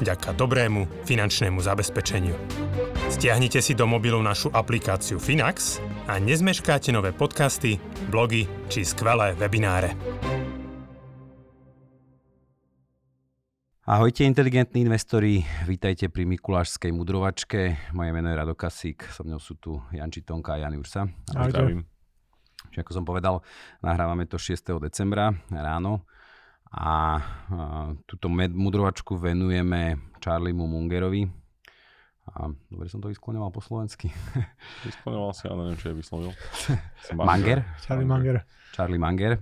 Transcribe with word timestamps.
vďaka 0.00 0.34
dobrému 0.34 1.06
finančnému 1.06 1.60
zabezpečeniu. 1.62 2.34
Stiahnite 3.12 3.62
si 3.62 3.76
do 3.76 3.86
mobilu 3.86 4.18
našu 4.24 4.50
aplikáciu 4.50 5.20
Finax 5.22 5.78
a 6.10 6.18
nezmeškáte 6.18 6.90
nové 6.90 7.14
podcasty, 7.14 7.78
blogy 8.10 8.48
či 8.72 8.82
skvelé 8.82 9.36
webináre. 9.38 9.94
Ahojte 13.84 14.24
inteligentní 14.24 14.80
investori, 14.80 15.44
vítajte 15.68 16.08
pri 16.08 16.24
Mikulášskej 16.24 16.88
mudrovačke. 16.88 17.92
Moje 17.92 18.10
meno 18.16 18.32
je 18.32 18.36
Rado 18.40 18.56
Kasík, 18.56 19.04
so 19.12 19.28
mnou 19.28 19.36
sú 19.36 19.60
tu 19.60 19.76
Janči 19.92 20.24
Tonka 20.24 20.56
a 20.56 20.64
Jan 20.64 20.72
Ursa. 20.80 21.04
Ahojte. 21.36 21.84
Čiže 22.72 22.80
ako 22.80 22.92
som 22.96 23.04
povedal, 23.04 23.44
nahrávame 23.84 24.24
to 24.24 24.40
6. 24.40 24.80
decembra 24.80 25.36
ráno 25.52 26.08
a 26.74 27.22
túto 28.10 28.26
mudrovačku 28.30 29.14
venujeme 29.14 30.10
Charliemu 30.18 30.66
Mungerovi. 30.66 31.30
A, 32.24 32.48
dobre 32.50 32.88
som 32.88 32.98
to 32.98 33.12
vyskloňoval 33.12 33.52
po 33.52 33.60
slovensky. 33.60 34.08
Vyskloňoval 34.88 35.32
si, 35.36 35.44
ale 35.44 35.60
neviem, 35.60 35.76
čo 35.76 35.92
je 35.92 35.96
vyslovil. 36.00 36.32
Manger? 37.20 37.68
Charlie 37.84 38.08
Manger. 38.08 38.48
Charlie 38.72 38.96
Manger. 38.96 39.36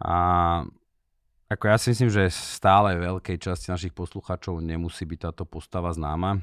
A 0.00 0.16
ako 1.52 1.64
ja 1.68 1.76
si 1.76 1.92
myslím, 1.92 2.08
že 2.08 2.32
stále 2.32 2.96
veľkej 2.96 3.36
časti 3.36 3.68
našich 3.68 3.92
poslucháčov 3.92 4.64
nemusí 4.64 5.04
byť 5.04 5.18
táto 5.20 5.44
postava 5.44 5.92
známa. 5.92 6.40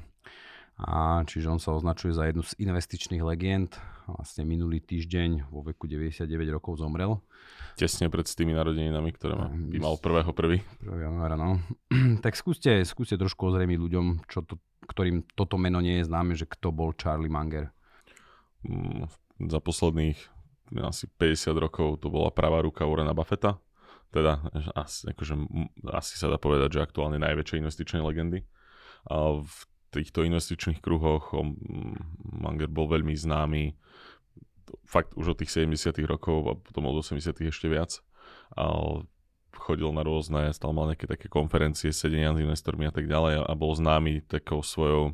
A 0.80 1.28
čiže 1.28 1.52
on 1.52 1.60
sa 1.60 1.76
označuje 1.76 2.16
za 2.16 2.24
jednu 2.24 2.40
z 2.40 2.56
investičných 2.56 3.20
legend. 3.20 3.76
Vlastne 4.08 4.48
minulý 4.48 4.80
týždeň 4.80 5.52
vo 5.52 5.60
veku 5.60 5.92
99 5.92 6.24
rokov 6.56 6.80
zomrel. 6.80 7.20
Tesne 7.76 8.08
pred 8.08 8.24
tými 8.24 8.56
narodeninami, 8.56 9.12
ktoré 9.12 9.36
má, 9.36 9.52
by 9.52 9.76
mal 9.76 10.00
prvého 10.00 10.32
prvý. 10.32 10.64
1. 10.80 10.88
januára, 10.88 11.36
no. 11.36 11.60
tak 12.26 12.40
skúste, 12.40 12.80
skúste 12.88 13.20
trošku 13.20 13.52
ozrejmiť 13.52 13.76
ľuďom, 13.76 14.06
čo 14.32 14.48
to, 14.48 14.56
ktorým 14.88 15.28
toto 15.36 15.60
meno 15.60 15.84
nie 15.84 16.00
je 16.00 16.08
známe, 16.08 16.32
že 16.40 16.48
kto 16.48 16.72
bol 16.72 16.96
Charlie 16.96 17.28
Munger. 17.32 17.76
Mm, 18.64 19.12
za 19.52 19.60
posledných 19.60 20.20
asi 20.80 21.12
50 21.12 21.60
rokov 21.60 22.00
to 22.00 22.08
bola 22.08 22.32
pravá 22.32 22.64
ruka 22.64 22.88
Warrena 22.88 23.12
Buffetta. 23.12 23.60
Teda 24.16 24.42
asi, 24.80 25.12
akože, 25.12 25.36
asi 25.92 26.16
sa 26.16 26.32
dá 26.32 26.40
povedať, 26.40 26.80
že 26.80 26.86
aktuálne 26.88 27.20
najväčšie 27.20 27.62
investičné 27.62 28.00
legendy. 28.00 28.48
A 29.06 29.38
v 29.44 29.54
týchto 29.90 30.26
investičných 30.26 30.80
kruhoch 30.80 31.34
Manger 32.30 32.70
bol 32.70 32.90
veľmi 32.90 33.14
známy 33.18 33.74
fakt 34.86 35.18
už 35.18 35.34
od 35.34 35.38
tých 35.42 35.66
70 35.66 35.98
rokov 36.06 36.38
a 36.46 36.54
potom 36.58 36.90
od 36.90 37.02
80 37.02 37.34
ešte 37.50 37.68
viac. 37.70 38.02
A 38.54 38.70
chodil 39.58 39.90
na 39.94 40.06
rôzne, 40.06 40.54
stal 40.54 40.74
mal 40.74 40.90
nejaké 40.90 41.10
také 41.10 41.28
konferencie, 41.30 41.94
sedenia 41.94 42.34
s 42.34 42.42
investormi 42.42 42.86
a 42.90 42.94
tak 42.94 43.10
ďalej 43.10 43.46
a 43.46 43.52
bol 43.58 43.74
známy 43.74 44.26
takou 44.26 44.62
svojou, 44.62 45.14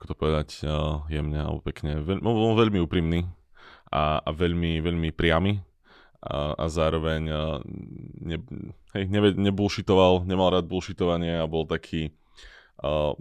ako 0.00 0.04
to 0.04 0.14
povedať 0.16 0.48
jemne 1.12 1.40
alebo 1.40 1.60
pekne, 1.64 2.00
veľ, 2.00 2.20
bol 2.20 2.56
veľmi 2.56 2.80
úprimný 2.80 3.28
a, 3.92 4.20
a 4.20 4.30
veľmi, 4.32 4.80
veľmi 4.84 5.08
priamy 5.12 5.60
a, 6.20 6.56
a 6.56 6.64
zároveň 6.68 7.22
ne, 8.24 8.36
hej, 8.96 9.04
ne, 9.08 9.20
nebulšitoval, 9.36 10.26
nemal 10.26 10.52
rád 10.52 10.66
bulšitovanie 10.66 11.38
a 11.38 11.46
bol 11.48 11.64
taký 11.68 12.12
a 12.78 13.14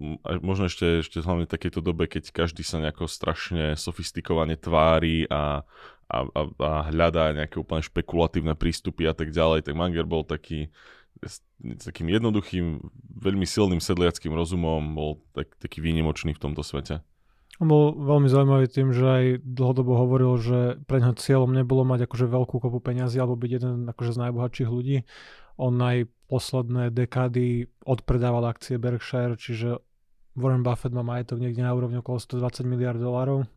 možno 0.45 0.69
ešte, 0.69 1.01
ešte 1.01 1.17
hlavne 1.25 1.49
v 1.49 1.53
takejto 1.57 1.81
dobe, 1.81 2.05
keď 2.05 2.29
každý 2.29 2.61
sa 2.61 2.77
nejako 2.77 3.09
strašne 3.09 3.73
sofistikovane 3.73 4.53
tvári 4.53 5.25
a, 5.33 5.65
a, 6.05 6.17
a, 6.29 6.41
a 6.61 6.71
hľadá 6.93 7.33
nejaké 7.33 7.57
úplne 7.57 7.81
špekulatívne 7.81 8.53
prístupy 8.53 9.09
a 9.09 9.17
tak 9.17 9.33
ďalej, 9.33 9.65
tak 9.65 9.73
Manger 9.73 10.05
bol 10.05 10.21
taký 10.21 10.69
s 11.23 11.41
takým 11.81 12.13
jednoduchým, 12.13 12.77
veľmi 13.17 13.45
silným 13.49 13.81
sedliackým 13.81 14.33
rozumom, 14.33 14.93
bol 14.93 15.11
tak, 15.33 15.49
taký 15.57 15.81
výnimočný 15.81 16.37
v 16.37 16.41
tomto 16.41 16.61
svete. 16.61 17.01
On 17.57 17.65
bol 17.65 17.97
veľmi 17.97 18.29
zaujímavý 18.29 18.69
tým, 18.69 18.93
že 18.93 19.01
aj 19.01 19.25
dlhodobo 19.41 19.97
hovoril, 19.97 20.37
že 20.37 20.59
pre 20.85 21.01
neho 21.01 21.17
cieľom 21.17 21.49
nebolo 21.49 21.81
mať 21.81 22.05
akože 22.05 22.29
veľkú 22.29 22.61
kopu 22.61 22.77
peňazí 22.77 23.17
alebo 23.17 23.33
byť 23.33 23.51
jeden 23.57 23.89
akože 23.89 24.13
z 24.13 24.21
najbohatších 24.29 24.69
ľudí. 24.69 25.01
On 25.57 25.73
aj 25.73 26.05
posledné 26.29 26.93
dekády 26.93 27.65
odpredával 27.81 28.45
akcie 28.45 28.77
Berkshire, 28.77 29.33
čiže 29.41 29.81
Warren 30.37 30.61
Buffett 30.61 30.93
má 30.93 31.01
majetok 31.01 31.41
niekde 31.41 31.65
na 31.65 31.73
úrovni 31.73 31.97
okolo 31.97 32.21
120 32.21 32.61
miliard 32.69 33.01
dolárov. 33.01 33.49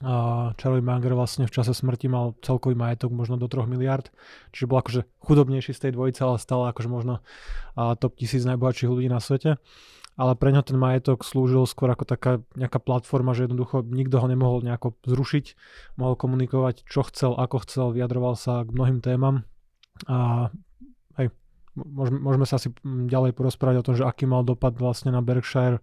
A 0.00 0.14
Charlie 0.54 0.80
Munger 0.80 1.18
vlastne 1.18 1.50
v 1.50 1.52
čase 1.52 1.74
smrti 1.74 2.06
mal 2.06 2.38
celkový 2.46 2.78
majetok 2.78 3.10
možno 3.10 3.34
do 3.34 3.50
3 3.50 3.66
miliard, 3.66 4.08
čiže 4.54 4.70
bol 4.70 4.78
akože 4.78 5.04
chudobnejší 5.26 5.74
z 5.74 5.90
tej 5.90 5.92
dvojice, 5.98 6.22
ale 6.22 6.38
stále 6.38 6.70
akože 6.70 6.86
možno 6.86 7.18
top 7.74 8.14
tisíc 8.14 8.46
najbohatších 8.46 8.88
ľudí 8.88 9.10
na 9.10 9.18
svete 9.18 9.58
ale 10.20 10.36
pre 10.36 10.52
ňa 10.52 10.68
ten 10.68 10.76
majetok 10.76 11.24
slúžil 11.24 11.64
skôr 11.64 11.88
ako 11.88 12.04
taká 12.04 12.44
nejaká 12.52 12.76
platforma, 12.76 13.32
že 13.32 13.48
jednoducho 13.48 13.80
nikto 13.88 14.20
ho 14.20 14.28
nemohol 14.28 14.60
nejako 14.60 14.92
zrušiť, 15.08 15.56
mohol 15.96 16.12
komunikovať, 16.12 16.84
čo 16.84 17.00
chcel, 17.08 17.32
ako 17.40 17.64
chcel, 17.64 17.96
vyjadroval 17.96 18.36
sa 18.36 18.68
k 18.68 18.76
mnohým 18.76 19.00
témam. 19.00 19.48
A 20.04 20.52
hej, 21.16 21.32
môžeme, 21.72 22.20
môžeme 22.20 22.44
sa 22.44 22.60
asi 22.60 22.68
ďalej 22.84 23.32
porozprávať 23.32 23.80
o 23.80 23.86
tom, 23.88 23.94
že 23.96 24.04
aký 24.04 24.28
mal 24.28 24.44
dopad 24.44 24.76
vlastne 24.76 25.08
na 25.08 25.24
Berkshire 25.24 25.80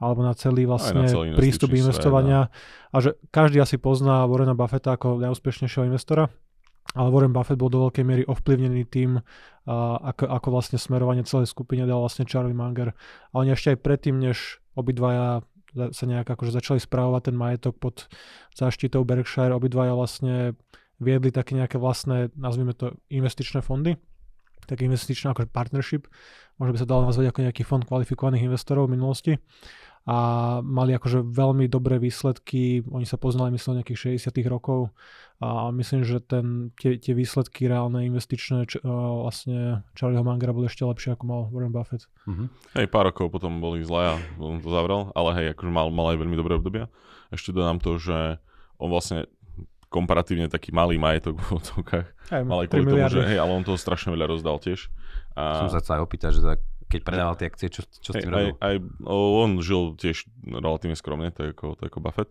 alebo 0.00 0.24
na 0.24 0.32
celý 0.32 0.64
vlastne 0.64 1.04
na 1.04 1.12
celý 1.12 1.36
prístup 1.36 1.76
investovania 1.76 2.48
svet, 2.48 2.92
a 2.92 2.96
že 3.00 3.10
každý 3.28 3.60
asi 3.60 3.76
pozná 3.76 4.24
Warrena 4.24 4.56
Buffetta 4.56 4.96
ako 4.96 5.20
najúspešnejšieho 5.20 5.88
investora, 5.88 6.32
ale 6.94 7.08
Warren 7.10 7.34
Buffett 7.34 7.58
bol 7.58 7.72
do 7.72 7.88
veľkej 7.88 8.04
miery 8.06 8.22
ovplyvnený 8.28 8.86
tým, 8.86 9.18
ako, 9.66 10.24
ako 10.30 10.48
vlastne 10.54 10.78
smerovanie 10.78 11.26
celej 11.26 11.50
skupiny 11.50 11.82
dal 11.82 11.98
vlastne 11.98 12.28
Charlie 12.28 12.54
Munger. 12.54 12.94
A 13.32 13.34
oni 13.42 13.50
ešte 13.50 13.74
aj 13.74 13.82
predtým, 13.82 14.16
než 14.20 14.62
obidvaja 14.78 15.42
sa 15.76 16.04
nejak 16.08 16.24
akože 16.24 16.56
začali 16.56 16.80
správovať 16.80 17.32
ten 17.32 17.36
majetok 17.36 17.76
pod 17.76 18.08
záštitou 18.56 19.04
Berkshire, 19.04 19.52
obidvaja 19.52 19.92
vlastne 19.92 20.56
viedli 20.96 21.28
také 21.28 21.52
nejaké 21.52 21.76
vlastné, 21.76 22.32
nazvime 22.32 22.72
to 22.72 22.96
investičné 23.12 23.60
fondy, 23.60 24.00
také 24.64 24.88
investičné 24.88 25.36
akože 25.36 25.52
partnership, 25.52 26.08
možno 26.56 26.72
by 26.72 26.80
sa 26.80 26.88
dalo 26.88 27.04
nazvať 27.04 27.28
ako 27.28 27.40
nejaký 27.44 27.62
fond 27.68 27.84
kvalifikovaných 27.84 28.48
investorov 28.48 28.88
v 28.88 28.96
minulosti 28.96 29.32
a 30.06 30.16
mali 30.62 30.94
akože 30.94 31.26
veľmi 31.26 31.66
dobré 31.66 31.98
výsledky, 31.98 32.86
oni 32.86 33.02
sa 33.02 33.18
poznali 33.18 33.50
myslím 33.58 33.82
nejakých 33.82 34.22
60 34.22 34.38
rokov 34.46 34.94
a 35.42 35.68
myslím, 35.74 36.06
že 36.06 36.22
ten, 36.22 36.70
tie, 36.78 36.94
tie 36.96 37.12
výsledky 37.12 37.66
reálne 37.66 38.06
investičné 38.06 38.70
č, 38.70 38.78
uh, 38.80 39.26
vlastne 39.26 39.82
Charlieho 39.98 40.22
Mangera 40.22 40.54
boli 40.54 40.70
ešte 40.70 40.86
lepšie 40.86 41.18
ako 41.18 41.24
mal 41.26 41.40
Warren 41.50 41.74
Buffett. 41.74 42.06
Uh-huh. 42.24 42.46
Hej, 42.78 42.86
pár 42.86 43.10
rokov 43.10 43.34
potom 43.34 43.58
boli 43.58 43.82
zlé 43.82 44.14
a 44.14 44.22
on 44.38 44.62
to 44.62 44.70
zavrel, 44.70 45.10
ale 45.12 45.30
hej, 45.42 45.46
akože 45.58 45.74
mal, 45.74 45.90
mal 45.90 46.14
aj 46.14 46.22
veľmi 46.22 46.38
dobré 46.38 46.54
obdobia. 46.54 46.86
Ešte 47.34 47.50
dodám 47.50 47.82
to, 47.82 47.98
že 47.98 48.38
on 48.78 48.88
vlastne 48.88 49.26
komparatívne 49.90 50.46
taký 50.46 50.70
malý 50.70 51.02
majetok 51.02 51.42
v 51.42 51.58
odzvukách. 51.58 52.06
Mal 52.46 52.58
aj 52.62 52.68
kvôli 52.70 52.86
tomu, 52.86 53.06
že 53.10 53.22
hej, 53.26 53.38
ale 53.42 53.50
on 53.50 53.66
toho 53.66 53.78
strašne 53.78 54.14
veľa 54.14 54.38
rozdal 54.38 54.62
tiež. 54.62 54.86
A... 55.34 55.66
Som 55.66 55.74
sa 55.74 55.82
chcel 55.82 55.98
opýtať, 55.98 56.38
že 56.38 56.42
tak 56.46 56.62
keď 56.86 57.00
predával 57.02 57.34
tie 57.34 57.50
akcie, 57.50 57.68
čo, 57.68 57.82
čo 57.86 58.10
s 58.10 58.22
tým 58.22 58.30
robil? 58.30 58.54
Aj, 58.62 58.74
aj, 58.74 58.76
on 59.10 59.58
žil 59.58 59.98
tiež 59.98 60.26
relatívne 60.46 60.94
skromne, 60.94 61.34
to 61.34 61.46
je 61.46 61.50
ako, 61.50 61.74
to 61.74 61.86
je 61.86 61.90
ako 61.90 62.00
Buffett, 62.02 62.30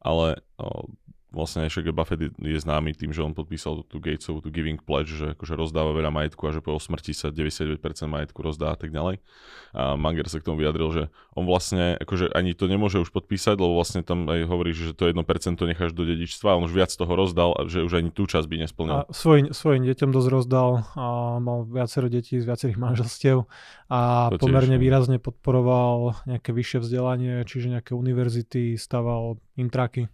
ale 0.00 0.40
o, 0.56 0.88
vlastne 1.30 1.66
však 1.70 1.94
Buffett 1.94 2.20
je, 2.20 2.30
je 2.42 2.58
známy 2.58 2.94
tým, 2.94 3.14
že 3.14 3.22
on 3.22 3.34
podpísal 3.34 3.86
tú 3.86 4.02
Gatesovú, 4.02 4.42
tú 4.42 4.50
Giving 4.50 4.82
Pledge, 4.82 5.14
že 5.14 5.26
akože 5.38 5.54
rozdáva 5.54 5.94
veľa 5.94 6.10
majetku 6.10 6.42
a 6.46 6.54
že 6.54 6.60
po 6.60 6.74
smrti 6.76 7.14
sa 7.14 7.30
99% 7.30 7.78
majetku 8.10 8.38
rozdá 8.42 8.74
a 8.74 8.78
tak 8.78 8.90
ďalej. 8.90 9.22
A 9.70 9.94
Manger 9.94 10.26
sa 10.26 10.42
k 10.42 10.46
tomu 10.50 10.58
vyjadril, 10.58 10.90
že 10.90 11.02
on 11.38 11.46
vlastne 11.46 11.94
akože 12.02 12.34
ani 12.34 12.58
to 12.58 12.66
nemôže 12.66 12.98
už 12.98 13.14
podpísať, 13.14 13.54
lebo 13.54 13.78
vlastne 13.78 14.02
tam 14.02 14.26
aj 14.26 14.50
hovorí, 14.50 14.74
že 14.74 14.90
to 14.90 15.06
1% 15.06 15.14
necháš 15.62 15.94
do 15.94 16.02
dedičstva 16.02 16.54
a 16.54 16.58
on 16.58 16.66
už 16.66 16.74
viac 16.74 16.90
toho 16.90 17.14
rozdal, 17.14 17.54
a 17.54 17.70
že 17.70 17.86
už 17.86 18.02
ani 18.02 18.10
tú 18.10 18.26
časť 18.26 18.46
by 18.50 18.56
nesplnil. 18.66 19.06
A 19.06 19.10
svoj, 19.14 19.54
svojim 19.54 19.86
deťom 19.86 20.10
dosť 20.10 20.28
rozdal 20.28 20.82
a 20.98 21.38
mal 21.38 21.62
viacero 21.62 22.10
detí 22.10 22.42
z 22.42 22.46
viacerých 22.46 22.78
manželstiev 22.82 23.46
a 23.86 24.30
to 24.34 24.42
pomerne 24.42 24.74
tiež, 24.74 24.82
no. 24.82 24.84
výrazne 24.84 25.16
podporoval 25.22 26.26
nejaké 26.26 26.50
vyššie 26.50 26.78
vzdelanie, 26.82 27.46
čiže 27.46 27.70
nejaké 27.70 27.94
univerzity, 27.94 28.74
staval 28.74 29.38
intraky 29.54 30.10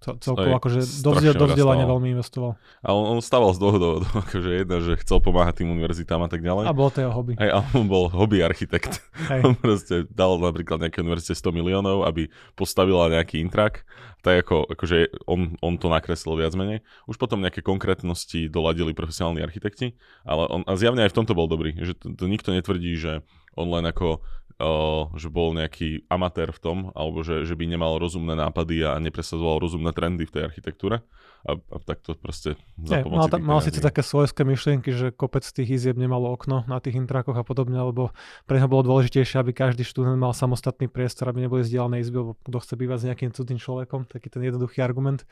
celkovo 0.00 0.54
akože 0.60 0.80
do, 1.02 1.10
do 1.16 1.46
vzdelania 1.50 1.86
veľmi 1.88 2.14
investoval. 2.14 2.54
A 2.84 2.94
on, 2.94 3.16
on 3.16 3.18
stával 3.24 3.50
z 3.56 3.58
dvoch 3.58 3.76
dôvodov, 3.80 4.12
akože 4.28 4.50
jedna, 4.62 4.76
že 4.84 4.92
chcel 5.02 5.18
pomáhať 5.18 5.64
tým 5.64 5.72
univerzitám 5.72 6.20
a 6.22 6.28
tak 6.30 6.44
ďalej. 6.44 6.68
A 6.68 6.76
bol 6.76 6.92
to 6.92 7.02
jeho 7.02 7.12
hobby. 7.12 7.34
Aj, 7.40 7.48
a 7.50 7.58
on 7.74 7.88
bol 7.88 8.12
hobby 8.12 8.44
architekt. 8.44 9.00
Hej. 9.32 9.40
On 9.42 9.54
proste 9.56 10.04
dal 10.12 10.36
napríklad 10.38 10.78
nejaké 10.84 11.00
univerzite 11.00 11.34
100 11.34 11.56
miliónov, 11.56 12.04
aby 12.04 12.28
postavila 12.54 13.08
nejaký 13.10 13.40
intrak, 13.40 13.88
tak 14.20 14.46
ako, 14.46 14.68
akože 14.74 15.26
on, 15.30 15.54
on 15.62 15.78
to 15.80 15.86
nakreslil 15.88 16.36
viac 16.36 16.52
menej. 16.52 16.84
Už 17.08 17.16
potom 17.16 17.40
nejaké 17.40 17.62
konkrétnosti 17.62 18.50
doladili 18.50 18.92
profesionálni 18.92 19.42
architekti, 19.42 19.96
ale 20.26 20.50
on 20.50 20.62
a 20.66 20.74
zjavne 20.74 21.06
aj 21.06 21.14
v 21.14 21.18
tomto 21.22 21.32
bol 21.32 21.46
dobrý, 21.46 21.78
že 21.78 21.94
to, 21.94 22.10
to 22.12 22.24
nikto 22.26 22.50
netvrdí, 22.50 22.92
že 22.98 23.22
on 23.56 23.68
len 23.72 23.88
ako 23.88 24.20
uh, 24.60 25.08
že 25.16 25.28
bol 25.28 25.52
nejaký 25.52 26.08
amatér 26.08 26.52
v 26.52 26.60
tom, 26.60 26.78
alebo 26.96 27.20
že, 27.20 27.44
že 27.44 27.54
by 27.56 27.64
nemal 27.68 28.00
rozumné 28.00 28.36
nápady 28.36 28.84
a 28.84 28.96
nepresadzoval 29.00 29.60
rozumné 29.60 29.92
trendy 29.92 30.24
v 30.24 30.32
tej 30.32 30.42
architektúre. 30.48 31.04
A, 31.46 31.54
a 31.54 31.76
tak 31.78 32.02
to 32.02 32.18
proste 32.18 32.58
za 32.82 32.98
Nie, 32.98 33.06
mal, 33.06 33.30
ta, 33.30 33.38
mal 33.38 33.62
síce 33.62 33.78
také 33.78 34.02
svojské 34.02 34.42
myšlienky, 34.42 34.90
že 34.90 35.14
kopec 35.14 35.46
tých 35.46 35.78
izieb 35.78 35.94
nemalo 35.94 36.26
okno 36.34 36.66
na 36.66 36.82
tých 36.82 36.98
intrakoch 36.98 37.38
a 37.38 37.46
podobne, 37.46 37.78
lebo 37.78 38.10
pre 38.50 38.58
neho 38.58 38.66
bolo 38.66 38.82
dôležitejšie, 38.82 39.38
aby 39.38 39.54
každý 39.54 39.86
študent 39.86 40.18
mal 40.18 40.34
samostatný 40.34 40.90
priestor, 40.90 41.30
aby 41.30 41.46
neboli 41.46 41.62
zdieľané 41.62 42.02
izby, 42.02 42.18
lebo 42.18 42.32
kto 42.42 42.58
chce 42.58 42.74
bývať 42.74 42.98
s 42.98 43.06
nejakým 43.12 43.30
cudzým 43.30 43.58
človekom, 43.62 44.10
taký 44.10 44.26
ten 44.26 44.42
jednoduchý 44.42 44.82
argument. 44.82 45.22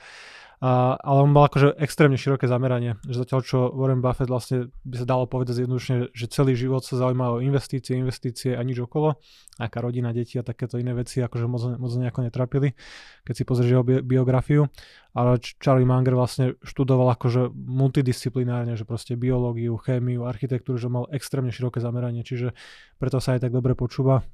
A, 0.65 0.97
ale 0.97 1.29
on 1.29 1.29
mal 1.29 1.53
akože 1.53 1.77
extrémne 1.77 2.17
široké 2.17 2.49
zameranie, 2.49 2.97
že 3.05 3.21
zatiaľ 3.21 3.41
čo 3.45 3.69
Warren 3.77 4.01
Buffett 4.01 4.33
vlastne 4.33 4.73
by 4.89 4.97
sa 4.97 5.05
dalo 5.05 5.29
povedať 5.29 5.61
zjednodušene, 5.61 6.17
že 6.17 6.27
celý 6.33 6.57
život 6.57 6.81
sa 6.81 6.97
zaujíma 6.97 7.37
o 7.37 7.45
investície, 7.45 8.01
investície 8.01 8.57
a 8.57 8.65
nič 8.65 8.81
okolo, 8.81 9.21
aká 9.61 9.85
rodina, 9.85 10.17
deti 10.17 10.41
a 10.41 10.47
takéto 10.47 10.81
iné 10.81 10.97
veci 10.97 11.21
akože 11.21 11.45
moc, 11.45 11.77
moc 11.77 11.93
nejako 11.93 12.25
netrapili, 12.25 12.73
keď 13.29 13.35
si 13.37 13.45
pozrieš 13.45 13.71
jeho 13.77 13.85
bi- 13.85 14.01
biografiu. 14.01 14.73
Ale 15.13 15.37
Charlie 15.61 15.85
Munger 15.85 16.17
vlastne 16.17 16.57
študoval 16.65 17.13
akože 17.13 17.53
multidisciplinárne, 17.53 18.73
že 18.73 18.89
proste 18.89 19.21
biológiu, 19.21 19.77
chémiu, 19.77 20.25
architektúru, 20.25 20.81
že 20.81 20.89
mal 20.89 21.05
extrémne 21.13 21.53
široké 21.53 21.85
zameranie, 21.85 22.25
čiže 22.25 22.57
preto 22.97 23.21
sa 23.21 23.37
aj 23.37 23.45
tak 23.45 23.53
dobre 23.53 23.77
počúva 23.77 24.25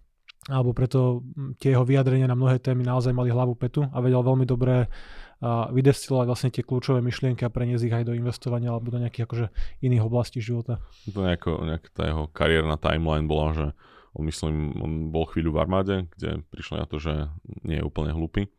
alebo 0.49 0.73
preto 0.73 1.21
tie 1.61 1.77
jeho 1.77 1.85
vyjadrenia 1.85 2.25
na 2.25 2.39
mnohé 2.39 2.63
témy 2.63 2.81
naozaj 2.81 3.13
mali 3.13 3.29
hlavu 3.29 3.53
petu 3.59 3.85
a 3.85 3.99
vedel 4.01 4.25
veľmi 4.25 4.49
dobre 4.49 4.89
vydestilovať 5.73 6.27
vlastne 6.29 6.51
tie 6.53 6.61
kľúčové 6.61 7.01
myšlienky 7.01 7.45
a 7.45 7.53
preniesť 7.53 7.85
ich 7.89 7.97
aj 7.97 8.05
do 8.09 8.17
investovania 8.17 8.73
alebo 8.73 8.93
do 8.93 9.01
nejakých 9.01 9.25
akože 9.25 9.47
iných 9.81 10.05
oblastí 10.05 10.41
života. 10.41 10.85
To 11.09 11.25
nejako, 11.25 11.65
nejak 11.65 11.85
tá 11.97 12.09
jeho 12.09 12.29
kariérna 12.29 12.77
timeline 12.77 13.25
bola, 13.25 13.57
že 13.57 13.67
on 14.13 14.29
myslím, 14.29 14.77
on 14.81 14.93
bol 15.09 15.25
chvíľu 15.29 15.57
v 15.57 15.61
armáde, 15.65 15.95
kde 16.17 16.45
prišli 16.53 16.77
na 16.83 16.87
to, 16.89 17.01
že 17.01 17.33
nie 17.65 17.81
je 17.81 17.87
úplne 17.89 18.13
hlupý, 18.13 18.53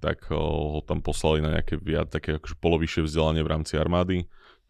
tak 0.00 0.28
ho 0.28 0.84
tam 0.84 1.00
poslali 1.00 1.40
na 1.40 1.56
nejaké 1.56 1.80
viac, 1.80 2.12
také 2.12 2.36
akože 2.36 2.56
polovyššie 2.60 3.08
vzdelanie 3.08 3.40
v 3.40 3.52
rámci 3.56 3.80
armády, 3.80 4.28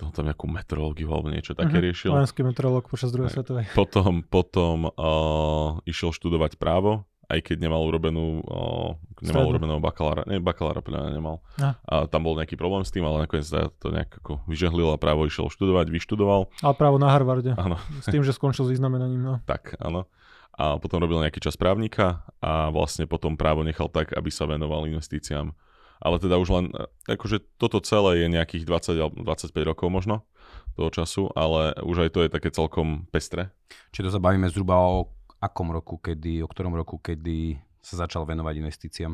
to 0.09 0.17
tam 0.17 0.25
nejakú 0.25 0.49
meteorológiu 0.49 1.13
alebo 1.13 1.29
niečo 1.29 1.53
také 1.53 1.77
uh-huh. 1.77 1.85
riešil. 1.85 2.11
Vojenský 2.17 2.41
meteorológ 2.41 2.89
počas 2.89 3.13
druhej 3.13 3.37
svetovej. 3.37 3.69
Potom, 3.77 4.25
potom 4.25 4.89
uh, 4.89 5.85
išiel 5.85 6.17
študovať 6.17 6.57
právo 6.57 7.05
aj 7.31 7.41
keď 7.47 7.57
nemal 7.63 7.87
urobenú, 7.87 8.43
o, 8.43 8.99
nemal 9.23 9.47
urobenú 9.47 9.79
bakalára, 9.79 10.27
ne, 10.27 10.43
bakalára 10.43 10.83
podľa 10.83 11.15
nemal. 11.15 11.39
A. 11.63 11.79
a 11.87 11.95
tam 12.11 12.27
bol 12.27 12.35
nejaký 12.35 12.59
problém 12.59 12.83
s 12.83 12.91
tým, 12.91 13.07
ale 13.07 13.23
nakoniec 13.25 13.47
sa 13.47 13.71
to 13.79 13.95
nejak 13.95 14.19
ako 14.19 14.43
vyžehlil 14.51 14.91
a 14.91 14.99
právo 14.99 15.31
išiel 15.31 15.47
študovať, 15.47 15.95
vyštudoval. 15.95 16.51
A 16.67 16.75
právo 16.75 16.99
na 16.99 17.07
Harvarde. 17.07 17.55
Áno. 17.55 17.79
S 18.03 18.11
tým, 18.11 18.27
že 18.27 18.35
skončil 18.35 18.67
s 18.67 18.75
vyznamenaním. 18.75 19.23
No. 19.23 19.35
tak, 19.51 19.79
áno. 19.79 20.11
A 20.59 20.77
potom 20.83 20.99
robil 20.99 21.23
nejaký 21.23 21.39
čas 21.39 21.55
právnika 21.55 22.27
a 22.43 22.69
vlastne 22.75 23.07
potom 23.07 23.39
právo 23.39 23.63
nechal 23.63 23.87
tak, 23.87 24.11
aby 24.13 24.29
sa 24.29 24.51
venoval 24.51 24.91
investíciám. 24.91 25.55
Ale 26.01 26.17
teda 26.17 26.41
už 26.41 26.49
len, 26.49 26.65
akože 27.05 27.45
toto 27.61 27.79
celé 27.85 28.25
je 28.25 28.27
nejakých 28.33 28.65
20 28.65 29.21
25 29.21 29.53
rokov 29.69 29.93
možno 29.93 30.25
toho 30.75 30.89
času, 30.89 31.29
ale 31.37 31.77
už 31.85 32.09
aj 32.09 32.11
to 32.17 32.21
je 32.25 32.29
také 32.33 32.49
celkom 32.49 33.05
pestre. 33.13 33.53
Čiže 33.93 34.09
to 34.09 34.15
sa 34.17 34.25
bavíme 34.25 34.49
zhruba 34.49 34.81
o 34.81 35.13
akom 35.41 35.73
roku, 35.73 36.01
kedy, 36.01 36.45
o 36.45 36.49
ktorom 36.49 36.73
roku, 36.77 37.01
kedy 37.01 37.61
sa 37.81 38.05
začal 38.07 38.29
venovať 38.29 38.55
investíciám? 38.61 39.13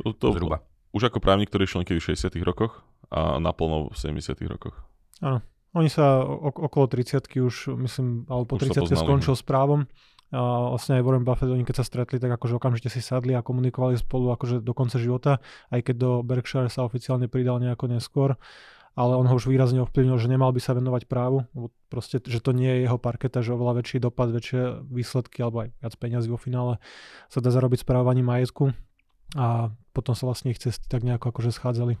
To, 0.00 0.16
to, 0.16 0.32
Zhruba. 0.32 0.64
Už 0.96 1.12
ako 1.12 1.20
právnik, 1.20 1.52
ktorý 1.52 1.68
išiel 1.68 1.84
niekedy 1.84 2.00
v 2.00 2.16
60 2.16 2.32
rokoch 2.42 2.80
a 3.12 3.36
naplno 3.36 3.92
v 3.92 3.96
70 3.96 4.40
rokoch. 4.48 4.74
Áno. 5.20 5.44
Oni 5.70 5.86
sa 5.86 6.26
okolo 6.26 6.90
30 6.90 7.30
už, 7.46 7.78
myslím, 7.78 8.26
alebo 8.26 8.42
po 8.42 8.56
30 8.58 8.90
skončil 8.90 9.38
s 9.38 9.44
právom. 9.46 9.86
A 10.30 10.70
vlastne 10.70 10.98
aj 10.98 11.02
Warren 11.02 11.26
Buffett, 11.26 11.50
oni 11.50 11.66
keď 11.66 11.82
sa 11.82 11.86
stretli, 11.86 12.22
tak 12.22 12.30
akože 12.30 12.54
okamžite 12.54 12.86
si 12.86 13.02
sadli 13.02 13.34
a 13.34 13.42
komunikovali 13.42 13.98
spolu 13.98 14.30
akože 14.30 14.62
do 14.62 14.70
konca 14.70 15.02
života, 15.02 15.42
aj 15.74 15.90
keď 15.90 15.94
do 15.98 16.10
Berkshire 16.22 16.70
sa 16.70 16.86
oficiálne 16.86 17.26
pridal 17.26 17.58
nejako 17.58 17.90
neskôr. 17.90 18.38
Ale 18.98 19.14
on 19.14 19.26
ho 19.26 19.38
už 19.38 19.46
výrazne 19.46 19.82
ovplyvnil, 19.86 20.18
že 20.18 20.26
nemal 20.26 20.50
by 20.50 20.58
sa 20.58 20.74
venovať 20.74 21.06
právu, 21.06 21.46
proste, 21.86 22.18
že 22.18 22.42
to 22.42 22.50
nie 22.50 22.66
je 22.66 22.90
jeho 22.90 22.98
parketa, 22.98 23.38
že 23.38 23.54
oveľa 23.54 23.82
väčší 23.82 24.02
dopad, 24.02 24.34
väčšie 24.34 24.82
výsledky 24.90 25.46
alebo 25.46 25.66
aj 25.66 25.68
viac 25.78 25.94
peniazy 25.94 26.26
vo 26.26 26.38
finále 26.38 26.82
sa 27.30 27.38
dá 27.38 27.54
zarobiť 27.54 27.86
správovaním 27.86 28.26
majetku. 28.26 28.74
A 29.38 29.70
potom 29.94 30.18
sa 30.18 30.26
vlastne 30.26 30.50
ich 30.50 30.58
cesty 30.58 30.90
tak 30.90 31.06
nejako 31.06 31.30
akože 31.30 31.54
schádzali. 31.54 31.94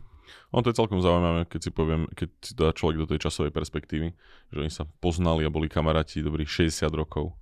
On 0.50 0.62
to 0.62 0.70
je 0.70 0.78
celkom 0.78 1.02
zaujímavé, 1.02 1.46
keď 1.46 1.60
si 1.62 1.70
poviem, 1.70 2.06
keď 2.14 2.28
si 2.42 2.52
dá 2.54 2.70
človek 2.70 3.02
do 3.02 3.08
tej 3.10 3.26
časovej 3.26 3.54
perspektívy, 3.54 4.14
že 4.50 4.58
oni 4.58 4.70
sa 4.70 4.86
poznali 5.02 5.46
a 5.46 5.50
boli 5.50 5.70
kamaráti 5.70 6.22
dobrých 6.22 6.70
60 6.70 6.90
rokov 6.94 7.34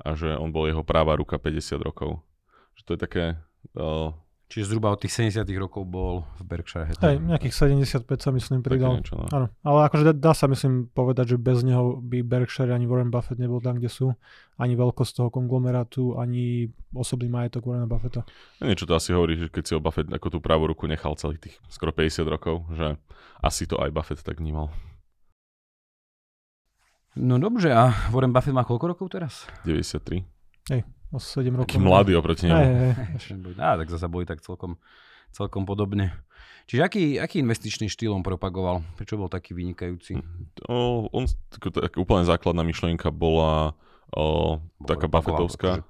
a 0.00 0.08
že 0.18 0.34
on 0.34 0.50
bol 0.50 0.66
jeho 0.66 0.82
práva 0.82 1.14
ruka 1.18 1.38
50 1.38 1.78
rokov. 1.82 2.22
Že 2.74 2.82
to 2.82 2.90
je 2.94 3.00
také 3.00 3.24
uh, 3.78 4.10
Čiže 4.54 4.70
zhruba 4.70 4.94
od 4.94 5.00
tých 5.00 5.32
70 5.34 5.50
rokov 5.56 5.82
bol 5.88 6.22
v 6.38 6.42
Berkshire 6.44 6.86
Hej, 6.86 7.16
nejakých 7.16 7.74
75 7.82 8.06
sa 8.20 8.30
myslím 8.30 8.60
pridal. 8.60 9.00
Niečo, 9.00 9.18
no. 9.18 9.26
Áno, 9.32 9.46
ale 9.64 9.78
akože 9.88 10.12
dá, 10.12 10.30
dá 10.30 10.32
sa 10.36 10.46
myslím 10.46 10.92
povedať, 10.94 11.34
že 11.34 11.36
bez 11.40 11.64
neho 11.66 11.98
by 11.98 12.20
Berkshire 12.22 12.70
ani 12.70 12.86
Warren 12.86 13.08
Buffett 13.10 13.40
nebol 13.40 13.58
tam, 13.64 13.80
kde 13.80 13.88
sú. 13.88 14.12
Ani 14.54 14.76
veľkosť 14.76 15.10
toho 15.16 15.28
konglomerátu, 15.34 16.20
ani 16.20 16.70
osobný 16.94 17.32
majetok 17.32 17.66
Warrena 17.66 17.88
Buffetta. 17.88 18.22
Niečo 18.62 18.86
to 18.86 18.94
asi 18.94 19.10
hovorí, 19.16 19.40
že 19.40 19.50
keď 19.50 19.64
si 19.66 19.72
ho 19.74 19.82
Buffett 19.82 20.12
ako 20.12 20.28
tú 20.28 20.38
pravú 20.38 20.68
ruku 20.70 20.86
nechal 20.86 21.16
celých 21.16 21.50
tých 21.50 21.56
skoro 21.66 21.90
50 21.90 22.22
rokov, 22.28 22.68
že 22.76 23.00
asi 23.42 23.64
to 23.64 23.80
aj 23.80 23.90
Buffett 23.90 24.22
tak 24.22 24.38
vnímal. 24.38 24.70
No 27.16 27.38
dobře, 27.38 27.74
a 27.74 27.94
Warren 28.10 28.32
Buffett 28.34 28.54
má 28.54 28.66
koľko 28.66 28.90
rokov 28.90 29.06
teraz? 29.14 29.46
93. 29.62 30.26
Hej, 30.66 30.82
o 31.14 31.18
7 31.22 31.54
rokov. 31.54 31.70
Taký 31.70 31.78
mladý 31.78 32.18
oproti 32.18 32.50
nemu. 32.50 32.66
Á, 33.62 33.78
tak 33.78 33.86
zase 33.86 34.10
boli 34.10 34.26
tak 34.26 34.42
celkom, 34.42 34.74
celkom 35.30 35.62
podobne. 35.62 36.10
Čiže 36.66 36.82
aký, 36.82 37.02
aký 37.22 37.38
investičný 37.38 37.86
štýl 37.86 38.10
on 38.10 38.26
propagoval? 38.26 38.82
Prečo 38.98 39.14
bol 39.14 39.30
taký 39.30 39.54
vynikajúci? 39.54 40.18
O, 40.66 41.06
on, 41.14 41.30
tak, 41.54 41.70
tak, 41.70 41.94
úplne 41.94 42.26
základná 42.26 42.66
myšlienka 42.66 43.14
bola 43.14 43.78
o, 44.10 44.58
taká 44.82 45.06
Buffettovská. 45.06 45.86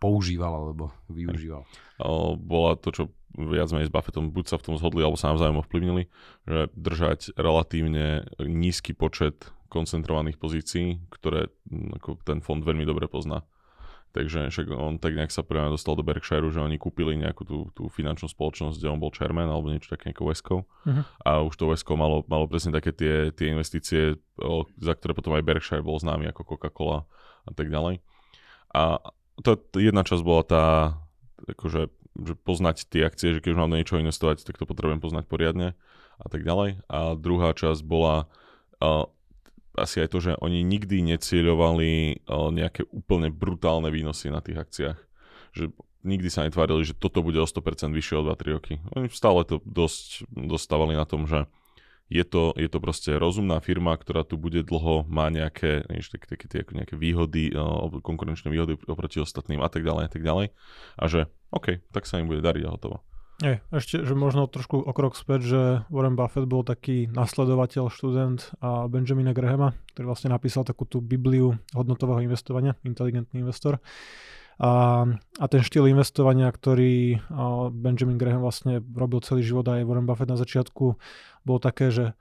Používal 0.00 0.56
alebo 0.56 0.88
využíval. 1.12 1.68
O, 2.00 2.38
bola 2.40 2.80
to, 2.80 2.94
čo 2.96 3.02
viac 3.36 3.68
menej 3.76 3.90
s 3.90 3.94
Buffettom 3.94 4.32
buď 4.32 4.44
sa 4.48 4.56
v 4.56 4.72
tom 4.72 4.74
zhodli, 4.80 5.04
alebo 5.04 5.20
sa 5.20 5.36
navzájom 5.36 5.60
ovplyvnili, 5.60 6.08
že 6.48 6.72
držať 6.72 7.36
relatívne 7.36 8.24
nízky 8.40 8.96
počet 8.96 9.52
koncentrovaných 9.72 10.36
pozícií, 10.36 11.00
ktoré 11.08 11.48
ako 11.96 12.20
ten 12.20 12.44
fond 12.44 12.60
veľmi 12.60 12.84
dobre 12.84 13.08
pozná. 13.08 13.48
Takže 14.12 14.52
však 14.52 14.68
on 14.76 15.00
tak 15.00 15.16
nejak 15.16 15.32
sa 15.32 15.40
prvá 15.40 15.72
dostal 15.72 15.96
do 15.96 16.04
Berkshire, 16.04 16.44
že 16.52 16.60
oni 16.60 16.76
kúpili 16.76 17.16
nejakú 17.16 17.48
tú, 17.48 17.72
tú 17.72 17.88
finančnú 17.88 18.28
spoločnosť, 18.28 18.76
kde 18.76 18.92
on 18.92 19.00
bol 19.00 19.08
chairman 19.08 19.48
alebo 19.48 19.72
niečo 19.72 19.88
také 19.88 20.12
ako 20.12 20.28
Vesco. 20.28 20.56
Uh-huh. 20.84 21.02
A 21.24 21.40
už 21.40 21.56
to 21.56 21.72
Vesco 21.72 21.96
malo, 21.96 22.20
malo 22.28 22.44
presne 22.44 22.76
také 22.76 22.92
tie, 22.92 23.32
tie 23.32 23.56
investície, 23.56 24.20
o, 24.36 24.68
za 24.76 24.92
ktoré 24.92 25.16
potom 25.16 25.32
aj 25.32 25.48
Berkshire 25.48 25.80
bol 25.80 25.96
známy 25.96 26.28
ako 26.28 26.44
Coca-Cola 26.44 27.08
a 27.48 27.52
tak 27.56 27.72
ďalej. 27.72 28.04
A 28.76 29.00
to, 29.40 29.56
jedna 29.80 30.04
časť 30.04 30.20
bola 30.20 30.44
tá, 30.44 30.64
akože, 31.48 31.88
že 32.20 32.32
poznať 32.44 32.92
tie 32.92 33.08
akcie, 33.08 33.32
že 33.32 33.40
keď 33.40 33.56
už 33.56 33.60
mám 33.64 33.72
do 33.72 33.80
niečoho 33.80 34.04
investovať, 34.04 34.44
tak 34.44 34.60
to 34.60 34.68
potrebujem 34.68 35.00
poznať 35.00 35.24
poriadne 35.24 35.72
a 36.20 36.26
tak 36.28 36.44
ďalej. 36.44 36.84
A 36.92 37.16
druhá 37.16 37.56
časť 37.56 37.80
bola 37.80 38.28
uh, 38.84 39.08
asi 39.78 40.04
aj 40.04 40.08
to, 40.12 40.18
že 40.20 40.32
oni 40.40 40.60
nikdy 40.60 41.00
necieľovali 41.04 42.24
nejaké 42.28 42.84
úplne 42.92 43.32
brutálne 43.32 43.88
výnosy 43.88 44.28
na 44.28 44.44
tých 44.44 44.60
akciách. 44.60 44.98
Že 45.56 45.64
nikdy 46.02 46.28
sa 46.28 46.44
netvárili, 46.44 46.82
že 46.82 46.98
toto 46.98 47.22
bude 47.22 47.38
o 47.38 47.46
100% 47.46 47.94
vyššie 47.94 48.14
o 48.20 48.26
2-3 48.28 48.56
roky. 48.56 48.74
Oni 48.92 49.06
stále 49.08 49.46
to 49.46 49.62
dosť 49.64 50.28
dostávali 50.28 50.98
na 50.98 51.06
tom, 51.06 51.24
že 51.30 51.46
je 52.12 52.28
to, 52.28 52.52
je 52.60 52.68
to 52.68 52.76
proste 52.76 53.08
rozumná 53.16 53.56
firma, 53.64 53.96
ktorá 53.96 54.20
tu 54.20 54.36
bude 54.36 54.60
dlho, 54.60 55.08
má 55.08 55.32
nejaké, 55.32 55.88
než, 55.88 56.12
také, 56.12 56.36
také, 56.36 56.44
také 56.44 56.76
nejaké 56.76 56.92
výhody, 56.92 57.56
konkurenčné 58.04 58.52
výhody 58.52 58.76
oproti 58.84 59.16
ostatným 59.16 59.64
a 59.64 59.72
tak 59.72 59.80
ďalej 59.80 60.02
a 60.04 60.10
tak 60.12 60.20
ďalej. 60.20 60.52
A 61.00 61.04
že 61.08 61.32
OK, 61.48 61.80
tak 61.88 62.04
sa 62.04 62.20
im 62.20 62.28
bude 62.28 62.44
dariť 62.44 62.68
a 62.68 62.74
hotovo. 62.76 63.00
Je, 63.42 63.58
ešte, 63.74 64.06
že 64.06 64.14
možno 64.14 64.46
trošku 64.46 64.78
o 64.78 64.92
krok 64.94 65.18
späť, 65.18 65.40
že 65.42 65.60
Warren 65.90 66.14
Buffett 66.14 66.46
bol 66.46 66.62
taký 66.62 67.10
nasledovateľ, 67.10 67.90
študent 67.90 68.54
a 68.62 68.86
Benjamina 68.86 69.34
Grahama, 69.34 69.74
ktorý 69.92 70.14
vlastne 70.14 70.30
napísal 70.30 70.62
takú 70.62 70.86
tú 70.86 71.02
Bibliu 71.02 71.58
hodnotového 71.74 72.22
investovania, 72.22 72.78
inteligentný 72.86 73.42
investor. 73.42 73.82
A, 74.62 75.02
a 75.42 75.44
ten 75.50 75.58
štýl 75.66 75.90
investovania, 75.90 76.46
ktorý 76.54 77.18
Benjamin 77.74 78.14
Graham 78.14 78.46
vlastne 78.46 78.78
robil 78.78 79.18
celý 79.26 79.42
život 79.42 79.66
aj 79.66 79.90
Warren 79.90 80.06
Buffett 80.06 80.30
na 80.30 80.38
začiatku, 80.38 80.94
bolo 81.42 81.58
také, 81.58 81.90
že 81.90 82.14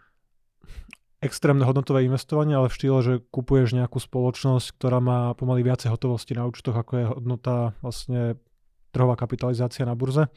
extrémne 1.22 1.62
hodnotové 1.70 2.02
investovanie, 2.10 2.58
ale 2.58 2.66
v 2.66 2.78
štýle, 2.82 3.00
že 3.06 3.14
kupuješ 3.30 3.78
nejakú 3.78 4.02
spoločnosť, 4.02 4.74
ktorá 4.74 4.98
má 4.98 5.38
pomaly 5.38 5.62
viacej 5.62 5.94
hotovosti 5.94 6.34
na 6.34 6.50
účtoch, 6.50 6.74
ako 6.74 6.92
je 6.98 7.06
hodnota 7.14 7.78
vlastne 7.86 8.42
trhová 8.90 9.14
kapitalizácia 9.14 9.86
na 9.86 9.94
burze, 9.94 10.34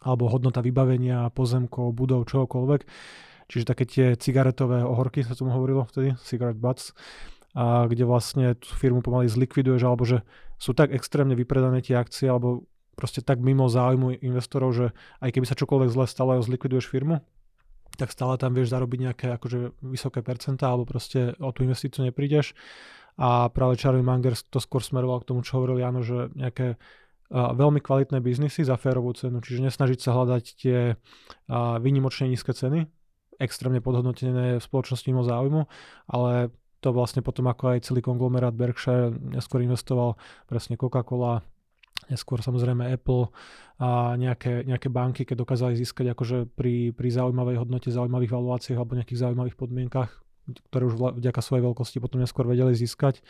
alebo 0.00 0.32
hodnota 0.32 0.64
vybavenia, 0.64 1.28
pozemkov, 1.32 1.92
budov, 1.92 2.24
čohokoľvek. 2.28 2.80
Čiže 3.50 3.64
také 3.68 3.84
tie 3.84 4.06
cigaretové 4.16 4.80
ohorky, 4.86 5.26
sa 5.26 5.36
tomu 5.36 5.52
hovorilo 5.52 5.84
vtedy, 5.84 6.16
cigarette 6.22 6.62
butts, 6.62 6.96
a 7.50 7.90
kde 7.90 8.06
vlastne 8.06 8.54
tú 8.54 8.70
firmu 8.78 9.02
pomaly 9.02 9.26
zlikviduješ, 9.26 9.82
alebo 9.82 10.06
že 10.06 10.22
sú 10.54 10.70
tak 10.70 10.94
extrémne 10.94 11.34
vypredané 11.34 11.82
tie 11.82 11.98
akcie, 11.98 12.30
alebo 12.30 12.64
proste 12.94 13.26
tak 13.26 13.42
mimo 13.42 13.66
záujmu 13.66 14.22
investorov, 14.22 14.70
že 14.70 14.86
aj 15.18 15.34
keby 15.34 15.46
sa 15.50 15.58
čokoľvek 15.58 15.90
zle 15.90 16.06
stalo 16.06 16.38
zlikviduješ 16.38 16.86
firmu, 16.86 17.18
tak 17.98 18.14
stále 18.14 18.38
tam 18.38 18.54
vieš 18.54 18.70
zarobiť 18.70 18.98
nejaké 19.02 19.26
akože 19.34 19.82
vysoké 19.82 20.22
percentá, 20.22 20.70
alebo 20.70 20.86
proste 20.86 21.34
o 21.42 21.50
tú 21.50 21.66
investíciu 21.66 22.06
neprídeš. 22.06 22.54
A 23.18 23.50
práve 23.50 23.76
Charlie 23.76 24.06
Munger 24.06 24.38
to 24.48 24.62
skôr 24.62 24.80
smeroval 24.80 25.20
k 25.20 25.34
tomu, 25.34 25.42
čo 25.42 25.58
hovoril 25.58 25.82
Jano, 25.82 26.00
že 26.06 26.30
nejaké 26.38 26.78
veľmi 27.30 27.78
kvalitné 27.78 28.18
biznisy 28.18 28.66
za 28.66 28.74
férovú 28.74 29.14
cenu, 29.14 29.38
čiže 29.38 29.70
nesnažiť 29.70 29.98
sa 30.02 30.10
hľadať 30.18 30.44
tie 30.58 30.78
výnimočne 31.78 32.26
nízke 32.26 32.50
ceny, 32.50 32.90
extrémne 33.38 33.80
podhodnotené 33.80 34.58
v 34.58 34.62
spoločnosti 34.62 35.06
mimo 35.08 35.22
záujmu, 35.22 35.64
ale 36.10 36.50
to 36.80 36.90
vlastne 36.90 37.22
potom 37.22 37.46
ako 37.46 37.76
aj 37.76 37.86
celý 37.86 38.00
konglomerát 38.02 38.56
Berkshire 38.56 39.14
neskôr 39.14 39.62
investoval 39.62 40.16
presne 40.48 40.80
Coca-Cola, 40.80 41.44
neskôr 42.08 42.40
samozrejme 42.40 42.88
Apple 42.88 43.28
a 43.78 44.16
nejaké, 44.16 44.64
nejaké 44.64 44.88
banky, 44.88 45.22
keď 45.28 45.44
dokázali 45.44 45.76
získať 45.76 46.12
akože 46.16 46.50
pri, 46.52 46.90
pri 46.96 47.08
zaujímavej 47.12 47.60
hodnote, 47.60 47.92
zaujímavých 47.92 48.32
valuáciách 48.32 48.78
alebo 48.80 48.96
nejakých 48.96 49.20
zaujímavých 49.28 49.56
podmienkach, 49.56 50.10
ktoré 50.72 50.82
už 50.88 51.20
vďaka 51.20 51.40
svojej 51.44 51.64
veľkosti 51.68 51.96
potom 52.00 52.18
neskôr 52.18 52.48
vedeli 52.48 52.72
získať. 52.72 53.20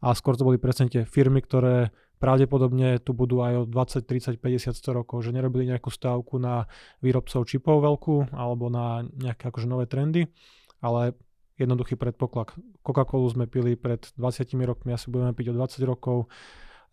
A 0.00 0.14
skôr 0.14 0.38
to 0.38 0.46
boli 0.46 0.56
presne 0.56 0.88
tie 0.88 1.02
firmy, 1.02 1.42
ktoré 1.42 1.90
pravdepodobne 2.22 3.02
tu 3.02 3.10
budú 3.10 3.42
aj 3.42 3.54
o 3.58 3.62
20, 3.66 4.06
30, 4.06 4.38
50, 4.38 4.78
100 4.78 4.98
rokov, 5.02 5.26
že 5.26 5.34
nerobili 5.34 5.66
nejakú 5.66 5.90
stávku 5.90 6.38
na 6.38 6.70
výrobcov 7.02 7.42
čipov 7.50 7.82
veľkú 7.82 8.30
alebo 8.30 8.70
na 8.70 9.02
nejaké 9.18 9.50
akože 9.50 9.66
nové 9.66 9.90
trendy, 9.90 10.30
ale 10.78 11.18
jednoduchý 11.58 11.98
predpoklad. 11.98 12.54
Coca-Colu 12.86 13.26
sme 13.26 13.50
pili 13.50 13.74
pred 13.74 14.06
20 14.14 14.54
rokmi, 14.62 14.94
asi 14.94 15.10
budeme 15.10 15.34
piť 15.34 15.50
o 15.50 15.58
20 15.58 15.82
rokov, 15.82 16.30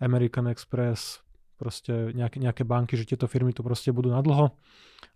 American 0.01 0.49
Express, 0.49 1.21
proste 1.61 2.15
nejaké, 2.17 2.41
nejaké 2.41 2.63
banky, 2.65 2.97
že 2.97 3.05
tieto 3.05 3.29
firmy 3.29 3.53
tu 3.53 3.61
proste 3.61 3.93
budú 3.93 4.09
na 4.09 4.25
dlho 4.25 4.49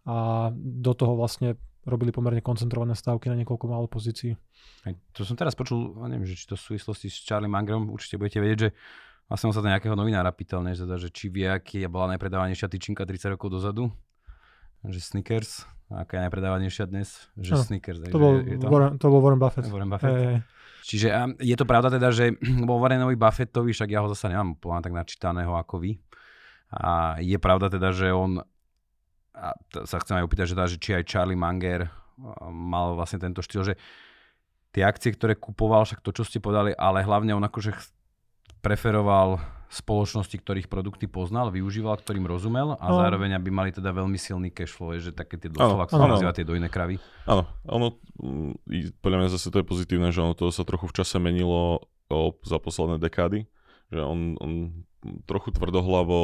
a 0.06 0.16
do 0.54 0.94
toho 0.94 1.18
vlastne 1.18 1.58
robili 1.84 2.12
pomerne 2.16 2.40
koncentrované 2.40 2.96
stavky 2.96 3.28
na 3.28 3.36
niekoľko 3.40 3.66
málo 3.68 3.88
pozícií. 3.88 4.36
To 5.16 5.24
som 5.24 5.36
teraz 5.36 5.56
počul, 5.56 5.96
neviem, 6.08 6.28
že 6.28 6.40
či 6.40 6.48
to 6.48 6.56
v 6.56 6.76
súvislosti 6.76 7.08
s 7.12 7.24
Charlie 7.24 7.52
Mangerom, 7.52 7.92
určite 7.92 8.20
budete 8.20 8.40
vedieť, 8.40 8.60
že 8.60 8.70
vlastne 9.28 9.52
on 9.52 9.56
sa 9.56 9.62
to 9.64 9.72
nejakého 9.72 9.96
novinára 9.96 10.32
pýtal, 10.34 10.64
ne, 10.64 10.76
že, 10.76 10.84
teda, 10.88 10.98
že 11.00 11.10
či 11.10 11.32
vie, 11.32 11.48
aký 11.48 11.86
bola 11.88 12.16
najpredávanejšia 12.16 12.68
tyčinka 12.70 13.08
30 13.08 13.36
rokov 13.38 13.54
dozadu, 13.54 13.92
že 14.84 15.00
Snickers, 15.00 15.64
aká 15.88 16.20
je 16.20 16.24
najpredávanejšia 16.28 16.86
dnes, 16.92 17.32
že 17.40 17.56
no, 17.56 17.64
Snickers. 17.64 18.04
To, 18.12 18.20
bol, 18.20 18.44
je 18.44 18.60
to... 18.60 18.68
Warren, 18.68 19.00
to 19.00 19.08
bol 19.08 19.24
Warren 19.24 19.40
Buffett. 19.40 19.68
Warren 19.72 19.92
Buffett. 19.92 20.12
Hey, 20.12 20.26
hey. 20.38 20.40
Čiže 20.84 21.40
je 21.40 21.56
to 21.56 21.64
pravda 21.64 21.88
teda, 21.88 22.12
že 22.12 22.36
bol 22.68 22.84
Warrenovi 22.84 23.16
Buffettovi, 23.16 23.72
však 23.72 23.90
ja 23.90 24.04
ho 24.04 24.12
zase 24.12 24.28
nemám 24.28 24.60
úplne 24.60 24.84
tak 24.84 24.94
načítaného 24.94 25.56
ako 25.56 25.80
vy. 25.80 25.96
A 26.74 27.22
je 27.22 27.38
pravda 27.38 27.72
teda, 27.72 27.96
že 27.96 28.12
on, 28.12 28.44
a 29.34 29.48
sa 29.88 29.98
chcem 30.04 30.20
aj 30.20 30.26
opýtať, 30.26 30.46
že, 30.52 30.56
teda, 30.58 30.68
že 30.68 30.78
či 30.82 30.90
aj 30.98 31.08
Charlie 31.08 31.40
Munger 31.40 31.88
mal 32.52 32.94
vlastne 32.94 33.18
tento 33.18 33.42
štýl, 33.42 33.74
že 33.74 33.76
tie 34.74 34.84
akcie, 34.84 35.14
ktoré 35.14 35.38
kupoval, 35.38 35.86
však 35.86 36.02
to, 36.02 36.12
čo 36.12 36.26
ste 36.26 36.42
povedali, 36.42 36.74
ale 36.74 37.06
hlavne 37.06 37.34
on 37.38 37.46
akože 37.46 37.72
preferoval 38.64 39.44
spoločnosti, 39.74 40.38
ktorých 40.38 40.70
produkty 40.70 41.10
poznal, 41.10 41.50
využíval, 41.50 41.98
ktorým 41.98 42.30
rozumel 42.30 42.78
a 42.78 42.86
no. 42.94 43.02
zároveň 43.02 43.42
aby 43.42 43.50
mali 43.50 43.74
teda 43.74 43.90
veľmi 43.90 44.16
silný 44.22 44.54
cash 44.54 44.70
flow, 44.70 44.94
že 44.94 45.10
také 45.10 45.42
tie 45.42 45.50
doslova, 45.50 45.90
sa 45.90 46.06
nazýva 46.06 46.32
tie 46.32 46.46
dojné 46.46 46.70
kravy. 46.70 47.02
Áno, 47.26 47.50
ono, 47.66 47.98
mm, 48.22 49.02
podľa 49.02 49.18
mňa 49.26 49.30
zase 49.34 49.50
to 49.50 49.60
je 49.60 49.66
pozitívne, 49.66 50.14
že 50.14 50.22
ono 50.22 50.38
to 50.38 50.54
sa 50.54 50.62
trochu 50.62 50.86
v 50.86 50.96
čase 51.02 51.18
menilo 51.18 51.90
o, 52.14 52.38
za 52.46 52.62
posledné 52.62 53.02
dekády, 53.02 53.50
že 53.90 54.00
on, 54.00 54.38
on 54.38 54.52
trochu 55.26 55.50
tvrdohlavo 55.58 56.22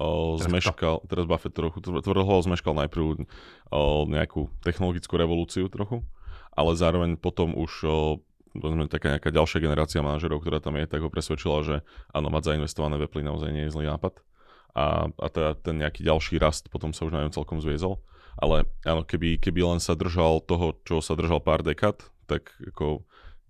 o, 0.00 0.08
zmeškal, 0.40 1.04
to. 1.04 1.08
teraz 1.12 1.28
Buffett 1.28 1.52
trochu 1.52 1.84
tvrdohlavo 1.84 2.40
zmeškal 2.48 2.72
najprv 2.80 3.04
o, 3.04 4.08
nejakú 4.08 4.48
technologickú 4.64 5.20
revolúciu 5.20 5.68
trochu, 5.68 6.00
ale 6.56 6.72
zároveň 6.72 7.20
potom 7.20 7.52
už 7.52 7.72
o, 7.84 7.94
povedzme, 8.58 8.90
taká 8.90 9.16
nejaká 9.16 9.30
ďalšia 9.32 9.58
generácia 9.62 10.00
manažerov, 10.04 10.42
ktorá 10.42 10.58
tam 10.60 10.76
je, 10.76 10.84
tak 10.88 11.00
ho 11.02 11.10
presvedčila, 11.12 11.62
že 11.62 11.76
áno, 12.12 12.28
mať 12.28 12.54
zainvestované 12.54 13.00
v 13.00 13.06
Apple 13.08 13.24
naozaj 13.24 13.50
nie 13.52 13.68
je 13.68 13.74
zlý 13.74 13.86
nápad. 13.90 14.20
A, 14.76 15.08
a 15.08 15.26
teda 15.32 15.56
ten 15.56 15.80
nejaký 15.80 16.04
ďalší 16.04 16.36
rast 16.36 16.68
potom 16.68 16.92
sa 16.92 17.08
už 17.08 17.16
na 17.16 17.24
ňom 17.24 17.32
celkom 17.32 17.64
zviezol. 17.64 18.00
Ale 18.36 18.68
áno, 18.84 19.00
keby, 19.00 19.40
keby 19.40 19.64
len 19.64 19.80
sa 19.80 19.96
držal 19.96 20.44
toho, 20.44 20.76
čo 20.84 21.00
sa 21.00 21.16
držal 21.16 21.40
pár 21.40 21.64
dekád, 21.64 22.04
tak 22.28 22.52
ako 22.60 23.00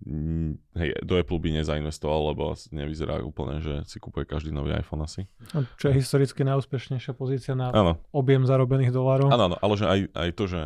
mm, 0.07 0.79
hej, 0.79 0.89
do 1.03 1.19
Apple 1.19 1.43
by 1.43 1.59
nezainvestoval, 1.59 2.31
lebo 2.31 2.55
nevyzerá 2.71 3.19
úplne, 3.19 3.59
že 3.59 3.83
si 3.83 3.99
kúpuje 3.99 4.23
každý 4.23 4.55
nový 4.55 4.79
iPhone 4.79 5.03
asi. 5.03 5.27
Čo 5.75 5.91
je 5.91 5.99
historicky 5.99 6.47
najúspešnejšia 6.47 7.11
pozícia 7.11 7.59
na 7.59 7.75
ano. 7.75 7.99
objem 8.15 8.47
zarobených 8.47 8.95
dolárov. 8.95 9.27
Áno, 9.27 9.59
ale 9.59 9.73
že 9.75 9.85
aj, 9.91 9.99
aj 10.15 10.29
to, 10.39 10.43
že 10.47 10.61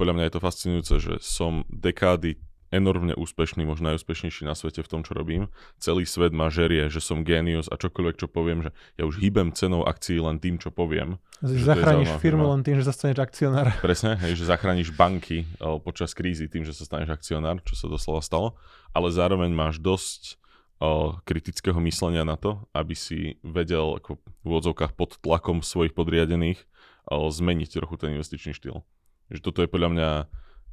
podľa 0.00 0.14
mňa 0.14 0.24
je 0.24 0.32
to 0.32 0.40
fascinujúce, 0.40 0.94
že 1.02 1.14
som 1.20 1.68
dekády 1.68 2.40
enormne 2.68 3.16
úspešný, 3.16 3.64
možno 3.64 3.92
najúspešnejší 3.92 4.44
na 4.44 4.52
svete 4.52 4.84
v 4.84 4.90
tom, 4.90 5.00
čo 5.00 5.16
robím. 5.16 5.48
Celý 5.80 6.04
svet 6.04 6.36
ma 6.36 6.52
žerie, 6.52 6.92
že 6.92 7.00
som 7.00 7.24
génius 7.24 7.68
a 7.72 7.80
čokoľvek, 7.80 8.16
čo 8.20 8.28
poviem, 8.28 8.68
že 8.68 8.70
ja 9.00 9.08
už 9.08 9.20
hýbem 9.20 9.56
cenou 9.56 9.88
akcií 9.88 10.20
len 10.20 10.36
tým, 10.36 10.60
čo 10.60 10.68
poviem. 10.68 11.16
Zachrániš 11.40 12.12
firmu 12.20 12.44
len 12.50 12.60
tým, 12.60 12.76
že 12.76 12.84
sa 12.84 12.92
staneš 12.92 13.24
akcionár. 13.24 13.72
Presne, 13.86 14.20
hej, 14.20 14.36
že 14.36 14.50
zachrániš 14.50 14.92
banky 14.92 15.48
o, 15.62 15.80
počas 15.80 16.12
krízy 16.12 16.50
tým, 16.50 16.66
že 16.66 16.76
sa 16.76 16.84
staneš 16.84 17.14
akcionár, 17.14 17.62
čo 17.64 17.78
sa 17.78 17.86
doslova 17.88 18.20
stalo, 18.20 18.58
ale 18.92 19.08
zároveň 19.08 19.48
máš 19.48 19.80
dosť 19.80 20.36
o, 20.82 21.16
kritického 21.24 21.78
myslenia 21.88 22.26
na 22.26 22.36
to, 22.36 22.60
aby 22.76 22.92
si 22.92 23.40
vedel 23.40 23.96
ako 23.96 24.20
v 24.20 24.44
úvodzovkách 24.44 24.92
pod 24.92 25.16
tlakom 25.24 25.64
svojich 25.64 25.96
podriadených 25.96 26.60
o, 27.08 27.32
zmeniť 27.32 27.80
trochu 27.80 27.94
ten 27.96 28.18
investičný 28.18 28.52
štýl. 28.52 28.84
Že 29.32 29.40
toto 29.40 29.60
je 29.64 29.68
podľa 29.70 29.90
mňa 29.94 30.10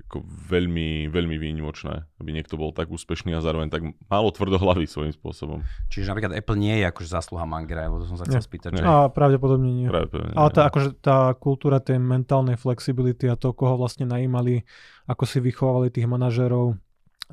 ako 0.06 0.22
veľmi, 0.28 1.10
veľmi 1.10 1.36
výnimočné, 1.42 2.06
aby 2.22 2.30
niekto 2.30 2.62
bol 2.62 2.70
tak 2.70 2.94
úspešný 2.94 3.34
a 3.34 3.42
zároveň 3.42 3.74
tak 3.74 3.82
málo 4.06 4.30
tvrdohlavý 4.30 4.86
svojím 4.86 5.10
spôsobom. 5.10 5.66
Čiže 5.90 6.14
napríklad 6.14 6.38
Apple 6.38 6.62
nie 6.62 6.78
je 6.78 6.86
akože 6.86 7.10
zásluha 7.10 7.44
Mangera, 7.50 7.90
lebo 7.90 8.00
to 8.00 8.08
som 8.08 8.22
sa 8.22 8.30
chcel 8.30 8.46
spýtať. 8.46 8.80
Že... 8.80 8.86
A 8.86 9.10
pravdepodobne 9.10 9.72
nie. 9.74 9.88
Pravdepodobne 9.90 10.38
Ale 10.38 10.50
tá, 10.54 10.70
akože 10.70 10.90
tá 11.02 11.34
kultúra 11.34 11.82
tej 11.82 11.98
mentálnej 11.98 12.54
flexibility 12.54 13.26
a 13.26 13.36
to, 13.36 13.58
koho 13.58 13.82
vlastne 13.82 14.06
najímali, 14.06 14.62
ako 15.10 15.26
si 15.26 15.42
vychovávali 15.42 15.90
tých 15.90 16.06
manažerov, 16.06 16.78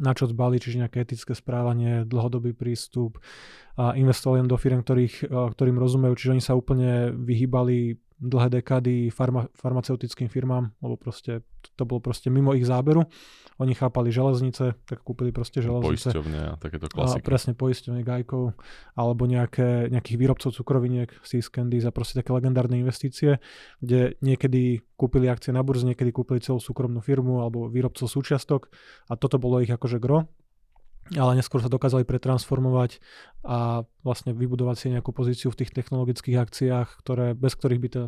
na 0.00 0.16
čo 0.16 0.24
zbali, 0.24 0.56
čiže 0.56 0.80
nejaké 0.80 1.04
etické 1.04 1.36
správanie, 1.36 2.08
dlhodobý 2.08 2.56
prístup 2.56 3.20
a 3.76 3.92
investovali 3.92 4.40
len 4.40 4.48
do 4.48 4.56
firm, 4.56 4.80
ktorých, 4.80 5.28
ktorým 5.28 5.76
rozumejú, 5.76 6.16
čiže 6.16 6.32
oni 6.32 6.42
sa 6.44 6.56
úplne 6.56 7.12
vyhýbali 7.12 8.00
dlhé 8.22 8.62
dekády 8.62 9.10
farma, 9.10 9.50
farmaceutickým 9.58 10.30
firmám, 10.30 10.70
lebo 10.78 10.94
proste 10.94 11.42
to 11.74 11.82
bolo 11.82 11.98
proste 11.98 12.30
mimo 12.30 12.54
ich 12.54 12.62
záberu. 12.62 13.10
Oni 13.58 13.74
chápali 13.74 14.14
železnice, 14.14 14.78
tak 14.86 15.02
kúpili 15.02 15.34
proste 15.34 15.58
železnice. 15.58 16.14
Poisťovne 16.14 16.40
a 16.40 16.52
takéto 16.56 16.86
klasiky. 16.86 17.22
A 17.22 17.26
presne 17.26 17.52
poisťovne 17.58 18.02
Gajkov, 18.06 18.54
alebo 18.94 19.22
nejaké, 19.26 19.90
nejakých 19.90 20.16
výrobcov 20.18 20.50
cukroviniek, 20.54 21.10
Seas 21.26 21.50
Candies 21.50 21.84
a 21.84 21.90
proste 21.90 22.22
také 22.22 22.30
legendárne 22.30 22.78
investície, 22.78 23.42
kde 23.82 24.14
niekedy 24.22 24.86
kúpili 24.94 25.26
akcie 25.26 25.50
na 25.50 25.66
burze, 25.66 25.82
niekedy 25.82 26.14
kúpili 26.14 26.38
celú 26.38 26.62
súkromnú 26.62 27.02
firmu 27.02 27.42
alebo 27.42 27.66
výrobcov 27.66 28.06
súčiastok 28.06 28.70
a 29.10 29.18
toto 29.18 29.42
bolo 29.42 29.58
ich 29.58 29.70
akože 29.70 29.98
gro 29.98 30.30
ale 31.10 31.32
neskôr 31.34 31.58
sa 31.58 31.72
dokázali 31.72 32.06
pretransformovať 32.06 33.02
a 33.42 33.82
vlastne 34.06 34.30
vybudovať 34.32 34.76
si 34.78 34.86
nejakú 34.94 35.10
pozíciu 35.10 35.50
v 35.50 35.64
tých 35.64 35.74
technologických 35.74 36.38
akciách, 36.38 36.88
ktoré, 37.02 37.34
bez 37.34 37.58
ktorých 37.58 37.82
by 37.82 37.88
tá, 37.90 38.04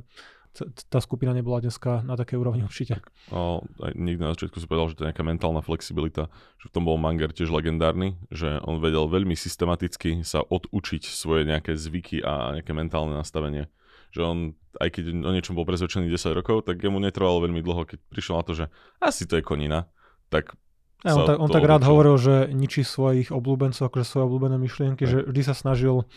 tá 0.86 0.98
skupina 1.02 1.34
nebola 1.34 1.58
dneska 1.58 2.06
na 2.06 2.14
takej 2.14 2.38
úrovni 2.38 2.62
určite. 2.62 3.02
Aj 3.34 3.92
niekto 3.98 4.22
na 4.22 4.32
začiatku 4.38 4.62
si 4.62 4.70
povedal, 4.70 4.94
že 4.94 4.96
to 4.96 5.02
je 5.04 5.08
nejaká 5.10 5.26
mentálna 5.26 5.60
flexibilita, 5.60 6.30
že 6.62 6.70
v 6.70 6.74
tom 6.78 6.86
bol 6.86 6.94
Manger 6.94 7.34
tiež 7.34 7.50
legendárny, 7.50 8.14
že 8.30 8.62
on 8.62 8.78
vedel 8.78 9.10
veľmi 9.10 9.34
systematicky 9.34 10.22
sa 10.22 10.46
odučiť 10.46 11.02
svoje 11.10 11.42
nejaké 11.50 11.74
zvyky 11.74 12.22
a 12.22 12.54
nejaké 12.62 12.70
mentálne 12.70 13.18
nastavenie. 13.18 13.66
Že 14.14 14.20
on, 14.22 14.38
aj 14.78 14.94
keď 14.94 15.04
o 15.26 15.32
niečom 15.34 15.58
bol 15.58 15.66
presvedčený 15.66 16.06
10 16.06 16.38
rokov, 16.38 16.70
tak 16.70 16.78
jemu 16.78 17.02
netrvalo 17.02 17.42
veľmi 17.42 17.58
dlho, 17.58 17.82
keď 17.82 17.98
prišiel 18.06 18.38
na 18.38 18.46
to, 18.46 18.54
že 18.54 18.70
asi 19.02 19.26
to 19.26 19.34
je 19.34 19.42
konina, 19.42 19.90
tak 20.30 20.54
ja, 21.04 21.12
on, 21.12 21.28
tak, 21.28 21.36
on 21.36 21.50
tak 21.52 21.64
rád 21.68 21.84
hovoril, 21.84 22.16
že 22.16 22.48
ničí 22.48 22.80
svojich 22.80 23.28
obľúbencov, 23.28 23.92
akože 23.92 24.08
svoje 24.08 24.24
obľúbené 24.24 24.56
myšlienky, 24.56 25.04
že 25.04 25.20
vždy 25.22 25.42
sa 25.44 25.52
snažil 25.52 26.08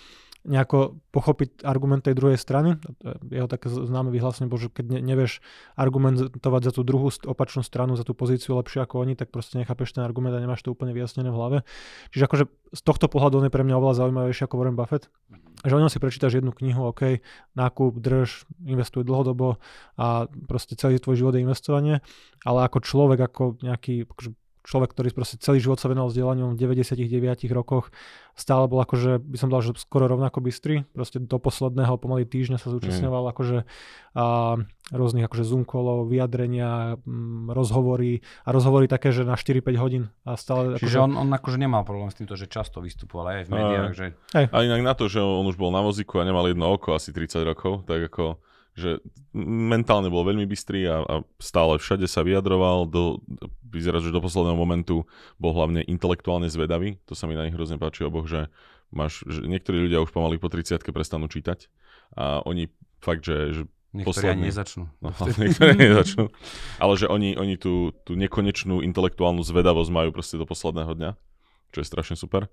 nejako 0.48 1.04
pochopiť 1.12 1.68
argument 1.68 2.08
tej 2.08 2.16
druhej 2.16 2.40
strany. 2.40 2.80
Jeho 3.28 3.52
také 3.52 3.68
známe 3.68 4.16
vyhlásenie 4.16 4.48
bolo, 4.48 4.64
že 4.64 4.72
keď 4.72 5.04
nevieš 5.04 5.44
argumentovať 5.76 6.62
za 6.64 6.72
tú 6.72 6.88
druhú 6.88 7.12
opačnú 7.12 7.68
stranu, 7.68 8.00
za 8.00 8.08
tú 8.08 8.16
pozíciu 8.16 8.56
lepšie 8.56 8.80
ako 8.80 9.04
oni, 9.04 9.20
tak 9.20 9.28
proste 9.28 9.60
nechápeš 9.60 10.00
ten 10.00 10.08
argument 10.08 10.32
a 10.32 10.40
nemáš 10.40 10.64
to 10.64 10.72
úplne 10.72 10.96
vyjasnené 10.96 11.28
v 11.28 11.36
hlave. 11.36 11.58
Čiže 12.16 12.24
akože 12.32 12.44
z 12.74 12.82
tohto 12.82 13.12
pohľadu 13.12 13.44
on 13.44 13.46
je 13.52 13.54
pre 13.54 13.68
mňa 13.68 13.76
oveľa 13.76 14.08
zaujímavejší 14.08 14.42
ako 14.48 14.56
Warren 14.56 14.80
Buffett. 14.80 15.12
Že 15.68 15.74
o 15.76 15.82
ňom 15.84 15.92
si 15.92 16.00
prečítaš 16.00 16.40
jednu 16.40 16.56
knihu, 16.56 16.96
OK, 16.96 17.20
nákup, 17.58 18.00
drž, 18.00 18.48
investuj 18.64 19.04
dlhodobo 19.04 19.60
a 20.00 20.32
proste 20.48 20.80
celý 20.80 21.02
tvoj 21.02 21.20
život 21.20 21.36
je 21.36 21.44
investovanie, 21.44 21.96
ale 22.48 22.60
ako 22.64 22.86
človek, 22.86 23.20
ako 23.20 23.44
nejaký 23.66 24.08
akože 24.08 24.32
človek, 24.68 24.92
ktorý 24.92 25.16
proste 25.16 25.40
celý 25.40 25.64
život 25.64 25.80
sa 25.80 25.88
venoval 25.88 26.12
vzdelaniu 26.12 26.52
v 26.52 26.60
99 26.60 27.00
rokoch, 27.56 27.88
stále 28.36 28.68
bol 28.68 28.84
akože, 28.84 29.24
by 29.24 29.38
som 29.40 29.48
dal, 29.48 29.64
že 29.64 29.72
skoro 29.80 30.12
rovnako 30.12 30.44
bystrý. 30.44 30.84
Proste 30.92 31.24
do 31.24 31.40
posledného 31.40 31.96
pomaly 31.96 32.28
týždňa 32.28 32.60
sa 32.60 32.68
zúčastňoval 32.76 33.24
mm. 33.24 33.32
akože 33.32 33.58
a, 34.20 34.26
rôznych 34.92 35.24
akože 35.24 35.44
Zoom 35.48 35.64
kolov, 35.64 36.12
vyjadrenia, 36.12 37.00
m, 37.08 37.48
rozhovory 37.48 38.20
a 38.44 38.52
rozhovory 38.52 38.92
také, 38.92 39.16
že 39.16 39.24
na 39.24 39.40
4-5 39.40 39.80
hodín 39.80 40.04
a 40.28 40.36
stále... 40.36 40.76
Čiže 40.76 41.00
akože... 41.00 41.06
on, 41.08 41.12
on 41.16 41.30
akože 41.32 41.58
nemal 41.58 41.88
problém 41.88 42.12
s 42.12 42.20
týmto, 42.20 42.36
že 42.36 42.52
často 42.52 42.84
vystupoval 42.84 43.40
aj 43.40 43.48
v 43.48 43.50
médiách, 43.56 43.92
a, 43.92 43.96
že... 43.96 44.06
A 44.36 44.58
inak 44.68 44.84
na 44.84 44.94
to, 44.94 45.08
že 45.08 45.24
on 45.24 45.48
už 45.48 45.56
bol 45.56 45.72
na 45.72 45.80
vozíku 45.80 46.20
a 46.20 46.28
nemal 46.28 46.44
jedno 46.44 46.76
oko 46.76 46.92
asi 46.92 47.16
30 47.16 47.48
rokov, 47.48 47.88
tak 47.88 48.12
ako 48.12 48.36
že 48.78 49.02
mentálne 49.34 50.14
bol 50.14 50.22
veľmi 50.22 50.46
bystrý 50.46 50.86
a, 50.86 51.02
a 51.02 51.16
stále 51.42 51.82
všade 51.82 52.06
sa 52.06 52.22
vyjadroval, 52.22 52.86
do, 52.86 53.18
vyzerá, 53.66 53.98
že 53.98 54.14
do 54.14 54.22
posledného 54.22 54.54
momentu 54.54 55.10
bol 55.42 55.58
hlavne 55.58 55.82
intelektuálne 55.90 56.46
zvedavý, 56.46 57.02
to 57.10 57.18
sa 57.18 57.26
mi 57.26 57.34
na 57.34 57.50
nich 57.50 57.58
hrozne 57.58 57.82
páči 57.82 58.06
oboch, 58.06 58.30
že, 58.30 58.54
máš, 58.94 59.26
že 59.26 59.50
niektorí 59.50 59.90
ľudia 59.90 59.98
už 60.06 60.14
pomaly 60.14 60.38
po 60.38 60.54
30 60.54 60.86
prestanú 60.94 61.26
čítať 61.26 61.66
a 62.14 62.46
oni 62.46 62.70
fakt, 63.02 63.26
že, 63.26 63.38
že 63.58 63.62
Niektorí 63.98 64.14
posledný, 64.14 64.46
ani 64.46 64.50
nezačnú. 64.52 64.84
No, 65.02 65.10
niektorí 65.42 65.74
nezačnú. 65.74 66.26
Ale 66.78 66.94
že 67.00 67.08
oni, 67.10 67.34
oni 67.34 67.56
tú, 67.58 67.96
tú 68.06 68.14
nekonečnú 68.14 68.86
intelektuálnu 68.86 69.42
zvedavosť 69.42 69.90
majú 69.90 70.10
proste 70.14 70.38
do 70.38 70.46
posledného 70.46 70.92
dňa, 70.94 71.12
čo 71.74 71.78
je 71.82 71.88
strašne 71.88 72.20
super. 72.20 72.52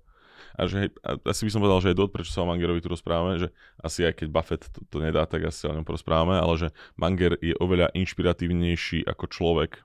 A 0.55 0.71
že 0.71 0.91
a 1.03 1.19
asi 1.27 1.47
by 1.47 1.51
som 1.51 1.61
povedal, 1.61 1.79
že 1.83 1.89
je 1.91 1.97
dôvod, 1.99 2.15
prečo 2.15 2.31
sa 2.31 2.43
o 2.43 2.49
Mangerovi 2.49 2.79
tu 2.79 2.87
rozprávame, 2.87 3.37
že 3.37 3.51
asi 3.79 4.07
aj 4.07 4.23
keď 4.23 4.27
Buffett 4.31 4.63
to, 4.71 4.79
to 4.87 4.97
nedá, 5.03 5.27
tak 5.27 5.43
asi 5.43 5.67
o 5.67 5.75
ňom 5.75 5.83
porozprávame, 5.83 6.39
ale 6.39 6.55
že 6.55 6.67
Manger 6.95 7.35
je 7.43 7.55
oveľa 7.59 7.91
inšpiratívnejší 7.91 9.03
ako 9.03 9.25
človek 9.27 9.83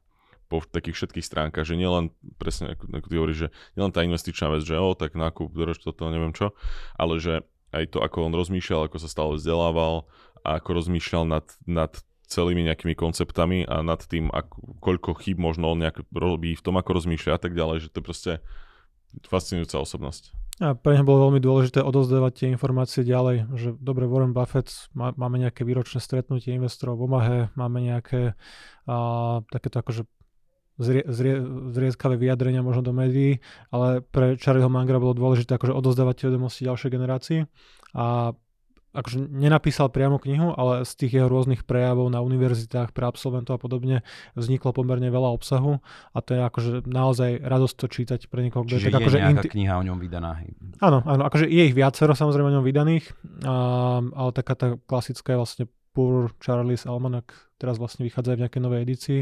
po 0.50 0.58
takých 0.66 0.98
všetkých 0.98 1.26
stránkach, 1.26 1.62
že 1.62 1.78
nielen, 1.78 2.10
presne 2.42 2.74
ako, 2.74 2.90
ako 2.90 3.06
ty 3.06 3.14
hovoríš, 3.14 3.40
že 3.46 3.48
nielen 3.78 3.94
tá 3.94 4.02
investičná 4.02 4.50
vec, 4.50 4.66
že 4.66 4.74
o, 4.74 4.98
tak 4.98 5.14
nákup, 5.14 5.54
drž 5.54 5.78
toto, 5.78 6.10
neviem 6.10 6.34
čo, 6.34 6.58
ale 6.98 7.22
že 7.22 7.46
aj 7.70 7.94
to, 7.94 8.02
ako 8.02 8.26
on 8.26 8.34
rozmýšľal, 8.34 8.90
ako 8.90 8.98
sa 8.98 9.06
stále 9.06 9.38
vzdelával 9.38 10.10
a 10.42 10.58
ako 10.58 10.82
rozmýšľal 10.82 11.22
nad, 11.30 11.46
nad 11.70 11.94
celými 12.26 12.66
nejakými 12.66 12.98
konceptami 12.98 13.66
a 13.66 13.82
nad 13.86 14.02
tým, 14.06 14.30
ako, 14.30 14.78
koľko 14.82 15.10
chyb 15.22 15.38
možno 15.38 15.70
on 15.70 15.82
nejak 15.82 16.02
robí 16.10 16.58
v 16.58 16.64
tom, 16.66 16.78
ako 16.78 16.98
rozmýšľa 16.98 17.38
a 17.38 17.42
tak 17.42 17.54
ďalej, 17.54 17.86
že 17.86 17.90
to 17.94 18.02
je 18.02 18.06
proste 18.06 18.32
fascinujúca 19.26 19.82
osobnosť. 19.82 20.39
A 20.60 20.76
pre 20.76 20.92
mňa 20.92 21.08
bolo 21.08 21.28
veľmi 21.28 21.40
dôležité 21.40 21.80
odozdávať 21.80 22.32
tie 22.36 22.46
informácie 22.52 23.00
ďalej, 23.00 23.48
že 23.56 23.68
dobre, 23.80 24.04
Warren 24.04 24.36
Buffett, 24.36 24.92
má, 24.92 25.16
máme 25.16 25.40
nejaké 25.40 25.64
výročné 25.64 26.04
stretnutie 26.04 26.52
investorov 26.52 27.00
v 27.00 27.04
Omahe, 27.08 27.38
máme 27.56 27.80
nejaké 27.80 28.36
a, 28.84 29.40
takéto 29.48 29.80
akože 29.80 30.04
zrie, 30.76 31.00
zrie, 31.08 31.40
zriezkavé 31.72 32.20
vyjadrenia 32.20 32.60
možno 32.60 32.84
do 32.84 32.92
médií, 32.92 33.40
ale 33.72 34.04
pre 34.04 34.36
Charlieho 34.36 34.68
Mangera 34.68 35.00
bolo 35.00 35.16
dôležité 35.16 35.56
akože 35.56 35.72
odozdávať 35.72 36.14
tie 36.20 36.26
vedomosti 36.28 36.68
ďalšej 36.68 36.90
generácii. 36.92 37.40
A 37.96 38.36
akože 38.90 39.30
nenapísal 39.30 39.88
priamo 39.88 40.18
knihu, 40.18 40.50
ale 40.54 40.82
z 40.82 40.92
tých 40.98 41.12
jeho 41.22 41.28
rôznych 41.30 41.62
prejavov 41.62 42.10
na 42.10 42.18
univerzitách 42.20 42.90
pre 42.90 43.06
absolventov 43.06 43.56
a 43.56 43.60
podobne 43.62 43.96
vzniklo 44.34 44.74
pomerne 44.74 45.06
veľa 45.08 45.30
obsahu 45.30 45.78
a 46.10 46.18
to 46.18 46.34
je 46.34 46.40
akože 46.42 46.70
naozaj 46.90 47.38
radosť 47.38 47.74
to 47.78 47.86
čítať 47.86 48.20
pre 48.26 48.42
niekoho. 48.42 48.66
Čiže 48.66 48.90
tak 48.90 48.98
je 48.98 49.06
akože 49.06 49.18
nejaká 49.22 49.42
inti... 49.46 49.50
kniha 49.54 49.74
o 49.78 49.84
ňom 49.86 49.98
vydaná. 50.02 50.42
Áno, 50.82 50.98
áno, 51.06 51.22
akože 51.26 51.46
je 51.46 51.62
ich 51.70 51.74
viacero 51.76 52.12
samozrejme 52.18 52.50
o 52.50 52.54
ňom 52.58 52.64
vydaných, 52.66 53.04
a, 53.46 53.54
ale 54.02 54.30
taká 54.34 54.54
tá 54.58 54.66
klasická 54.90 55.34
je 55.34 55.38
vlastne 55.38 55.64
Poor 55.90 56.30
Charlie's 56.38 56.86
Almanac, 56.86 57.34
teraz 57.58 57.74
vlastne 57.74 58.06
vychádza 58.06 58.38
v 58.38 58.46
nejakej 58.46 58.62
novej 58.62 58.80
edícii, 58.86 59.20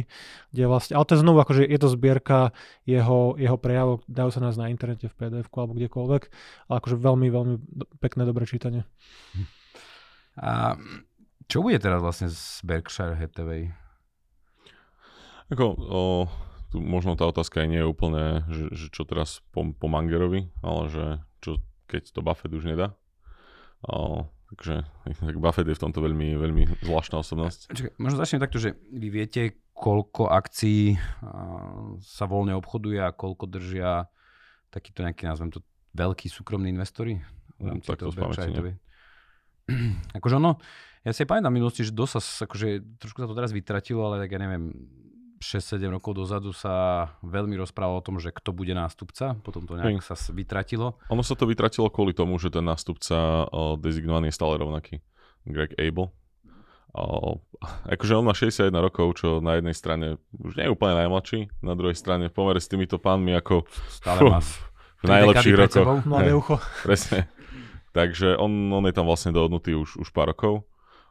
kde 0.53 0.65
vlastne, 0.69 1.01
ale 1.01 1.09
to 1.09 1.17
je 1.17 1.25
znovu 1.25 1.41
akože 1.41 1.65
je 1.65 1.79
to 1.81 1.89
zbierka 1.89 2.53
jeho, 2.85 3.41
jeho 3.41 3.57
prejavov, 3.57 4.04
dajú 4.04 4.31
sa 4.37 4.45
nás 4.45 4.61
na 4.61 4.69
internete 4.69 5.09
v 5.09 5.17
pdf 5.17 5.49
alebo 5.49 5.73
kdekoľvek, 5.73 6.23
ale 6.69 6.75
akože 6.76 6.97
veľmi, 7.00 7.28
veľmi 7.33 7.54
pekné, 8.04 8.23
dobré 8.28 8.45
čítanie. 8.45 8.85
Hm. 9.33 9.57
A 10.39 10.79
čo 11.51 11.65
bude 11.65 11.83
teraz 11.83 11.99
vlastne 11.99 12.31
z 12.31 12.63
Berkshire 12.63 13.19
Hathaway? 13.19 13.75
Ako, 15.49 15.65
o, 15.75 16.03
tu 16.69 16.79
možno 16.79 17.17
tá 17.17 17.25
otázka 17.25 17.65
nie 17.65 17.81
je 17.81 17.89
úplne, 17.89 18.45
že, 18.53 18.65
že 18.77 18.87
čo 18.93 19.09
teraz 19.09 19.41
po, 19.51 19.65
po 19.73 19.87
Mangerovi, 19.89 20.53
ale 20.61 20.83
že 20.93 21.05
čo 21.41 21.59
keď 21.89 22.13
to 22.13 22.21
Buffett 22.21 22.53
už 22.53 22.69
nedá. 22.69 22.93
O, 23.89 24.29
takže 24.53 24.85
tak 25.09 25.41
Buffett 25.41 25.73
je 25.73 25.77
v 25.77 25.83
tomto 25.89 26.05
veľmi, 26.05 26.37
veľmi 26.37 26.85
zvláštna 26.85 27.25
osobnosť. 27.25 27.73
Čakaj, 27.73 27.93
možno 27.97 28.17
začnem 28.21 28.45
takto, 28.45 28.61
že 28.61 28.77
vy 28.93 29.09
viete, 29.09 29.57
koľko 29.73 30.29
akcií 30.29 31.01
sa 32.05 32.25
voľne 32.29 32.53
obchoduje 32.61 33.01
a 33.01 33.15
koľko 33.15 33.49
držia 33.49 34.11
takýto 34.69 35.01
nejaký, 35.01 35.25
nazvem 35.25 35.49
to, 35.49 35.65
veľký 35.97 36.29
súkromní 36.29 36.69
investori? 36.69 37.17
No, 37.57 37.81
tak 37.81 38.05
to 38.05 38.13
spamätí, 38.13 38.77
akože 40.19 40.35
ono, 40.41 40.57
ja 41.04 41.13
si 41.15 41.28
pamätám 41.28 41.52
minulosti, 41.52 41.87
že 41.87 41.93
dosť 41.95 42.45
akože 42.49 42.69
trošku 42.99 43.23
sa 43.23 43.28
to 43.28 43.39
teraz 43.39 43.54
vytratilo, 43.54 44.02
ale 44.09 44.25
tak 44.25 44.35
ja 44.35 44.41
neviem, 44.41 44.73
6-7 45.39 45.87
rokov 45.89 46.19
dozadu 46.19 46.50
sa 46.50 47.07
veľmi 47.23 47.54
rozprávalo 47.54 48.02
o 48.02 48.04
tom, 48.04 48.19
že 48.19 48.35
kto 48.35 48.50
bude 48.50 48.75
nástupca, 48.75 49.39
potom 49.41 49.65
to 49.65 49.78
nejak 49.78 50.02
sa 50.02 50.19
vytratilo. 50.35 50.99
Ono 51.09 51.23
sa 51.23 51.39
to 51.39 51.47
vytratilo 51.47 51.89
kvôli 51.89 52.13
tomu, 52.13 52.37
že 52.43 52.50
ten 52.50 52.67
nástupca 52.67 53.47
o, 53.49 53.78
dezignovaný 53.78 54.35
je 54.35 54.37
stále 54.37 54.59
rovnaký. 54.59 54.99
Greg 55.47 55.78
Abel. 55.78 56.11
O, 56.93 57.39
akože 57.87 58.19
on 58.19 58.26
má 58.26 58.35
61 58.35 58.75
rokov, 58.83 59.23
čo 59.23 59.39
na 59.39 59.63
jednej 59.63 59.76
strane 59.78 60.19
už 60.35 60.59
nie 60.59 60.67
je 60.67 60.75
úplne 60.75 60.99
najmladší, 61.07 61.63
na 61.63 61.78
druhej 61.78 61.95
strane 61.95 62.26
v 62.26 62.35
pomere 62.35 62.59
s 62.59 62.67
týmito 62.67 62.99
pánmi 62.99 63.39
ako 63.39 63.63
stále 63.87 64.26
má 64.26 64.43
v 65.02 65.07
najlepších 65.07 65.54
rokoch. 65.54 66.02
Mladé 66.02 66.35
ucho. 66.35 66.59
Presne. 66.83 67.31
Takže 67.99 68.39
on, 68.39 68.71
on 68.71 68.87
je 68.87 68.95
tam 68.95 69.11
vlastne 69.11 69.34
dohodnutý 69.34 69.75
už, 69.75 69.99
už 69.99 70.15
pár 70.15 70.30
rokov. 70.30 70.63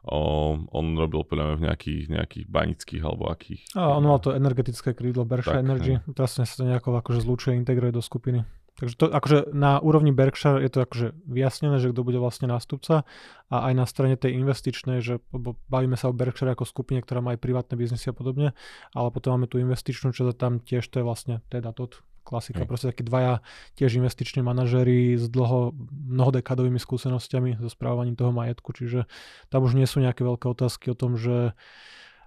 O, 0.08 0.56
on 0.72 0.96
robil 0.96 1.20
podľa 1.20 1.52
mňa 1.52 1.56
v 1.60 1.64
nejakých, 1.68 2.02
nejakých 2.08 2.46
banických 2.48 3.02
alebo 3.04 3.28
akých. 3.28 3.76
A 3.76 3.92
on 4.00 4.08
mal 4.08 4.16
to 4.24 4.32
energetické 4.32 4.96
krídlo 4.96 5.28
Berkshire 5.28 5.60
tak, 5.60 5.68
Energy. 5.68 6.00
Ne. 6.00 6.16
Teraz 6.16 6.40
sa 6.40 6.48
to 6.48 6.64
nejako 6.64 6.96
akože 6.96 7.20
zlučuje, 7.20 7.60
integruje 7.60 7.92
do 7.92 8.00
skupiny. 8.00 8.40
Takže 8.78 8.94
to, 8.94 9.06
akože 9.10 9.38
na 9.52 9.82
úrovni 9.82 10.14
Berkshire 10.14 10.62
je 10.62 10.70
to 10.70 10.86
akože 10.86 11.06
vyjasnené, 11.26 11.82
že 11.82 11.90
kto 11.90 12.06
bude 12.06 12.16
vlastne 12.22 12.46
nástupca 12.46 13.02
a 13.50 13.56
aj 13.68 13.72
na 13.74 13.84
strane 13.90 14.14
tej 14.14 14.38
investičnej, 14.38 15.02
že 15.02 15.18
bavíme 15.66 15.98
sa 15.98 16.08
o 16.08 16.16
Berkshire 16.16 16.54
ako 16.54 16.62
skupine, 16.62 17.02
ktorá 17.02 17.18
má 17.18 17.34
aj 17.34 17.42
privátne 17.42 17.74
biznisy 17.74 18.08
a 18.08 18.16
podobne, 18.16 18.54
ale 18.94 19.08
potom 19.10 19.34
máme 19.34 19.50
tú 19.50 19.58
investičnú, 19.58 20.14
čo 20.14 20.30
tam 20.30 20.62
tiež 20.62 20.86
to 20.88 21.02
je 21.02 21.04
vlastne 21.04 21.42
teda 21.50 21.74
tot, 21.74 22.06
klasika, 22.28 22.68
proste 22.68 22.92
takí 22.92 23.00
dvaja 23.00 23.40
tiež 23.80 23.96
investiční 23.96 24.44
manažery 24.44 25.16
s 25.16 25.32
dlho, 25.32 25.72
mnohodekadovými 26.12 26.76
skúsenosťami 26.76 27.56
so 27.56 27.72
správaním 27.72 28.20
toho 28.20 28.36
majetku, 28.36 28.76
čiže 28.76 29.08
tam 29.48 29.64
už 29.64 29.72
nie 29.72 29.88
sú 29.88 30.04
nejaké 30.04 30.20
veľké 30.20 30.44
otázky 30.52 30.92
o 30.92 30.96
tom, 30.98 31.16
že 31.16 31.56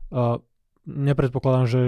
uh, 0.10 0.42
nepredpokladám, 0.90 1.66
že 1.70 1.82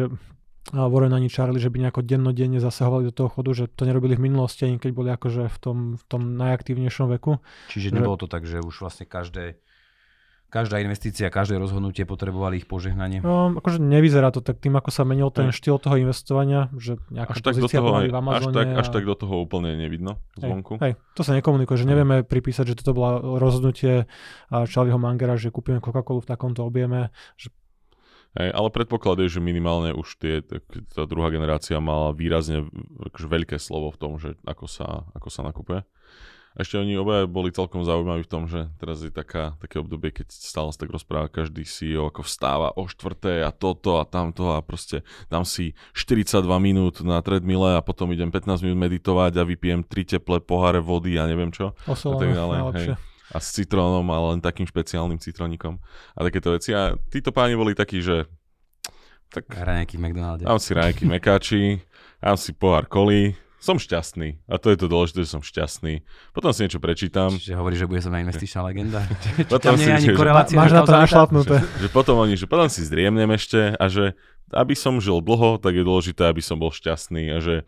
Warren 0.72 1.12
ani 1.12 1.28
Charlie, 1.28 1.60
že 1.60 1.68
by 1.68 1.84
nejako 1.84 2.08
dennodenne 2.08 2.64
zasahovali 2.64 3.12
do 3.12 3.14
toho 3.14 3.28
chodu, 3.28 3.52
že 3.52 3.66
to 3.68 3.84
nerobili 3.84 4.16
v 4.16 4.32
minulosti, 4.32 4.64
ani 4.64 4.80
keď 4.80 4.92
boli 4.96 5.10
akože 5.12 5.52
v 5.52 5.58
tom, 5.60 5.78
v 6.00 6.04
tom 6.08 6.40
najaktívnejšom 6.40 7.12
veku. 7.20 7.44
Čiže 7.68 7.92
nebolo 7.92 8.16
to 8.16 8.32
tak, 8.32 8.48
že 8.48 8.64
už 8.64 8.80
vlastne 8.80 9.04
každé 9.04 9.60
každá 10.54 10.78
investícia, 10.86 11.34
každé 11.34 11.58
rozhodnutie 11.58 12.06
potrebovali 12.06 12.62
ich 12.62 12.70
požehnanie? 12.70 13.26
No, 13.26 13.58
akože 13.58 13.82
nevyzerá 13.82 14.30
to 14.30 14.46
tak 14.46 14.62
tým, 14.62 14.78
ako 14.78 14.94
sa 14.94 15.02
menil 15.02 15.34
ten 15.34 15.50
štýl 15.50 15.82
toho 15.82 15.98
investovania, 15.98 16.70
že 16.78 17.02
nejaká 17.10 17.34
až 17.34 17.42
tak 17.42 17.58
do 17.58 17.66
toho, 17.66 17.90
aj, 17.98 18.08
v 18.14 18.18
Amazone. 18.22 18.38
Až 18.38 18.46
tak, 18.54 18.68
a... 18.70 18.78
až 18.86 18.88
tak 18.94 19.04
do 19.10 19.16
toho 19.18 19.36
úplne 19.42 19.74
nevidno 19.74 20.22
zvonku. 20.38 20.78
Hej, 20.78 20.94
hej, 20.94 21.18
to 21.18 21.26
sa 21.26 21.34
nekomunikuje, 21.34 21.74
že 21.74 21.90
nevieme 21.90 22.22
pripísať, 22.22 22.70
že 22.70 22.78
toto 22.78 22.94
bolo 22.94 23.42
rozhodnutie 23.42 24.06
Charlieho 24.54 25.02
Mangera, 25.02 25.34
že 25.42 25.50
kúpime 25.50 25.82
Coca-Colu 25.82 26.22
v 26.22 26.30
takomto 26.30 26.62
objeme, 26.62 27.10
že 27.34 27.50
Hej, 28.34 28.50
ale 28.50 28.74
predpoklad 28.74 29.22
je, 29.22 29.38
že 29.38 29.46
minimálne 29.46 29.94
už 29.94 30.18
tie, 30.18 30.42
tá 30.42 31.06
druhá 31.06 31.30
generácia 31.30 31.78
mala 31.78 32.18
výrazne 32.18 32.66
akože 33.14 33.30
veľké 33.30 33.62
slovo 33.62 33.94
v 33.94 34.00
tom, 34.02 34.18
že 34.18 34.34
ako 34.42 34.66
sa, 34.66 35.06
ako 35.14 35.30
sa 35.30 35.46
nakupuje 35.46 35.86
ešte 36.54 36.78
oni 36.78 36.94
obaja 36.94 37.26
boli 37.26 37.50
celkom 37.50 37.82
zaujímaví 37.82 38.24
v 38.26 38.32
tom, 38.32 38.46
že 38.46 38.70
teraz 38.78 39.02
je 39.02 39.10
taká, 39.10 39.58
také 39.58 39.82
obdobie, 39.82 40.14
keď 40.14 40.30
stále 40.30 40.70
sa 40.70 40.86
tak 40.86 40.94
rozpráva 40.94 41.26
každý 41.26 41.66
CEO, 41.66 42.14
ako 42.14 42.22
vstáva 42.22 42.70
o 42.78 42.86
štvrté 42.86 43.42
a 43.42 43.50
toto 43.50 43.98
a 43.98 44.06
tamto 44.06 44.54
a 44.54 44.62
proste 44.62 45.02
dám 45.34 45.50
si 45.50 45.74
42 45.98 46.46
minút 46.62 47.02
na 47.02 47.18
treadmille 47.26 47.74
a 47.74 47.82
potom 47.82 48.14
idem 48.14 48.30
15 48.30 48.62
minút 48.62 48.78
meditovať 48.86 49.34
a 49.42 49.44
vypijem 49.50 49.82
tri 49.82 50.06
teplé 50.06 50.38
poháre 50.46 50.78
vody 50.78 51.18
a 51.18 51.26
neviem 51.26 51.50
čo. 51.50 51.74
Osolame, 51.90 52.14
a 52.14 52.22
tak 52.22 52.30
ďalej. 52.38 52.60
Hej. 52.78 52.88
a 53.34 53.38
s 53.42 53.48
citrónom, 53.58 54.06
ale 54.14 54.38
len 54.38 54.42
takým 54.46 54.70
špeciálnym 54.70 55.18
citronikom 55.18 55.82
a 56.14 56.20
takéto 56.22 56.54
veci. 56.54 56.70
A 56.78 56.94
títo 57.10 57.34
páni 57.34 57.58
boli 57.58 57.74
takí, 57.74 57.98
že 57.98 58.30
tak 59.34 59.50
Raňajky 59.50 59.98
v 59.98 60.02
McDonalde. 60.06 60.46
dám 60.46 60.62
si 60.62 60.78
raňajky 60.78 61.10
mekáči, 61.10 61.82
dám 62.22 62.38
si 62.38 62.54
pohár 62.54 62.86
kolí, 62.86 63.34
som 63.64 63.80
šťastný. 63.80 64.44
A 64.52 64.60
to 64.60 64.76
je 64.76 64.78
to 64.78 64.92
dôležité, 64.92 65.24
že 65.24 65.32
som 65.32 65.40
šťastný. 65.40 66.04
Potom 66.36 66.52
si 66.52 66.68
niečo 66.68 66.84
prečítam, 66.84 67.32
Čiže 67.32 67.56
hovorí, 67.56 67.80
že 67.80 67.88
bude 67.88 68.04
som 68.04 68.12
investičná 68.12 68.60
legenda. 68.68 69.08
Či 69.24 69.48
Potom 69.48 69.72
tam 69.72 69.80
nie 69.80 69.88
je 69.88 69.96
ani 69.96 70.08
že- 70.12 70.20
korelácia. 70.20 70.56
Máš 70.60 70.76
že 70.76 70.78
na 70.78 70.84
to 70.84 70.92
našlapnuté. 70.92 71.56
že 71.80 71.88
potom 71.88 72.20
oni, 72.20 72.36
že 72.36 72.44
potom 72.44 72.68
si 72.68 72.84
zriemnem 72.84 73.32
ešte 73.32 73.72
a 73.80 73.86
že 73.88 74.20
aby 74.52 74.76
som 74.76 75.00
žil 75.00 75.24
dlho, 75.24 75.64
tak 75.64 75.80
je 75.80 75.88
dôležité, 75.88 76.28
aby 76.28 76.44
som 76.44 76.60
bol 76.60 76.76
šťastný 76.76 77.32
a 77.32 77.40
že 77.40 77.64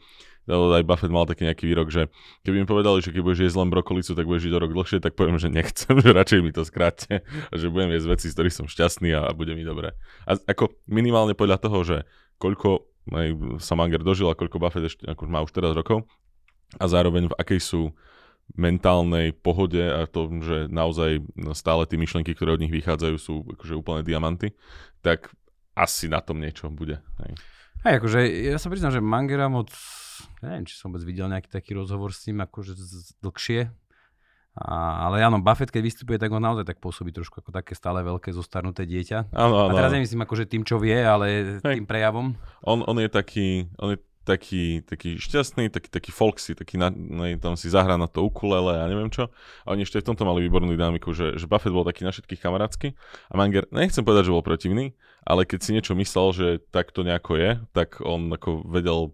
aj 0.45 0.85
Buffett 0.85 1.09
mal 1.09 1.25
taký 1.25 1.49
nejaký 1.49 1.65
výrok, 1.65 1.89
že 1.89 2.05
keby 2.45 2.61
mi 2.61 2.67
povedali, 2.69 3.01
že 3.01 3.09
keď 3.09 3.21
budeš 3.25 3.41
jesť 3.49 3.57
len 3.65 3.73
brokolicu, 3.73 4.13
tak 4.13 4.29
budeš 4.29 4.45
žiť 4.45 4.53
o 4.53 4.59
rok 4.61 4.71
dlhšie, 4.77 4.97
tak 5.01 5.17
poviem, 5.17 5.41
že 5.41 5.49
nechcem, 5.49 5.97
že 6.03 6.13
radšej 6.13 6.39
mi 6.45 6.53
to 6.53 6.61
skráte 6.61 7.25
a 7.25 7.53
že 7.57 7.71
budem 7.73 7.97
jesť 7.97 8.07
veci, 8.13 8.25
z 8.29 8.35
ktorých 8.37 8.53
som 8.53 8.65
šťastný 8.69 9.09
a, 9.17 9.25
a 9.25 9.31
bude 9.33 9.57
mi 9.57 9.65
dobre. 9.65 9.97
A 10.29 10.37
ako 10.37 10.69
minimálne 10.85 11.33
podľa 11.33 11.57
toho, 11.57 11.81
že 11.81 11.97
koľko 12.37 12.85
aj 13.11 13.61
Samanger 13.61 14.01
dožil 14.01 14.29
a 14.29 14.37
koľko 14.37 14.57
Buffett 14.57 14.89
ešte, 14.89 15.03
ako 15.05 15.29
má 15.29 15.45
už 15.45 15.53
teraz 15.53 15.77
rokov 15.77 16.05
a 16.81 16.85
zároveň 16.89 17.29
v 17.29 17.37
akej 17.37 17.61
sú 17.61 17.81
mentálnej 18.53 19.33
pohode 19.33 19.81
a 19.81 20.05
to, 20.05 20.29
že 20.41 20.69
naozaj 20.69 21.21
stále 21.57 21.89
tie 21.89 21.97
myšlenky, 21.97 22.37
ktoré 22.37 22.53
od 22.53 22.61
nich 22.61 22.73
vychádzajú, 22.73 23.15
sú 23.17 23.41
akože 23.57 23.73
úplne 23.73 24.05
diamanty, 24.05 24.53
tak 25.01 25.33
asi 25.73 26.05
na 26.05 26.21
tom 26.21 26.37
niečo 26.37 26.69
bude. 26.69 27.01
Hej. 27.25 27.33
Hej, 27.85 27.93
akože 28.01 28.19
ja 28.49 28.57
sa 28.61 28.69
priznám, 28.69 28.93
že 28.93 29.01
Mangera 29.01 29.49
moc, 29.49 29.73
neviem, 30.45 30.65
či 30.65 30.77
som 30.77 30.89
vôbec 30.89 31.05
videl 31.05 31.29
nejaký 31.29 31.49
taký 31.49 31.73
rozhovor 31.77 32.13
s 32.13 32.25
ním, 32.29 32.41
akože 32.45 32.73
dlhšie. 33.21 33.69
A, 34.55 35.07
ale 35.11 35.19
áno, 35.19 35.43
Buffett, 35.43 35.67
keď 35.67 35.83
vystupuje, 35.83 36.15
tak 36.15 36.31
on 36.31 36.39
naozaj 36.39 36.63
tak 36.63 36.79
pôsobí 36.79 37.11
trošku 37.11 37.43
ako 37.43 37.51
také 37.51 37.75
stále 37.75 37.99
veľké 38.07 38.31
zostarnuté 38.31 38.87
dieťa. 38.87 39.35
Áno, 39.35 39.55
A 39.55 39.61
áno. 39.67 39.75
teraz 39.75 39.91
áno. 39.91 39.99
nemyslím 39.99 40.23
akože 40.23 40.47
tým, 40.47 40.63
čo 40.63 40.79
vie, 40.79 40.95
ale 40.95 41.59
Hej. 41.59 41.83
tým 41.83 41.87
prejavom. 41.87 42.39
On, 42.63 42.79
on 42.87 42.95
je 42.95 43.11
taký, 43.11 43.67
on 43.75 43.95
je 43.95 43.99
taký, 44.25 44.81
taký 44.87 45.21
šťastný, 45.21 45.67
taký, 45.67 45.91
taký 45.91 46.09
folksy, 46.15 46.55
taký 46.55 46.79
na, 46.79 46.87
na, 46.89 47.35
tam 47.37 47.59
si 47.59 47.67
zahrá 47.67 47.99
na 47.99 48.07
to 48.07 48.23
ukulele 48.25 48.79
a 48.79 48.89
neviem 48.89 49.11
čo. 49.11 49.29
A 49.67 49.75
oni 49.75 49.85
ešte 49.85 50.01
v 50.01 50.07
tomto 50.11 50.23
mali 50.23 50.41
výbornú 50.47 50.71
dynamiku, 50.71 51.11
že, 51.11 51.35
že 51.35 51.45
Buffett 51.45 51.75
bol 51.75 51.85
taký 51.85 52.07
na 52.07 52.15
všetkých 52.15 52.41
kamarátsky 52.41 52.97
a 53.29 53.33
Manger, 53.37 53.69
nechcem 53.69 54.01
povedať, 54.07 54.31
že 54.31 54.35
bol 54.39 54.41
protivný, 54.41 54.97
ale 55.27 55.45
keď 55.45 55.59
si 55.61 55.75
niečo 55.77 55.93
myslel, 55.93 56.27
že 56.33 56.47
tak 56.73 56.89
to 56.95 57.05
nejako 57.05 57.37
je, 57.37 57.51
tak 57.75 58.01
on 58.01 58.31
ako 58.33 58.65
vedel 58.65 59.13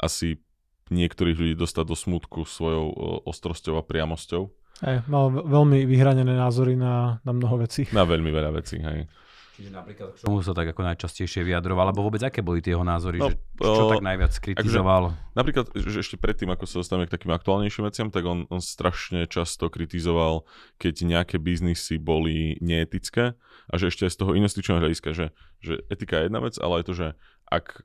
asi 0.00 0.42
niektorých 0.90 1.36
ľudí 1.38 1.54
dostať 1.54 1.84
do 1.84 1.96
smutku 1.96 2.48
svojou 2.48 2.88
ostrosťou 3.28 3.78
a 3.78 3.86
priamosťou 3.86 4.50
Hej, 4.78 5.02
mal 5.10 5.30
ve- 5.34 5.42
veľmi 5.42 5.78
vyhranené 5.84 6.34
názory 6.34 6.78
na, 6.78 7.18
na 7.26 7.32
mnoho 7.34 7.58
vecí. 7.58 7.86
na 7.90 8.06
veľmi 8.06 8.30
veľa 8.30 8.50
vecí. 8.54 8.78
Hej. 8.78 9.10
Čiže 9.58 9.74
napríklad 9.74 10.14
k 10.14 10.22
čomu 10.22 10.38
sa 10.38 10.54
tak 10.54 10.70
ako 10.70 10.86
najčastejšie 10.86 11.42
vyjadroval, 11.42 11.90
alebo 11.90 12.06
vôbec 12.06 12.22
aké 12.22 12.46
boli 12.46 12.62
tie 12.62 12.78
jeho 12.78 12.86
názory, 12.86 13.18
No, 13.18 13.26
že 13.26 13.42
čo 13.58 13.84
o, 13.84 13.90
tak 13.90 14.06
najviac 14.06 14.30
kritizoval. 14.38 15.18
Napríklad, 15.34 15.74
že 15.74 15.98
ešte 15.98 16.14
predtým, 16.14 16.46
ako 16.54 16.62
sa 16.62 16.78
dostaneme 16.78 17.10
k 17.10 17.18
takým 17.18 17.34
aktuálnejším 17.34 17.90
veciam, 17.90 18.06
tak 18.06 18.22
on, 18.22 18.46
on 18.54 18.62
strašne 18.62 19.26
často 19.26 19.66
kritizoval, 19.66 20.46
keď 20.78 21.02
nejaké 21.02 21.42
biznisy 21.42 21.98
boli 21.98 22.54
neetické 22.62 23.34
a 23.66 23.74
že 23.74 23.90
ešte 23.90 24.06
aj 24.06 24.14
z 24.14 24.18
toho 24.22 24.38
investičného 24.38 24.78
hľadiska, 24.78 25.10
že, 25.10 25.34
že 25.58 25.82
etika 25.90 26.22
je 26.22 26.30
jedna 26.30 26.38
vec, 26.38 26.54
ale 26.62 26.78
aj 26.78 26.84
to, 26.86 26.94
že 26.94 27.06
ak 27.50 27.82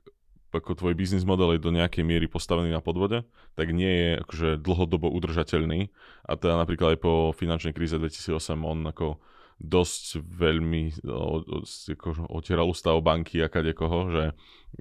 ako 0.54 0.78
tvoj 0.78 0.94
biznis 0.94 1.26
model 1.26 1.58
je 1.58 1.64
do 1.66 1.74
nejakej 1.74 2.06
miery 2.06 2.30
postavený 2.30 2.70
na 2.70 2.78
podvode, 2.78 3.26
tak 3.58 3.74
nie 3.74 3.90
je 3.90 4.10
akože 4.22 4.48
dlhodobo 4.62 5.10
udržateľný. 5.10 5.90
A 6.24 6.32
teda 6.38 6.54
napríklad 6.56 6.96
aj 6.96 7.00
po 7.02 7.34
finančnej 7.34 7.74
kríze 7.74 7.98
2008 7.98 8.38
on 8.62 8.78
ako 8.86 9.18
dosť 9.62 10.18
veľmi 10.20 11.06
o, 11.06 11.40
o, 11.40 11.58
ako 11.64 12.28
otieral 12.30 12.66
ústav 12.66 12.98
banky 13.00 13.38
a 13.40 13.48
kadekoho, 13.48 14.10
že 14.10 14.24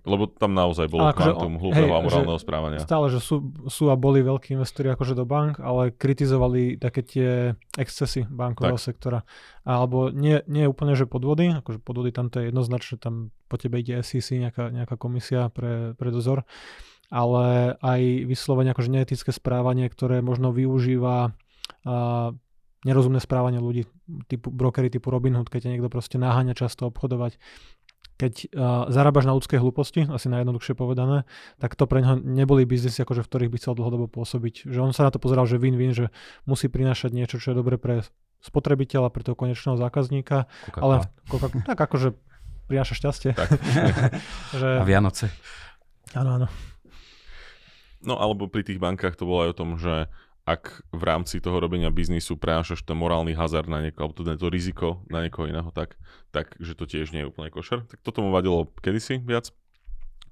lebo 0.01 0.25
tam 0.25 0.57
naozaj 0.57 0.89
bolo 0.89 1.05
Ale 1.05 1.13
akože 1.13 1.31
kvantum 1.37 1.53
hlúpeho 1.61 1.85
morálneho 2.01 2.39
správania. 2.41 2.81
Stále, 2.81 3.13
že 3.13 3.21
sú, 3.21 3.53
sú 3.69 3.93
a 3.93 3.95
boli 3.95 4.25
veľkí 4.25 4.57
investori 4.57 4.89
akože 4.89 5.13
do 5.13 5.21
bank, 5.21 5.61
ale 5.61 5.93
kritizovali 5.93 6.81
také 6.81 7.05
tie 7.05 7.29
excesy 7.77 8.25
bankového 8.25 8.81
Tak. 8.81 8.85
sektora. 8.89 9.19
Alebo 9.61 10.09
nie, 10.09 10.41
nie 10.49 10.65
úplne, 10.65 10.97
že 10.97 11.05
podvody, 11.05 11.53
akože 11.61 11.77
podvody 11.77 12.09
tam 12.09 12.33
to 12.33 12.41
je 12.41 12.49
jednoznačne, 12.49 12.97
tam 12.97 13.29
po 13.45 13.61
tebe 13.61 13.77
ide 13.85 14.01
SEC, 14.01 14.41
nejaká, 14.49 14.73
nejaká 14.73 14.97
komisia 14.97 15.53
pre, 15.53 15.93
pre 15.93 16.09
dozor, 16.09 16.41
ale 17.13 17.77
aj 17.77 18.01
vyslovene 18.25 18.73
akože 18.73 18.89
neetické 18.89 19.29
správanie, 19.29 19.85
ktoré 19.93 20.25
možno 20.25 20.49
využíva 20.49 21.37
a, 21.85 22.33
nerozumné 22.83 23.19
správanie 23.19 23.59
ľudí, 23.59 23.87
typu, 24.27 24.51
brokery 24.51 24.91
typu 24.91 25.11
Robinhood, 25.11 25.47
keď 25.47 25.67
ťa 25.67 25.71
niekto 25.75 25.89
proste 25.89 26.19
naháňa 26.19 26.55
často 26.55 26.87
obchodovať. 26.91 27.39
Keď 28.13 28.33
uh, 28.53 28.85
zarábaš 28.93 29.25
na 29.25 29.33
ľudskej 29.33 29.57
hlúposti, 29.57 30.05
asi 30.05 30.29
najjednoduchšie 30.29 30.77
povedané, 30.77 31.25
tak 31.57 31.73
to 31.73 31.89
pre 31.89 32.05
neho 32.05 32.21
neboli 32.21 32.61
biznisy, 32.63 33.01
akože 33.01 33.25
v 33.25 33.29
ktorých 33.31 33.51
by 33.51 33.57
chcel 33.57 33.73
dlhodobo 33.73 34.05
pôsobiť. 34.05 34.69
Že 34.69 34.79
on 34.79 34.91
sa 34.93 35.09
na 35.09 35.11
to 35.11 35.17
pozeral, 35.17 35.49
že 35.49 35.57
win-win, 35.57 35.97
že 35.97 36.13
musí 36.45 36.69
prinášať 36.69 37.09
niečo, 37.09 37.41
čo 37.41 37.51
je 37.51 37.57
dobre 37.57 37.81
pre 37.81 38.05
spotrebiteľa, 38.43 39.09
pre 39.09 39.23
toho 39.25 39.39
konečného 39.39 39.79
zákazníka, 39.79 40.45
ale 40.77 41.07
Coca- 41.25 41.63
tak 41.63 41.79
akože 41.79 42.13
prináša 42.67 42.93
šťastie. 42.99 43.31
Tak. 43.33 43.49
že, 44.61 44.69
A 44.77 44.85
Vianoce. 44.85 45.31
áno, 46.13 46.37
áno. 46.37 46.47
No 48.03 48.19
alebo 48.19 48.51
pri 48.51 48.67
tých 48.67 48.83
bankách 48.83 49.15
to 49.15 49.23
bolo 49.23 49.47
aj 49.47 49.49
o 49.55 49.57
tom, 49.57 49.69
že 49.79 50.11
ak 50.43 50.83
v 50.91 51.03
rámci 51.07 51.39
toho 51.39 51.55
robenia 51.63 51.87
biznisu 51.87 52.35
prenášaš 52.35 52.83
ten 52.83 52.99
morálny 52.99 53.31
hazard 53.31 53.71
na 53.71 53.79
niekoho, 53.79 54.11
alebo 54.11 54.15
to, 54.19 54.23
to 54.27 54.47
riziko 54.51 54.99
na 55.07 55.23
niekoho 55.23 55.47
iného, 55.47 55.71
tak, 55.71 55.95
tak 56.35 56.59
že 56.59 56.75
to 56.75 56.83
tiež 56.83 57.15
nie 57.15 57.23
je 57.23 57.31
úplne 57.31 57.47
košer. 57.47 57.87
Tak 57.87 58.03
toto 58.03 58.19
mu 58.19 58.35
vadilo 58.35 58.67
kedysi 58.83 59.23
viac. 59.23 59.55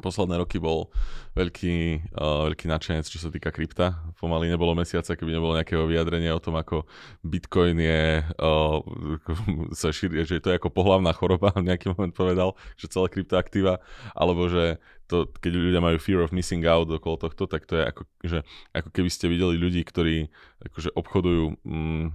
Posledné 0.02 0.42
roky 0.42 0.58
bol 0.58 0.90
veľký, 1.38 2.10
uh, 2.18 2.50
veľký 2.52 2.66
nadšenec, 2.68 3.06
čo 3.08 3.22
sa 3.22 3.30
týka 3.30 3.54
krypta. 3.54 4.02
Pomaly 4.20 4.52
nebolo 4.52 4.76
mesiaca, 4.76 5.16
keby 5.16 5.38
nebolo 5.38 5.56
nejakého 5.56 5.86
vyjadrenia 5.88 6.36
o 6.36 6.44
tom, 6.44 6.58
ako 6.58 6.90
Bitcoin 7.22 7.78
je, 7.80 8.26
uh, 8.26 8.82
sa 9.80 9.94
šíri, 9.94 10.26
že 10.26 10.42
to 10.42 10.52
je 10.52 10.60
ako 10.60 10.74
pohlavná 10.74 11.14
choroba, 11.14 11.54
v 11.62 11.72
nejaký 11.72 11.94
moment 11.94 12.12
povedal, 12.12 12.58
že 12.76 12.92
celé 12.92 13.08
kryptoaktíva, 13.14 13.80
alebo 14.18 14.50
že 14.50 14.82
to, 15.06 15.28
keď 15.44 15.52
ľudia 15.56 15.82
majú 15.84 15.98
fear 16.00 16.24
of 16.24 16.32
missing 16.32 16.64
out 16.64 16.88
okolo 16.88 17.20
tohto, 17.20 17.44
tak 17.46 17.68
to 17.68 17.78
je 17.78 17.84
ako, 17.84 18.02
že, 18.24 18.40
ako 18.72 18.90
keby 18.96 19.10
ste 19.12 19.28
videli 19.28 19.60
ľudí, 19.60 19.84
ktorí 19.84 20.32
akože 20.72 20.96
obchodujú 20.96 21.60
mm, 21.68 22.06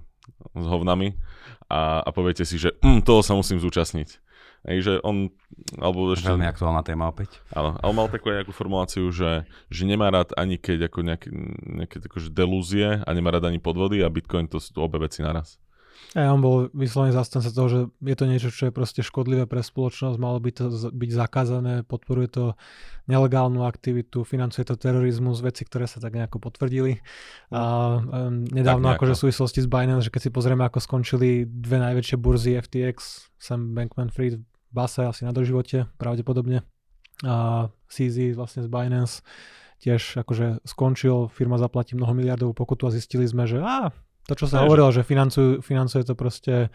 s 0.57 0.65
hovnami 0.65 1.15
a, 1.69 2.01
a 2.03 2.09
poviete 2.11 2.49
si, 2.49 2.57
že 2.57 2.75
mm, 2.81 3.05
toho 3.05 3.21
sa 3.21 3.37
musím 3.37 3.61
zúčastniť. 3.61 4.26
Hej, 4.65 4.79
že 4.83 4.93
on, 5.05 5.29
alebo 5.77 6.11
ešte, 6.17 6.33
Veľmi 6.33 6.49
aktuálna 6.49 6.83
téma 6.83 7.13
opäť. 7.13 7.45
áno, 7.53 7.77
ale 7.79 7.93
mal 7.93 8.09
takú 8.09 8.33
nejakú 8.33 8.51
formuláciu, 8.51 9.13
že, 9.13 9.45
že 9.69 9.83
nemá 9.85 10.09
rád 10.09 10.33
ani 10.35 10.57
keď 10.57 10.89
ako 10.89 10.99
nejaké, 11.05 11.29
nejaké 11.67 11.97
akože 12.03 12.33
delúzie 12.33 13.05
a 13.05 13.11
nemá 13.13 13.37
rád 13.37 13.53
ani 13.53 13.61
podvody 13.61 14.03
a 14.03 14.09
Bitcoin 14.09 14.49
to 14.49 14.59
sú 14.59 14.73
obe 14.81 14.99
veci 14.99 15.21
naraz. 15.23 15.61
A 16.17 16.33
on 16.33 16.41
bol 16.41 16.73
vyslovene 16.73 17.13
zastanca 17.13 17.53
toho, 17.53 17.69
že 17.69 17.81
je 18.01 18.17
to 18.17 18.25
niečo, 18.25 18.49
čo 18.49 18.69
je 18.69 18.73
proste 18.73 19.05
škodlivé 19.05 19.45
pre 19.45 19.61
spoločnosť, 19.61 20.17
malo 20.17 20.41
by 20.41 20.49
to 20.49 20.73
byť 20.89 21.11
zakázané, 21.13 21.85
podporuje 21.85 22.29
to 22.33 22.45
nelegálnu 23.05 23.69
aktivitu, 23.69 24.25
financuje 24.25 24.65
to 24.65 24.81
terorizmus, 24.81 25.45
veci, 25.45 25.69
ktoré 25.69 25.85
sa 25.85 26.01
tak 26.01 26.17
nejako 26.17 26.41
potvrdili. 26.41 27.05
A 27.53 27.61
nedávno 28.33 28.89
Tak 28.89 28.97
nejako. 28.97 29.05
akože 29.05 29.13
v 29.13 29.23
súvislosti 29.29 29.61
s 29.61 29.69
Binance, 29.69 30.09
že 30.09 30.13
keď 30.17 30.23
si 30.25 30.31
pozrieme, 30.33 30.65
ako 30.65 30.79
skončili 30.81 31.45
dve 31.45 31.85
najväčšie 31.85 32.17
burzy 32.17 32.57
FTX, 32.57 33.29
Sam 33.37 33.77
Bankman-Fried 33.77 34.41
v 34.41 34.73
base 34.73 35.05
asi 35.05 35.29
na 35.29 35.37
doživote, 35.37 35.85
pravdepodobne. 36.01 36.65
A 37.25 37.69
CZ 37.93 38.33
vlastne 38.33 38.65
z 38.65 38.69
Binance 38.73 39.21
tiež 39.85 40.25
akože 40.25 40.65
skončil, 40.65 41.29
firma 41.29 41.61
zaplatí 41.61 41.93
mnoho 41.93 42.17
miliardovú 42.17 42.57
pokutu 42.57 42.89
a 42.89 42.95
zistili 42.95 43.29
sme, 43.29 43.45
že 43.45 43.61
á, 43.61 43.93
to, 44.27 44.35
čo 44.35 44.47
sa 44.51 44.61
že- 44.61 44.63
hovorilo, 44.67 44.91
že 44.91 45.03
financujú, 45.07 45.63
financuje 45.63 46.03
to 46.03 46.15
proste 46.19 46.69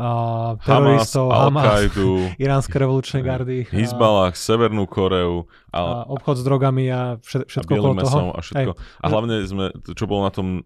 a, 0.00 0.08
Hamas, 0.56 0.64
teroristov, 0.64 1.28
Hamas, 1.30 1.64
Al-Qaidu, 1.68 2.10
iránske 2.44 2.76
revolučné 2.80 3.20
gardy, 3.20 3.68
a, 3.68 3.72
Hizbalách, 3.76 4.34
Severnú 4.34 4.88
Koreu 4.88 5.46
a 5.68 5.78
a, 5.78 6.08
obchod 6.08 6.40
s 6.40 6.44
drogami 6.48 6.88
a 6.88 7.20
všet, 7.20 7.44
a 7.44 7.48
všetko 7.48 7.70
bielým 7.70 7.98
okolo 8.00 8.08
toho. 8.08 8.28
a 8.32 8.40
všetko. 8.40 8.72
A 8.76 9.06
hlavne 9.12 9.36
sme, 9.44 9.64
čo 9.92 10.04
bolo 10.08 10.24
na 10.24 10.32
tom, 10.32 10.64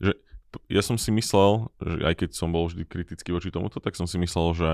že 0.00 0.16
ja 0.70 0.80
som 0.80 0.94
si 0.96 1.10
myslel, 1.10 1.66
že 1.82 1.96
aj 2.08 2.14
keď 2.24 2.30
som 2.32 2.54
bol 2.54 2.70
vždy 2.70 2.86
kritický 2.86 3.34
voči 3.34 3.50
tomuto, 3.50 3.82
tak 3.82 3.98
som 3.98 4.06
si 4.06 4.16
myslel, 4.22 4.46
že 4.54 4.70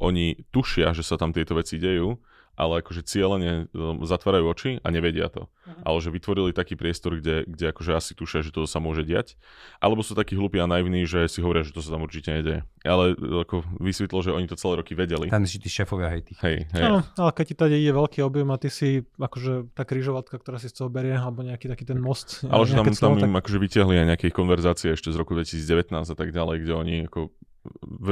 oni 0.00 0.48
tušia, 0.50 0.96
že 0.96 1.04
sa 1.04 1.20
tam 1.20 1.30
tieto 1.36 1.52
veci 1.54 1.76
dejú, 1.78 2.16
ale 2.58 2.82
akože 2.82 3.06
cieľene 3.06 3.70
um, 3.70 4.02
zatvárajú 4.02 4.50
oči 4.50 4.70
a 4.82 4.88
nevedia 4.90 5.30
to. 5.30 5.46
Mhm. 5.62 5.86
Ale 5.86 5.98
že 6.02 6.10
vytvorili 6.10 6.50
taký 6.50 6.74
priestor, 6.74 7.22
kde, 7.22 7.46
kde 7.46 7.70
akože 7.70 7.94
asi 7.94 8.12
tušia, 8.18 8.42
že 8.42 8.50
to 8.50 8.66
sa 8.66 8.82
môže 8.82 9.06
diať. 9.06 9.38
Alebo 9.78 10.02
sú 10.02 10.18
takí 10.18 10.34
hlupí 10.34 10.58
a 10.58 10.66
naivní, 10.66 11.06
že 11.06 11.30
si 11.30 11.38
hovoria, 11.38 11.62
že 11.62 11.70
to 11.70 11.78
sa 11.78 11.94
tam 11.94 12.02
určite 12.02 12.34
nedeje. 12.34 12.66
Ale 12.82 13.14
ako 13.14 13.62
vysvetlo, 13.78 14.18
že 14.26 14.34
oni 14.34 14.50
to 14.50 14.58
celé 14.58 14.82
roky 14.82 14.98
vedeli. 14.98 15.30
Tam 15.30 15.46
si 15.46 15.62
tí 15.62 15.70
šéfovia, 15.70 16.10
hej, 16.10 16.26
tých. 16.26 16.38
Hej, 16.42 16.56
hej. 16.74 16.82
Áno, 16.82 17.06
ale 17.06 17.30
keď 17.30 17.44
ti 17.46 17.54
tady 17.54 17.74
ide 17.78 17.92
veľký 17.94 18.18
objem 18.26 18.50
a 18.50 18.58
ty 18.58 18.68
si 18.74 19.06
akože 19.14 19.70
tá 19.78 19.86
krížovatka, 19.86 20.34
ktorá 20.42 20.58
si 20.58 20.66
z 20.66 20.82
toho 20.82 20.90
berie, 20.90 21.14
alebo 21.14 21.46
nejaký 21.46 21.70
taký 21.70 21.86
ten 21.86 22.02
most. 22.02 22.42
Ale 22.50 22.66
že 22.66 22.74
tam, 22.74 22.90
nejaké 22.90 22.98
tam 22.98 23.14
im 23.22 23.38
akože 23.38 23.58
vyťahli 23.62 23.94
aj 24.02 24.06
nejaké 24.16 24.26
konverzácie 24.34 24.98
ešte 24.98 25.14
z 25.14 25.16
roku 25.20 25.38
2019 25.38 25.94
a 25.94 26.16
tak 26.16 26.34
ďalej, 26.34 26.66
kde 26.66 26.72
oni 26.74 26.94
ako 27.06 27.30
no, 27.30 27.47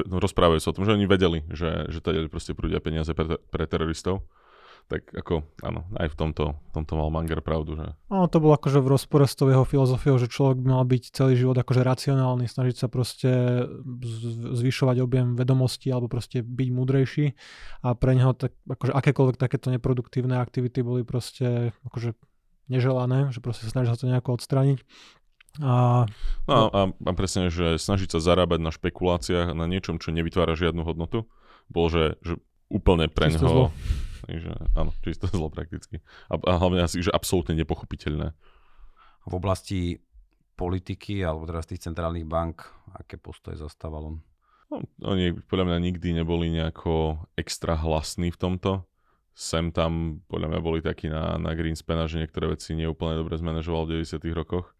rozprávajú 0.07 0.61
sa 0.63 0.71
o 0.73 0.77
tom, 0.77 0.85
že 0.85 0.95
oni 0.95 1.07
vedeli, 1.09 1.45
že, 1.51 1.89
že 1.91 1.99
tady 2.01 2.29
proste 2.29 2.57
prúdia 2.57 2.81
peniaze 2.81 3.13
pre, 3.13 3.39
pre 3.39 3.65
teroristov. 3.65 4.25
Tak 4.87 5.11
ako, 5.19 5.43
áno, 5.67 5.83
aj 5.99 6.15
v 6.15 6.17
tomto, 6.17 6.45
v 6.55 6.71
tomto 6.71 6.95
mal 6.95 7.11
Manger 7.11 7.43
pravdu, 7.43 7.75
že 7.75 7.91
No, 8.07 8.31
to 8.31 8.39
bolo 8.39 8.55
akože 8.55 8.79
v 8.79 8.95
rozpore 8.95 9.27
s 9.27 9.35
tou 9.35 9.51
jeho 9.51 9.67
filozofiou, 9.67 10.15
že 10.15 10.31
človek 10.31 10.63
by 10.63 10.79
mal 10.79 10.87
byť 10.87 11.11
celý 11.11 11.35
život 11.35 11.59
akože 11.59 11.83
racionálny, 11.83 12.47
snažiť 12.47 12.77
sa 12.79 12.87
proste 12.87 13.67
zvyšovať 14.55 15.03
objem 15.03 15.35
vedomostí 15.35 15.91
alebo 15.91 16.07
proste 16.07 16.39
byť 16.39 16.69
múdrejší 16.71 17.35
a 17.83 17.99
pre 17.99 18.15
neho 18.15 18.31
tak, 18.39 18.55
akože 18.63 18.95
akékoľvek 18.95 19.37
takéto 19.43 19.75
neproduktívne 19.75 20.39
aktivity 20.39 20.87
boli 20.87 21.03
proste 21.03 21.75
akože 21.91 22.15
neželané, 22.71 23.31
že 23.31 23.43
proste 23.43 23.67
snažil 23.67 23.95
sa 23.95 23.99
to 23.99 24.11
nejako 24.11 24.39
odstrániť. 24.39 24.83
A 25.63 26.05
No 26.47 26.71
a, 26.71 26.83
a, 26.95 27.13
presne, 27.19 27.51
že 27.51 27.75
snažiť 27.75 28.15
sa 28.15 28.23
zarábať 28.23 28.63
na 28.63 28.71
špekuláciách 28.71 29.51
na 29.51 29.67
niečom, 29.67 29.99
čo 29.99 30.15
nevytvára 30.15 30.55
žiadnu 30.55 30.87
hodnotu, 30.87 31.27
bol, 31.67 31.91
že, 31.91 32.15
že 32.23 32.39
úplne 32.71 33.11
pre 33.11 33.35
Čisto 33.35 33.51
zlo. 33.51 33.51
neho... 33.51 33.69
Takže, 34.27 34.51
áno, 34.75 34.91
čisto 35.07 35.27
zlo 35.31 35.51
prakticky. 35.51 36.03
A, 36.31 36.39
a 36.39 36.53
hlavne 36.59 36.83
asi, 36.83 37.03
že 37.03 37.15
absolútne 37.15 37.55
nepochopiteľné. 37.59 38.35
V 39.27 39.33
oblasti 39.35 40.03
politiky, 40.55 41.23
alebo 41.23 41.47
teraz 41.47 41.67
tých 41.67 41.83
centrálnych 41.83 42.27
bank, 42.27 42.63
aké 42.95 43.19
postoje 43.19 43.59
zastával 43.59 44.15
on? 44.15 44.17
No, 44.71 44.83
oni 45.03 45.35
podľa 45.47 45.67
mňa 45.71 45.79
nikdy 45.79 46.09
neboli 46.15 46.51
nejako 46.51 47.27
extra 47.39 47.79
hlasní 47.79 48.35
v 48.35 48.39
tomto. 48.39 48.73
Sem 49.37 49.71
tam 49.71 50.23
podľa 50.27 50.55
mňa 50.55 50.61
boli 50.63 50.81
takí 50.83 51.07
na, 51.07 51.39
na 51.39 51.55
Greenspana, 51.55 52.11
že 52.11 52.23
niektoré 52.23 52.51
veci 52.51 52.75
neúplne 52.75 53.19
dobre 53.19 53.37
zmanéžoval 53.39 53.87
v 53.87 54.03
90 54.03 54.27
rokoch. 54.33 54.76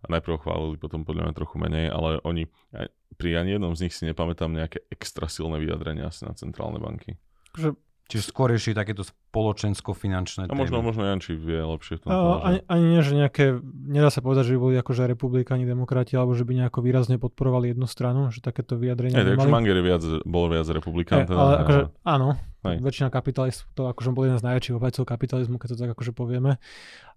A 0.00 0.06
najprv 0.08 0.40
chválili, 0.40 0.76
potom 0.80 1.04
podľa 1.04 1.28
mňa 1.28 1.34
trochu 1.36 1.56
menej, 1.60 1.86
ale 1.92 2.18
oni, 2.24 2.48
aj, 2.72 2.88
pri 3.20 3.36
ani 3.36 3.60
jednom 3.60 3.76
z 3.76 3.84
nich 3.84 3.94
si 3.94 4.08
nepamätám 4.08 4.48
nejaké 4.48 4.84
extra 4.88 5.28
silné 5.28 5.60
vyjadrenia 5.60 6.08
asi 6.08 6.24
na 6.24 6.32
centrálne 6.32 6.80
banky. 6.80 7.20
akože 7.52 7.76
Čiže 8.10 8.34
skôr 8.34 8.50
rieši 8.50 8.74
takéto 8.74 9.06
spoločensko-finančné 9.06 10.50
A 10.50 10.54
možno, 10.58 10.82
témy. 10.82 10.86
možno 10.90 11.02
Janči 11.06 11.38
vie 11.38 11.62
lepšie 11.62 11.98
v 11.98 12.00
tom. 12.02 12.10
A, 12.10 12.42
ani, 12.42 12.58
ani 12.66 12.84
nie, 12.90 13.02
že 13.06 13.14
nejaké, 13.14 13.62
nedá 13.62 14.10
sa 14.10 14.18
povedať, 14.18 14.50
že 14.50 14.52
by 14.56 14.60
boli 14.66 14.74
akože 14.82 15.06
republikáni, 15.06 15.62
demokrati, 15.62 16.18
alebo 16.18 16.34
že 16.34 16.42
by 16.42 16.58
nejako 16.58 16.82
výrazne 16.82 17.22
podporovali 17.22 17.70
jednu 17.70 17.86
stranu, 17.86 18.34
že 18.34 18.42
takéto 18.42 18.74
vyjadrenia 18.74 19.14
Hej, 19.14 19.38
takže 19.38 19.46
nemali. 19.46 19.54
Manger 19.54 19.76
je 19.78 19.84
viac, 19.86 20.02
bol 20.26 20.50
viac 20.50 20.66
republikán. 20.66 21.22
Hej, 21.22 21.26
Teda, 21.30 21.38
ale 21.38 21.52
akože, 21.62 21.82
a- 21.86 21.90
áno, 22.18 22.28
Hej. 22.66 22.76
väčšina 22.82 23.08
kapitalistov, 23.14 23.84
akože 23.94 24.10
bol 24.10 24.26
jeden 24.26 24.38
z 24.42 24.44
najväčších 24.50 24.74
obhajcov 24.74 25.04
kapitalizmu, 25.06 25.56
keď 25.62 25.68
to 25.70 25.76
tak 25.78 25.90
akože 25.94 26.10
povieme. 26.10 26.58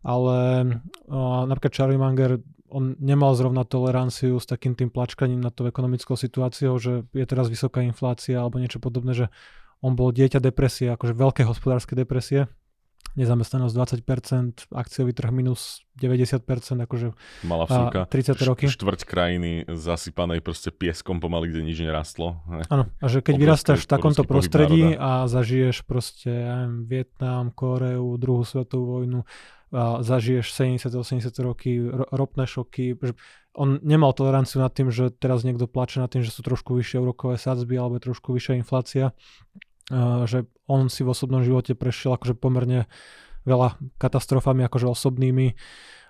Ale 0.05 0.37
uh, 1.09 1.41
napríklad 1.49 1.73
Charlie 1.73 1.97
Munger, 1.97 2.37
on 2.73 2.97
nemal 2.97 3.37
zrovna 3.37 3.61
toleranciu 3.61 4.41
s 4.41 4.49
takým 4.49 4.73
tým 4.73 4.89
plačkaním 4.89 5.39
nad 5.39 5.53
tou 5.53 5.69
ekonomickou 5.69 6.17
situáciou, 6.17 6.81
že 6.81 7.05
je 7.13 7.25
teraz 7.29 7.47
vysoká 7.47 7.85
inflácia 7.85 8.41
alebo 8.41 8.57
niečo 8.57 8.81
podobné, 8.81 9.13
že 9.13 9.25
on 9.85 9.93
bol 9.93 10.09
dieťa 10.09 10.41
depresie, 10.41 10.89
akože 10.89 11.13
veľké 11.13 11.41
hospodárske 11.45 11.93
depresie. 11.93 12.49
Nezamestnanosť 13.13 13.73
20%, 14.01 14.73
akciový 14.73 15.13
trh 15.13 15.29
minus 15.29 15.85
90%, 16.01 16.41
akože 16.81 17.13
Malá 17.45 17.69
a 17.69 17.69
vsúka. 17.69 17.99
30 18.09 18.49
roky. 18.49 18.65
Štvrť 18.65 19.01
krajiny 19.05 19.69
zasypanej 19.69 20.41
proste 20.41 20.73
pieskom 20.73 21.21
pomaly, 21.21 21.53
kde 21.53 21.61
nič 21.61 21.77
nerastlo. 21.77 22.41
Áno, 22.73 22.89
a 22.89 23.05
že 23.05 23.21
keď 23.21 23.37
Obrovský- 23.37 23.43
vyrastáš 23.45 23.79
v 23.85 23.89
takomto 23.93 24.23
prostredí 24.25 24.97
a 24.97 25.29
zažiješ 25.29 25.85
proste 25.85 26.31
ja 26.33 26.65
neviem, 26.65 26.89
Vietnam, 26.89 27.53
Koreu, 27.53 28.17
druhú 28.17 28.41
svetovú 28.41 28.97
vojnu, 28.97 29.21
a 29.73 30.01
zažiješ 30.01 30.53
70-80 30.53 31.33
roky, 31.41 31.81
ro- 31.81 32.09
ropné 32.09 32.45
šoky, 32.45 32.97
že 32.97 33.13
on 33.53 33.77
nemal 33.85 34.13
toleranciu 34.13 34.61
nad 34.61 34.73
tým, 34.73 34.89
že 34.89 35.13
teraz 35.13 35.45
niekto 35.45 35.65
plače 35.69 36.01
nad 36.01 36.09
tým, 36.09 36.25
že 36.25 36.33
sú 36.33 36.41
trošku 36.41 36.73
vyššie 36.73 36.97
úrokové 36.97 37.37
sadzby 37.37 37.77
alebo 37.77 37.97
trošku 37.97 38.33
vyššia 38.33 38.57
inflácia, 38.57 39.13
že 40.27 40.47
on 40.69 40.87
si 40.87 41.03
v 41.03 41.11
osobnom 41.11 41.43
živote 41.43 41.75
prešiel 41.75 42.15
akože 42.15 42.39
pomerne 42.39 42.87
veľa 43.43 43.75
katastrofami 43.99 44.63
akože 44.67 44.87
osobnými, 44.87 45.59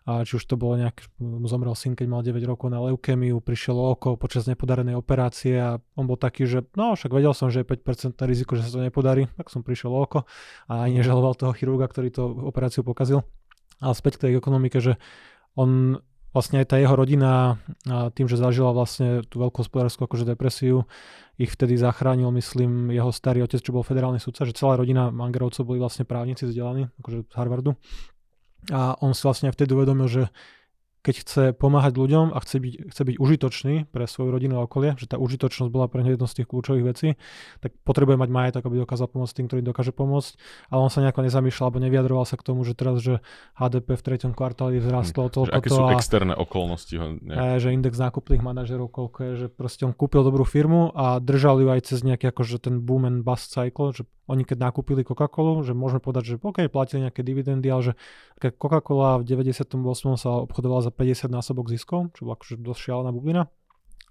a 0.04 0.28
či 0.28 0.36
už 0.36 0.44
to 0.44 0.60
bolo 0.60 0.76
nejak, 0.76 1.00
zomrel 1.48 1.72
syn, 1.80 1.96
keď 1.96 2.08
mal 2.12 2.20
9 2.28 2.44
rokov 2.44 2.68
na 2.68 2.84
leukemiu, 2.84 3.40
prišiel 3.40 3.96
oko 3.96 4.20
počas 4.20 4.44
nepodarenej 4.52 5.00
operácie 5.00 5.56
a 5.56 5.80
on 5.96 6.12
bol 6.12 6.20
taký, 6.20 6.44
že 6.44 6.68
no 6.76 6.92
však 7.00 7.16
vedel 7.16 7.32
som, 7.32 7.48
že 7.48 7.64
je 7.64 7.72
5% 7.72 8.20
riziko, 8.28 8.60
že 8.60 8.68
sa 8.68 8.76
to 8.76 8.84
nepodarí, 8.84 9.32
tak 9.40 9.48
som 9.48 9.64
prišiel 9.64 9.96
oko 9.96 10.28
a 10.68 10.86
aj 10.86 10.92
nežaloval 10.92 11.40
toho 11.40 11.56
chirurga, 11.56 11.88
ktorý 11.88 12.12
to 12.12 12.28
operáciu 12.28 12.84
pokazil. 12.84 13.24
Ale 13.80 13.96
späť 13.96 14.20
k 14.20 14.22
tej 14.28 14.44
ekonomike, 14.44 14.84
že 14.84 15.00
on 15.56 16.04
vlastne 16.34 16.60
aj 16.60 16.74
tá 16.74 16.76
jeho 16.82 16.98
rodina 16.98 17.62
tým, 18.18 18.26
že 18.26 18.42
zažila 18.42 18.74
vlastne 18.74 19.22
tú 19.30 19.38
veľkú 19.40 19.62
hospodárskú 19.62 20.10
akože 20.10 20.26
depresiu, 20.26 20.90
ich 21.38 21.50
vtedy 21.50 21.78
zachránil, 21.78 22.30
myslím, 22.34 22.94
jeho 22.94 23.10
starý 23.10 23.46
otec, 23.46 23.62
čo 23.62 23.74
bol 23.74 23.86
federálny 23.86 24.22
sudca, 24.22 24.46
že 24.46 24.54
celá 24.54 24.78
rodina 24.78 25.10
Mangerovcov 25.10 25.66
boli 25.66 25.82
vlastne 25.82 26.06
právnici 26.06 26.46
vzdelaní, 26.46 26.90
akože 27.02 27.26
z 27.30 27.36
Harvardu. 27.38 27.74
A 28.70 28.98
on 29.02 29.18
si 29.18 29.26
vlastne 29.26 29.50
vtedy 29.50 29.74
uvedomil, 29.74 30.08
že 30.10 30.24
keď 31.04 31.16
chce 31.20 31.44
pomáhať 31.52 32.00
ľuďom 32.00 32.32
a 32.32 32.40
chce 32.40 32.64
byť, 32.64 32.74
chce 32.96 33.02
byť 33.04 33.16
užitočný 33.20 33.76
pre 33.92 34.08
svoju 34.08 34.32
rodinu 34.32 34.56
a 34.56 34.64
okolie, 34.64 34.96
že 34.96 35.12
tá 35.12 35.20
užitočnosť 35.20 35.68
bola 35.68 35.92
pre 35.92 36.00
neho 36.00 36.16
jednou 36.16 36.32
z 36.32 36.42
tých 36.42 36.48
kľúčových 36.48 36.86
vecí, 36.88 37.20
tak 37.60 37.76
potrebuje 37.84 38.16
mať 38.16 38.30
majetok, 38.32 38.64
aby 38.72 38.88
dokázal 38.88 39.12
pomôcť 39.12 39.36
tým, 39.36 39.48
ktorý 39.52 39.62
dokáže 39.68 39.92
pomôcť. 39.92 40.32
Ale 40.72 40.80
on 40.80 40.88
sa 40.88 41.04
nejako 41.04 41.28
nezamýšľal 41.28 41.66
alebo 41.68 41.84
nevyjadroval 41.84 42.24
sa 42.24 42.40
k 42.40 42.44
tomu, 42.48 42.64
že 42.64 42.72
teraz, 42.72 43.04
že 43.04 43.20
HDP 43.60 44.00
v 44.00 44.04
treťom 44.08 44.32
kvartáli 44.32 44.80
vzrastlo 44.80 45.28
Že 45.28 45.34
toľko 45.36 45.56
aké 45.60 45.70
to 45.70 45.76
sú 45.76 45.84
a 45.84 45.92
externé 46.00 46.34
okolnosti 46.40 46.96
ho 46.96 47.06
nejak... 47.20 47.60
E, 47.60 47.60
že 47.60 47.70
index 47.76 47.94
nákupných 48.00 48.40
manažerov 48.40 48.88
koľko 48.88 49.20
je, 49.28 49.32
že 49.44 49.48
proste 49.52 49.84
on 49.84 49.92
kúpil 49.92 50.24
dobrú 50.24 50.48
firmu 50.48 50.96
a 50.96 51.20
držal 51.20 51.60
ju 51.60 51.68
aj 51.68 51.84
cez 51.84 52.00
nejaký 52.08 52.32
akože 52.32 52.64
ten 52.64 52.80
boom 52.80 53.04
and 53.04 53.28
bust 53.28 53.52
cycle, 53.52 53.92
že 53.92 54.08
oni 54.34 54.44
keď 54.44 54.58
nakúpili 54.58 55.06
Coca-Colu, 55.06 55.62
že 55.62 55.78
môžeme 55.78 56.02
povedať, 56.02 56.36
že 56.36 56.42
OK, 56.42 56.66
platili 56.74 57.06
nejaké 57.06 57.22
dividendy, 57.22 57.70
ale 57.70 57.82
že 57.82 57.94
keď 58.42 58.58
Coca-Cola 58.58 59.22
v 59.22 59.30
98. 59.30 59.78
sa 60.18 60.30
obchodovala 60.44 60.82
za 60.84 60.92
50 60.92 61.30
násobok 61.30 61.70
ziskov, 61.70 62.10
čo 62.18 62.26
bola 62.26 62.36
akože 62.36 62.58
dosť 62.58 62.80
šialená 62.90 63.14
bublina. 63.14 63.48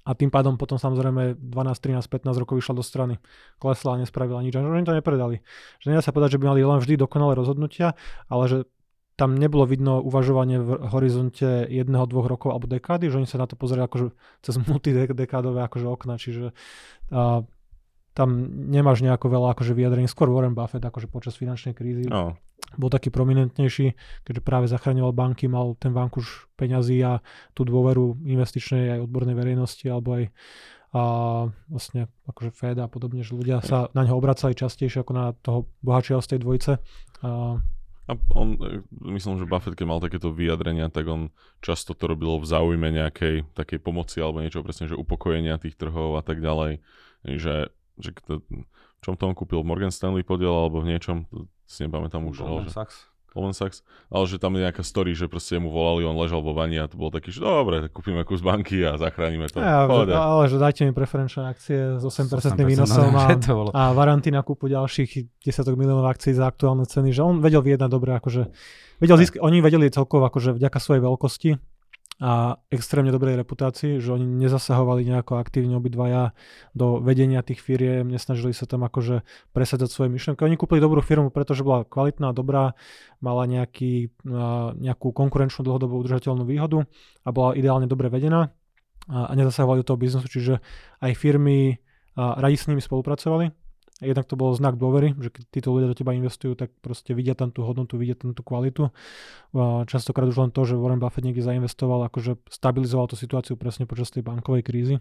A 0.02 0.18
tým 0.18 0.34
pádom 0.34 0.58
potom 0.58 0.82
samozrejme 0.82 1.38
12, 1.38 1.78
13, 1.78 2.02
15 2.10 2.42
rokov 2.42 2.58
vyšla 2.58 2.74
do 2.74 2.82
strany. 2.82 3.14
Klesla 3.62 3.94
a 3.94 4.00
nespravila 4.02 4.42
nič. 4.42 4.50
A 4.58 4.66
oni 4.66 4.82
to 4.82 4.98
nepredali. 4.98 5.46
Že 5.78 5.94
nedá 5.94 6.02
sa 6.02 6.10
povedať, 6.10 6.34
že 6.34 6.40
by 6.42 6.50
mali 6.50 6.66
len 6.66 6.82
vždy 6.82 6.98
dokonalé 6.98 7.38
rozhodnutia, 7.38 7.94
ale 8.26 8.44
že 8.50 8.58
tam 9.14 9.36
nebolo 9.36 9.68
vidno 9.68 10.02
uvažovanie 10.02 10.58
v 10.58 10.82
horizonte 10.90 11.68
jedného, 11.68 12.08
dvoch 12.08 12.26
rokov 12.26 12.50
alebo 12.50 12.66
dekády, 12.66 13.12
že 13.12 13.22
oni 13.22 13.28
sa 13.28 13.38
na 13.38 13.46
to 13.46 13.54
pozerali 13.54 13.86
akože 13.86 14.10
cez 14.42 14.54
multidekádové 14.58 15.62
akože 15.68 15.86
okna, 15.86 16.16
čiže 16.16 16.50
a, 17.12 17.44
tam 18.12 18.48
nemáš 18.68 19.00
nejako 19.00 19.32
veľa 19.32 19.56
akože 19.56 19.72
vyjadrení. 19.72 20.08
Skôr 20.08 20.28
Warren 20.28 20.56
Buffett 20.56 20.84
akože 20.84 21.08
počas 21.08 21.36
finančnej 21.36 21.72
krízy 21.72 22.08
No, 22.08 22.36
bol 22.76 22.88
taký 22.88 23.12
prominentnejší, 23.12 23.96
keďže 24.24 24.42
práve 24.44 24.66
zachraňoval 24.68 25.12
banky, 25.12 25.48
mal 25.48 25.76
ten 25.76 25.92
vankuš 25.92 26.48
peňazí 26.56 27.00
a 27.04 27.20
tú 27.52 27.68
dôveru 27.68 28.22
investičnej 28.24 28.96
aj 28.96 29.04
odbornej 29.08 29.36
verejnosti 29.36 29.84
alebo 29.88 30.20
aj 30.20 30.24
a 30.92 31.02
vlastne 31.72 32.12
akože 32.28 32.52
Fed 32.52 32.76
a 32.76 32.84
podobne, 32.84 33.24
že 33.24 33.32
ľudia 33.32 33.64
sa 33.64 33.88
na 33.96 34.04
neho 34.04 34.20
obracali 34.20 34.52
častejšie 34.52 35.00
ako 35.00 35.12
na 35.16 35.32
toho 35.40 35.64
bohatšieho 35.80 36.20
z 36.20 36.36
tej 36.36 36.38
dvojice. 36.44 36.72
A, 37.24 37.56
a 38.04 38.12
on, 38.36 38.60
myslím, 39.00 39.40
že 39.40 39.48
Buffett, 39.48 39.72
keď 39.72 39.88
mal 39.88 40.04
takéto 40.04 40.28
vyjadrenia, 40.28 40.92
tak 40.92 41.08
on 41.08 41.32
často 41.64 41.96
to 41.96 42.12
robil 42.12 42.36
v 42.36 42.44
záujme 42.44 42.92
nejakej 42.92 43.48
takej 43.56 43.80
pomoci 43.80 44.20
alebo 44.20 44.44
niečo 44.44 44.60
presne, 44.60 44.84
že 44.84 45.00
upokojenia 45.00 45.56
tých 45.56 45.80
trhov 45.80 46.20
a 46.20 46.22
tak 46.22 46.44
ďalej. 46.44 46.84
Že, 47.24 47.72
že 47.98 48.10
kto, 48.12 48.40
v 48.44 49.00
čom 49.00 49.14
to 49.18 49.26
on 49.26 49.34
kúpil? 49.34 49.60
Morgan 49.66 49.90
Stanley 49.90 50.22
podiel 50.22 50.52
alebo 50.52 50.80
v 50.80 50.92
niečom? 50.94 51.26
Si 51.66 51.84
nepamätám 51.84 52.22
už. 52.28 52.40
Goldman 52.44 52.68
že- 52.68 52.76
Sachs. 52.76 53.12
Goldman 53.32 53.56
Sachs, 53.56 53.80
ale 54.12 54.28
že 54.28 54.36
tam 54.36 54.52
je 54.52 54.60
nejaká 54.60 54.84
story, 54.84 55.16
že 55.16 55.24
proste 55.24 55.56
mu 55.56 55.72
volali, 55.72 56.04
on 56.04 56.12
ležal 56.20 56.44
vo 56.44 56.52
vani 56.52 56.76
a 56.76 56.84
to 56.84 57.00
bol 57.00 57.08
taký, 57.08 57.32
že 57.32 57.40
dobre, 57.40 57.80
tak 57.80 57.96
kúpime 57.96 58.20
kus 58.28 58.44
banky 58.44 58.84
a 58.84 59.00
zachránime 59.00 59.48
to. 59.48 59.56
ja, 59.56 59.88
že, 59.88 59.88
Pohode. 59.88 60.12
ale 60.12 60.44
že 60.52 60.60
dajte 60.60 60.84
mi 60.84 60.92
preferenčné 60.92 61.48
akcie 61.48 61.96
s 61.96 62.04
8% 62.04 62.28
8%, 62.28 62.60
výnosom 62.60 63.08
no, 63.16 63.24
a, 63.24 63.32
bolo. 63.32 63.70
a 63.72 63.96
Varanty 63.96 64.28
na 64.28 64.44
kúpu 64.44 64.68
ďalších 64.68 65.40
desiatok 65.40 65.80
miliónov 65.80 66.12
akcií 66.12 66.36
za 66.36 66.44
aktuálne 66.44 66.84
ceny, 66.84 67.08
že 67.16 67.24
on 67.24 67.40
vedel 67.40 67.64
vyjednať 67.64 67.88
dobre, 67.88 68.12
akože 68.20 68.52
vedel 69.00 69.16
získať, 69.16 69.40
oni 69.40 69.64
vedeli 69.64 69.88
celkovo 69.88 70.28
akože 70.28 70.52
vďaka 70.52 70.76
svojej 70.76 71.00
veľkosti 71.00 71.50
a 72.22 72.54
extrémne 72.70 73.10
dobrej 73.10 73.34
reputácii, 73.34 73.98
že 73.98 74.14
oni 74.14 74.22
nezasahovali 74.22 75.02
nejako 75.02 75.42
aktívne 75.42 75.74
obidvaja 75.74 76.38
do 76.70 77.02
vedenia 77.02 77.42
tých 77.42 77.58
firiem, 77.58 78.06
nesnažili 78.06 78.54
sa 78.54 78.62
tam 78.62 78.86
akože 78.86 79.26
presadzať 79.50 79.90
svoje 79.90 80.14
myšlenky. 80.14 80.46
Oni 80.46 80.54
kúpili 80.54 80.78
dobrú 80.78 81.02
firmu, 81.02 81.34
pretože 81.34 81.66
bola 81.66 81.82
kvalitná, 81.82 82.30
dobrá, 82.30 82.78
mala 83.18 83.50
nejaký, 83.50 84.14
nejakú 84.78 85.10
konkurenčnú 85.10 85.66
dlhodobú 85.66 85.98
udržateľnú 85.98 86.46
výhodu 86.46 86.86
a 87.26 87.28
bola 87.34 87.58
ideálne 87.58 87.90
dobre 87.90 88.06
vedená 88.06 88.54
a 89.10 89.34
nezasahovali 89.34 89.82
do 89.82 89.88
toho 89.90 89.98
biznesu, 89.98 90.30
čiže 90.30 90.54
aj 91.02 91.18
firmy 91.18 91.82
radi 92.14 92.54
s 92.54 92.70
nimi 92.70 92.78
spolupracovali 92.78 93.50
jednak 94.02 94.26
to 94.26 94.34
bol 94.34 94.50
znak 94.52 94.74
dôvery, 94.74 95.14
že 95.16 95.30
keď 95.30 95.42
títo 95.48 95.68
ľudia 95.70 95.88
do 95.88 95.96
teba 95.96 96.12
investujú, 96.12 96.58
tak 96.58 96.74
proste 96.82 97.14
vidia 97.14 97.38
tam 97.38 97.54
tú 97.54 97.62
hodnotu, 97.62 97.94
vidia 97.96 98.18
tam 98.18 98.34
tú 98.34 98.42
kvalitu. 98.42 98.90
A 99.54 99.86
častokrát 99.86 100.26
už 100.26 100.38
len 100.42 100.50
to, 100.50 100.66
že 100.66 100.74
Warren 100.74 100.98
Buffett 100.98 101.22
niekde 101.22 101.46
zainvestoval, 101.46 102.04
akože 102.10 102.36
stabilizoval 102.50 103.08
tú 103.08 103.16
situáciu 103.16 103.54
presne 103.54 103.86
počas 103.86 104.10
tej 104.10 104.26
bankovej 104.26 104.66
krízy. 104.66 104.96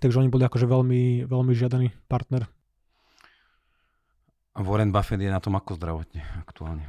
Takže 0.00 0.24
oni 0.24 0.32
boli 0.32 0.48
akože 0.48 0.64
veľmi, 0.64 1.28
veľmi 1.28 1.52
žiadaný 1.52 1.92
partner. 2.08 2.48
A 4.52 4.60
Warren 4.60 4.92
Buffett 4.92 5.20
je 5.20 5.32
na 5.32 5.40
tom 5.40 5.56
ako 5.56 5.76
zdravotne 5.76 6.24
aktuálne? 6.40 6.84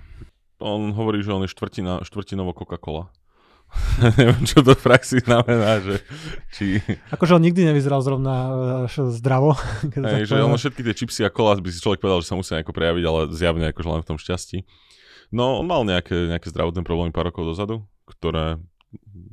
On 0.64 0.96
hovorí, 0.96 1.20
že 1.24 1.36
on 1.36 1.44
je 1.44 1.52
štvrtina, 1.52 2.04
štvrtinovo 2.08 2.56
Coca-Cola. 2.56 3.12
Neviem, 4.20 4.44
čo 4.46 4.62
to 4.62 4.74
v 4.74 4.82
praxi 4.82 5.22
znamená, 5.22 5.82
že 5.82 6.02
či... 6.54 6.82
Akože 7.14 7.38
on 7.38 7.44
nikdy 7.44 7.66
nevyzeral 7.66 8.02
zrovna 8.02 8.36
uh, 8.86 9.12
zdravo. 9.12 9.54
Hej, 10.14 10.30
že 10.30 10.42
ono 10.42 10.58
všetky 10.58 10.82
tie 10.82 10.96
čipsy 10.98 11.22
a 11.26 11.30
kola 11.34 11.58
by 11.58 11.70
si 11.70 11.82
človek 11.82 12.02
povedal, 12.02 12.22
že 12.22 12.30
sa 12.34 12.38
musí 12.38 12.54
nejako 12.54 12.74
prejaviť, 12.74 13.04
ale 13.06 13.20
zjavne 13.34 13.66
akože 13.70 13.90
len 13.90 14.02
v 14.02 14.10
tom 14.14 14.18
šťastí. 14.18 14.66
No, 15.34 15.62
on 15.62 15.66
mal 15.66 15.82
nejaké, 15.86 16.30
nejaké 16.30 16.50
zdravotné 16.54 16.86
problémy 16.86 17.10
pár 17.10 17.30
rokov 17.30 17.50
dozadu, 17.50 17.86
ktoré 18.06 18.62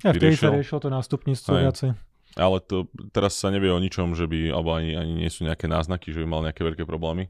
ja, 0.01 0.17
vtedy 0.17 0.37
sa 0.37 0.53
riešilo 0.53 0.81
to 0.81 0.89
nástupníctvo 0.89 1.51
viacej. 1.61 1.91
Ale 2.39 2.63
to 2.63 2.87
teraz 3.11 3.35
sa 3.37 3.51
nevie 3.51 3.75
o 3.75 3.83
ničom, 3.83 4.15
že 4.15 4.25
by, 4.31 4.55
alebo 4.55 4.71
ani, 4.79 4.95
ani 4.95 5.27
nie 5.27 5.31
sú 5.33 5.45
nejaké 5.45 5.67
náznaky, 5.67 6.15
že 6.15 6.23
by 6.23 6.27
mal 6.31 6.41
nejaké 6.47 6.63
veľké 6.63 6.87
problémy. 6.87 7.29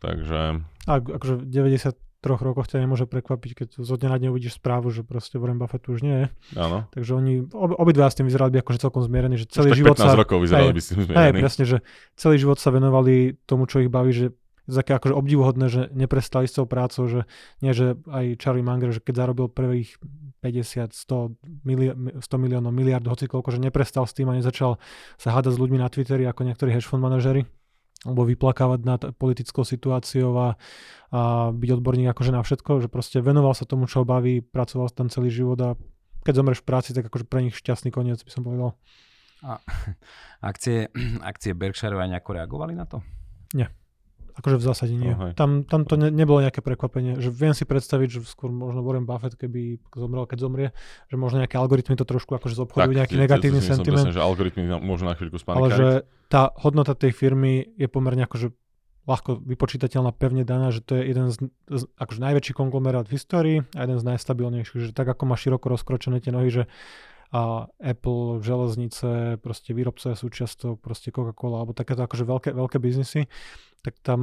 Takže... 0.00 0.60
A 0.88 0.92
akože 1.00 1.48
90 1.48 2.09
troch 2.20 2.44
rokoch 2.44 2.68
ťa 2.68 2.84
nemôže 2.84 3.08
prekvapiť, 3.08 3.50
keď 3.56 3.68
zo 3.80 3.96
dňa 3.96 4.08
na 4.12 4.18
deň 4.20 4.28
uvidíš 4.30 4.60
správu, 4.60 4.92
že 4.92 5.00
proste 5.00 5.40
Warren 5.40 5.56
Buffett 5.56 5.88
už 5.88 6.04
nie 6.04 6.16
je. 6.24 6.26
Áno. 6.60 6.84
Takže 6.92 7.16
oni, 7.16 7.48
ob, 7.48 7.72
obidva 7.80 8.12
s 8.12 8.20
tým 8.20 8.28
vyzerali 8.28 8.52
by 8.54 8.58
akože 8.60 8.78
celkom 8.84 9.00
zmierení, 9.00 9.40
že 9.40 9.48
celý 9.48 9.72
život 9.72 9.96
15 9.96 10.04
sa... 10.04 10.16
rokov 10.20 10.38
vyzerali 10.44 10.72
by 10.76 10.80
s 10.80 10.88
tým 10.92 11.00
zmierení. 11.08 11.24
Aj, 11.24 11.32
presne, 11.32 11.64
že 11.64 11.76
celý 12.20 12.36
život 12.36 12.60
sa 12.60 12.68
venovali 12.68 13.40
tomu, 13.48 13.64
čo 13.64 13.80
ich 13.80 13.88
baví, 13.88 14.12
že 14.12 14.26
také 14.70 14.94
akože 14.94 15.14
obdivuhodné, 15.16 15.66
že 15.66 15.82
neprestali 15.90 16.46
s 16.46 16.54
tou 16.54 16.68
prácou, 16.68 17.08
že 17.10 17.20
nie, 17.58 17.74
že 17.74 17.98
aj 18.06 18.38
Charlie 18.38 18.62
Munger, 18.62 18.94
že 18.94 19.02
keď 19.02 19.26
zarobil 19.26 19.50
prvých 19.50 19.98
50, 20.44 20.94
100, 20.94 21.66
mili- 21.66 21.96
100 22.22 22.22
miliónov, 22.38 22.70
miliard, 22.70 23.02
hoci 23.04 23.26
koľko, 23.26 23.56
že 23.56 23.60
neprestal 23.60 24.06
s 24.06 24.14
tým 24.14 24.30
a 24.30 24.38
nezačal 24.38 24.78
sa 25.18 25.34
hádať 25.34 25.58
s 25.58 25.60
ľuďmi 25.60 25.78
na 25.80 25.90
Twitteri 25.90 26.24
ako 26.28 26.46
niektorí 26.46 26.70
hedge 26.70 26.86
fund 26.86 27.02
manažery 27.02 27.44
alebo 28.04 28.24
vyplakávať 28.24 28.80
nad 28.86 29.00
politickou 29.16 29.60
situáciou 29.60 30.32
a, 30.40 30.48
a 31.12 31.52
byť 31.52 31.70
odborník 31.76 32.08
akože 32.12 32.32
na 32.32 32.40
všetko, 32.40 32.84
že 32.84 32.88
proste 32.88 33.20
venoval 33.20 33.52
sa 33.52 33.68
tomu, 33.68 33.84
čo 33.84 34.02
ho 34.02 34.08
baví, 34.08 34.40
pracoval 34.40 34.88
tam 34.92 35.12
celý 35.12 35.28
život 35.28 35.60
a 35.60 35.70
keď 36.24 36.32
zomreš 36.40 36.60
v 36.64 36.68
práci, 36.68 36.90
tak 36.92 37.08
akože 37.08 37.28
pre 37.28 37.44
nich 37.44 37.56
šťastný 37.56 37.92
koniec, 37.92 38.20
by 38.20 38.30
som 38.32 38.44
povedal. 38.44 38.76
A 39.44 39.60
akcie, 40.50 40.92
akcie 41.20 41.52
Berkshire 41.56 41.96
aj 41.96 42.12
nejako 42.12 42.30
reagovali 42.36 42.72
na 42.76 42.84
to? 42.84 43.00
Nie. 43.56 43.72
Akože 44.34 44.56
v 44.60 44.64
zásade 44.64 44.94
nie. 44.94 45.12
Oh, 45.14 45.34
tam, 45.34 45.66
tam 45.66 45.82
to 45.84 45.98
ne, 45.98 46.10
nebolo 46.10 46.42
nejaké 46.42 46.62
prekvapenie. 46.62 47.18
Že 47.18 47.30
viem 47.32 47.54
si 47.54 47.66
predstaviť, 47.66 48.08
že 48.08 48.18
skôr 48.26 48.50
možno 48.50 48.82
Warren 48.82 49.04
Buffett, 49.06 49.34
keby 49.34 49.82
zomrel, 49.94 50.26
keď 50.26 50.38
zomrie, 50.40 50.68
že 51.10 51.16
možno 51.18 51.42
nejaké 51.42 51.58
algoritmy 51.58 51.98
to 51.98 52.06
trošku 52.06 52.36
akože 52.38 52.54
zobchodujú, 52.54 52.92
nejaký 52.94 53.16
je, 53.16 53.22
negatívny 53.22 53.60
ja 53.62 53.74
sentiment. 53.74 54.06
Presne, 54.06 54.16
že 54.16 54.22
algoritmy 54.22 54.62
môžu 54.78 55.04
na 55.06 55.14
chvíľku 55.18 55.38
Ale 55.50 55.68
že 55.74 55.88
tá 56.30 56.54
hodnota 56.62 56.94
tej 56.94 57.10
firmy 57.10 57.74
je 57.74 57.90
pomerne 57.90 58.22
akože 58.24 58.54
ľahko 59.08 59.42
vypočítateľná, 59.42 60.14
pevne 60.14 60.46
daná, 60.46 60.70
že 60.70 60.84
to 60.84 60.94
je 60.94 61.02
jeden 61.10 61.32
z, 61.34 61.50
z 61.66 61.82
akože 61.98 62.20
najväčší 62.20 62.52
konglomerát 62.54 63.08
v 63.10 63.14
histórii 63.18 63.58
a 63.74 63.80
jeden 63.82 63.98
z 63.98 64.04
najstabilnejších, 64.06 64.92
že 64.92 64.94
tak 64.94 65.10
ako 65.10 65.26
má 65.26 65.34
široko 65.34 65.66
rozkročené 65.66 66.22
tie 66.22 66.30
nohy, 66.30 66.52
že 66.52 66.64
a 67.30 67.70
Apple, 67.78 68.42
železnice, 68.42 69.38
proste 69.38 69.70
výrobcové 69.70 70.18
súčiastok, 70.18 70.82
proste 70.82 71.14
Coca-Cola, 71.14 71.62
alebo 71.62 71.70
takéto 71.70 72.02
akože 72.02 72.26
veľké, 72.26 72.50
veľké 72.50 72.82
biznisy, 72.82 73.30
tak 73.80 73.98
tam 74.00 74.20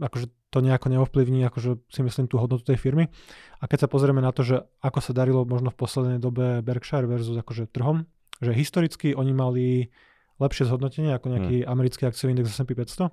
akože 0.00 0.26
to 0.50 0.58
nejako 0.62 0.86
neovplyvní, 0.90 1.42
akože 1.50 1.82
si 1.90 2.00
myslím 2.06 2.26
tú 2.30 2.38
hodnotu 2.38 2.62
tej 2.66 2.78
firmy. 2.78 3.10
A 3.58 3.66
keď 3.66 3.86
sa 3.86 3.88
pozrieme 3.90 4.22
na 4.22 4.30
to, 4.30 4.46
že 4.46 4.62
ako 4.82 4.98
sa 5.02 5.12
darilo 5.14 5.42
možno 5.42 5.70
v 5.70 5.78
poslednej 5.78 6.18
dobe 6.22 6.62
Berkshire 6.62 7.06
versus 7.10 7.34
akože 7.34 7.70
trhom, 7.70 8.06
že 8.38 8.54
historicky 8.54 9.14
oni 9.14 9.32
mali 9.34 9.66
lepšie 10.38 10.66
zhodnotenie 10.66 11.14
ako 11.14 11.26
nejaký 11.30 11.56
hmm. 11.62 11.70
americký 11.70 12.10
akciový 12.10 12.34
index 12.34 12.54
S&P 12.54 12.74
500, 12.74 13.10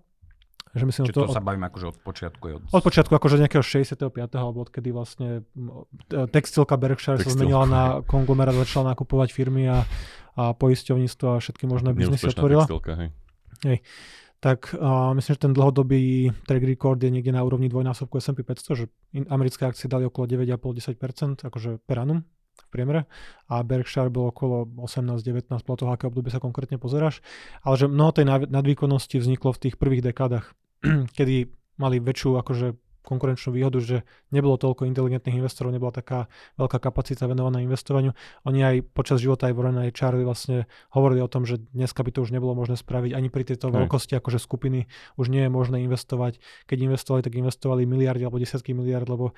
že 0.72 0.84
myslím, 0.88 1.04
Čiže 1.10 1.18
to, 1.18 1.28
to 1.30 1.38
sa 1.38 1.44
bavíme 1.44 1.68
akože 1.68 1.86
od 1.92 1.98
počiatku. 2.02 2.46
Od... 2.48 2.64
od 2.72 2.84
počiatku, 2.86 3.14
akože 3.14 3.42
nejakého 3.42 3.62
65. 3.62 4.16
alebo 4.38 4.64
odkedy 4.64 4.90
vlastne 4.90 5.46
textilka 6.32 6.80
Berkshire 6.80 7.20
Textil. 7.20 7.30
sa 7.30 7.38
zmenila 7.38 7.66
na 7.68 7.84
konglomerát, 8.08 8.56
začala 8.56 8.96
nakupovať 8.96 9.36
firmy 9.36 9.70
a, 9.70 9.84
a 10.40 10.56
poisťovníctvo 10.56 11.26
a 11.28 11.38
všetky 11.44 11.66
možné 11.68 11.92
biznesy 11.92 12.32
otvorila. 12.32 12.64
Textilka, 12.66 12.94
hej. 12.98 13.10
hej. 13.68 13.78
Tak 14.42 14.74
uh, 14.74 15.14
myslím, 15.14 15.38
že 15.38 15.44
ten 15.46 15.54
dlhodobý 15.54 16.34
track 16.50 16.66
record 16.66 16.98
je 16.98 17.14
niekde 17.14 17.30
na 17.30 17.46
úrovni 17.46 17.70
dvojnásobku 17.70 18.18
S&P 18.18 18.42
500, 18.42 18.74
že 18.74 18.86
americké 19.30 19.70
akcie 19.70 19.86
dali 19.86 20.10
okolo 20.10 20.26
9,5-10%, 20.26 21.46
akože 21.46 21.78
per 21.86 22.02
annum 22.02 22.26
v 22.52 22.66
priemere 22.74 23.02
a 23.48 23.62
Berkshire 23.62 24.12
bolo 24.12 24.34
okolo 24.34 24.66
18-19 24.82 25.46
podľa 25.62 25.80
toho, 25.80 25.92
aké 25.94 26.04
obdobie 26.10 26.34
sa 26.34 26.42
konkrétne 26.44 26.82
pozeráš. 26.82 27.22
Ale 27.62 27.78
že 27.78 27.86
mnoho 27.86 28.12
tej 28.12 28.26
nadvýkonnosti 28.28 29.22
vzniklo 29.22 29.54
v 29.54 29.62
tých 29.70 29.76
prvých 29.78 30.04
dekádach 30.10 30.58
kedy 31.18 31.54
mali 31.78 32.02
väčšiu 32.02 32.38
akože 32.42 32.68
konkurenčnú 33.02 33.54
výhodu, 33.54 33.78
že 33.82 33.98
nebolo 34.30 34.56
toľko 34.58 34.86
inteligentných 34.86 35.42
investorov, 35.42 35.74
nebola 35.74 35.90
taká 35.94 36.30
veľká 36.58 36.78
kapacita 36.78 37.26
venovaná 37.26 37.62
investovaniu. 37.66 38.14
Oni 38.46 38.62
aj 38.62 38.76
počas 38.94 39.22
života 39.22 39.50
aj 39.50 39.54
Warren 39.58 39.78
aj 39.82 39.96
Charlie 39.98 40.26
vlastne 40.26 40.70
hovorili 40.94 41.22
o 41.22 41.30
tom, 41.30 41.44
že 41.44 41.62
dneska 41.74 42.06
by 42.06 42.14
to 42.14 42.24
už 42.24 42.34
nebolo 42.34 42.54
možné 42.54 42.78
spraviť 42.78 43.18
ani 43.18 43.28
pri 43.34 43.44
tejto 43.44 43.74
veľkosti 43.74 44.14
akože 44.18 44.38
skupiny 44.38 44.86
už 45.18 45.34
nie 45.34 45.46
je 45.46 45.52
možné 45.52 45.84
investovať. 45.86 46.38
Keď 46.70 46.78
investovali, 46.86 47.22
tak 47.26 47.34
investovali 47.34 47.84
miliardy 47.90 48.24
alebo 48.26 48.42
desiatky 48.42 48.78
miliard, 48.78 49.10
lebo 49.10 49.34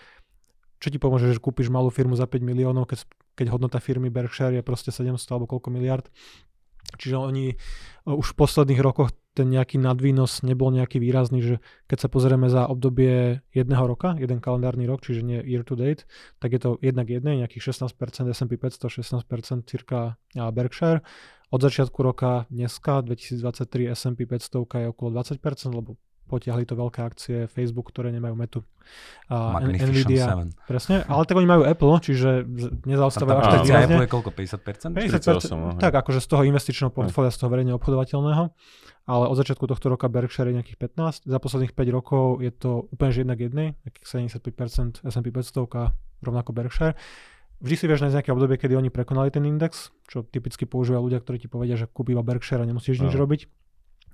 čo 0.84 0.92
ti 0.92 1.00
pomôže, 1.00 1.32
že 1.32 1.40
kúpiš 1.40 1.72
malú 1.72 1.88
firmu 1.88 2.20
za 2.20 2.28
5 2.28 2.44
miliónov, 2.44 2.92
keď, 2.92 3.08
keď 3.40 3.56
hodnota 3.56 3.80
firmy 3.80 4.12
Berkshire 4.12 4.60
je 4.60 4.64
proste 4.68 4.92
700 4.92 5.16
alebo 5.32 5.48
koľko 5.48 5.72
miliard. 5.72 6.12
Čiže 6.98 7.16
oni 7.18 7.46
už 8.06 8.28
v 8.34 8.38
posledných 8.38 8.82
rokoch 8.84 9.12
ten 9.34 9.50
nejaký 9.50 9.82
nadvýnos 9.82 10.46
nebol 10.46 10.70
nejaký 10.70 11.02
výrazný, 11.02 11.42
že 11.42 11.56
keď 11.90 12.06
sa 12.06 12.08
pozrieme 12.10 12.54
za 12.54 12.70
obdobie 12.70 13.42
jedného 13.50 13.82
roka, 13.90 14.14
jeden 14.22 14.38
kalendárny 14.38 14.86
rok, 14.86 15.02
čiže 15.02 15.26
nie 15.26 15.42
year 15.42 15.66
to 15.66 15.74
date, 15.74 16.06
tak 16.38 16.54
je 16.54 16.62
to 16.62 16.78
jednak 16.86 17.10
jedné, 17.10 17.42
nejakých 17.42 17.74
16% 17.74 18.30
S&P 18.30 18.52
500, 18.62 19.26
16% 19.26 19.66
cirka 19.66 20.22
Berkshire. 20.38 21.02
Od 21.50 21.62
začiatku 21.62 21.98
roka 22.06 22.46
dneska, 22.54 23.02
2023 23.02 23.94
S&P 23.94 24.26
500 24.30 24.86
je 24.86 24.88
okolo 24.94 25.10
20%, 25.18 25.38
lebo 25.74 25.98
potiahli 26.34 26.66
to 26.66 26.74
veľké 26.74 27.00
akcie 27.06 27.38
Facebook, 27.46 27.94
ktoré 27.94 28.10
nemajú 28.10 28.34
metu. 28.34 28.60
A 29.30 29.62
Nvidia, 29.62 30.34
7. 30.34 30.66
presne, 30.66 31.06
ale 31.06 31.24
tak 31.30 31.38
oni 31.38 31.46
majú 31.46 31.62
Apple, 31.62 31.94
čiže 32.02 32.44
nezaostávajú 32.90 33.38
až 33.38 33.46
tak 33.46 33.62
výrazne. 33.70 33.96
Apple 33.96 34.04
je 34.04 34.10
koľko, 34.10 34.30
50%? 34.34 34.98
50%, 34.98 35.78
50% 35.78 35.78
tak, 35.78 35.94
akože 35.94 36.20
z 36.20 36.28
toho 36.28 36.42
investičného 36.50 36.90
portfólia, 36.90 37.30
z 37.30 37.38
toho 37.38 37.50
verejne 37.54 37.78
obchodovateľného, 37.78 38.44
ale 39.06 39.26
od 39.30 39.38
začiatku 39.38 39.70
tohto 39.70 39.94
roka 39.94 40.10
Berkshire 40.10 40.50
je 40.50 40.58
nejakých 40.58 40.80
15, 40.82 41.30
za 41.30 41.38
posledných 41.38 41.72
5 41.78 41.96
rokov 41.96 42.42
je 42.42 42.52
to 42.52 42.90
úplne 42.90 43.12
že 43.14 43.20
jednak 43.22 43.40
jednej, 43.40 43.68
nejakých 43.86 44.06
75% 44.10 45.06
S&P 45.06 45.28
500 45.30 46.26
rovnako 46.26 46.52
Berkshire. 46.52 46.98
Vždy 47.64 47.76
si 47.80 47.86
vieš 47.88 48.04
nájsť 48.04 48.16
nejaké 48.20 48.32
obdobie, 48.36 48.60
kedy 48.60 48.76
oni 48.76 48.92
prekonali 48.92 49.32
ten 49.32 49.48
index, 49.48 49.96
čo 50.12 50.28
typicky 50.28 50.68
používajú 50.68 51.08
ľudia, 51.08 51.24
ktorí 51.24 51.38
ti 51.40 51.48
povedia, 51.48 51.80
že 51.80 51.88
kúpi 51.88 52.12
iba 52.12 52.26
Berkshire 52.26 52.60
a 52.60 52.68
nemusíš 52.68 53.00
no. 53.00 53.08
nič 53.08 53.16
robiť 53.16 53.42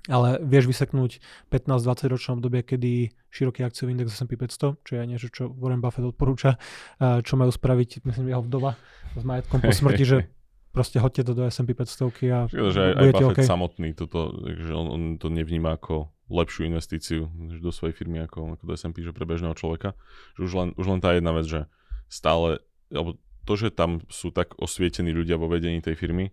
ale 0.08 0.40
vieš 0.40 0.70
vyseknúť 0.70 1.20
15-20 1.52 2.12
ročnom 2.12 2.34
obdobie, 2.40 2.64
kedy 2.64 3.12
široký 3.28 3.66
akciový 3.66 3.92
index 3.92 4.16
S&P 4.16 4.38
500, 4.38 4.80
čo 4.80 4.92
je 4.96 5.02
niečo, 5.04 5.28
čo 5.28 5.52
Warren 5.52 5.84
Buffett 5.84 6.08
odporúča, 6.08 6.56
čo 7.00 7.34
majú 7.36 7.52
spraviť, 7.52 8.06
myslím, 8.08 8.32
jeho 8.32 8.40
vdova 8.40 8.80
s 9.12 9.22
majetkom 9.26 9.60
po 9.60 9.72
smrti, 9.74 10.04
že 10.08 10.18
proste 10.76 11.02
hoďte 11.02 11.28
to 11.28 11.32
do 11.36 11.42
S&P 11.44 11.76
500 11.76 12.32
a 12.32 12.38
Škoda, 12.48 12.70
že 12.72 12.80
aj, 12.80 12.92
aj 12.96 13.06
Buffett 13.12 13.38
okay. 13.42 13.44
samotný 13.44 13.88
toto, 13.92 14.32
že 14.46 14.72
on, 14.72 14.86
on 14.88 15.02
to 15.20 15.28
nevníma 15.28 15.76
ako 15.76 16.08
lepšiu 16.30 16.70
investíciu 16.70 17.26
do 17.58 17.74
svojej 17.74 17.92
firmy 17.92 18.22
ako, 18.22 18.54
ako 18.54 18.64
do 18.64 18.74
S&P, 18.78 19.02
že 19.02 19.10
pre 19.10 19.26
bežného 19.26 19.52
človeka. 19.58 19.98
Že 20.38 20.40
už 20.46 20.52
len, 20.54 20.68
už 20.78 20.86
len 20.86 21.00
tá 21.02 21.10
jedna 21.10 21.34
vec, 21.34 21.44
že 21.44 21.60
stále, 22.06 22.62
alebo 22.94 23.18
to, 23.44 23.52
že 23.58 23.74
tam 23.74 23.98
sú 24.06 24.30
tak 24.30 24.54
osvietení 24.62 25.10
ľudia 25.10 25.34
vo 25.34 25.50
vedení 25.50 25.82
tej 25.82 25.98
firmy, 25.98 26.30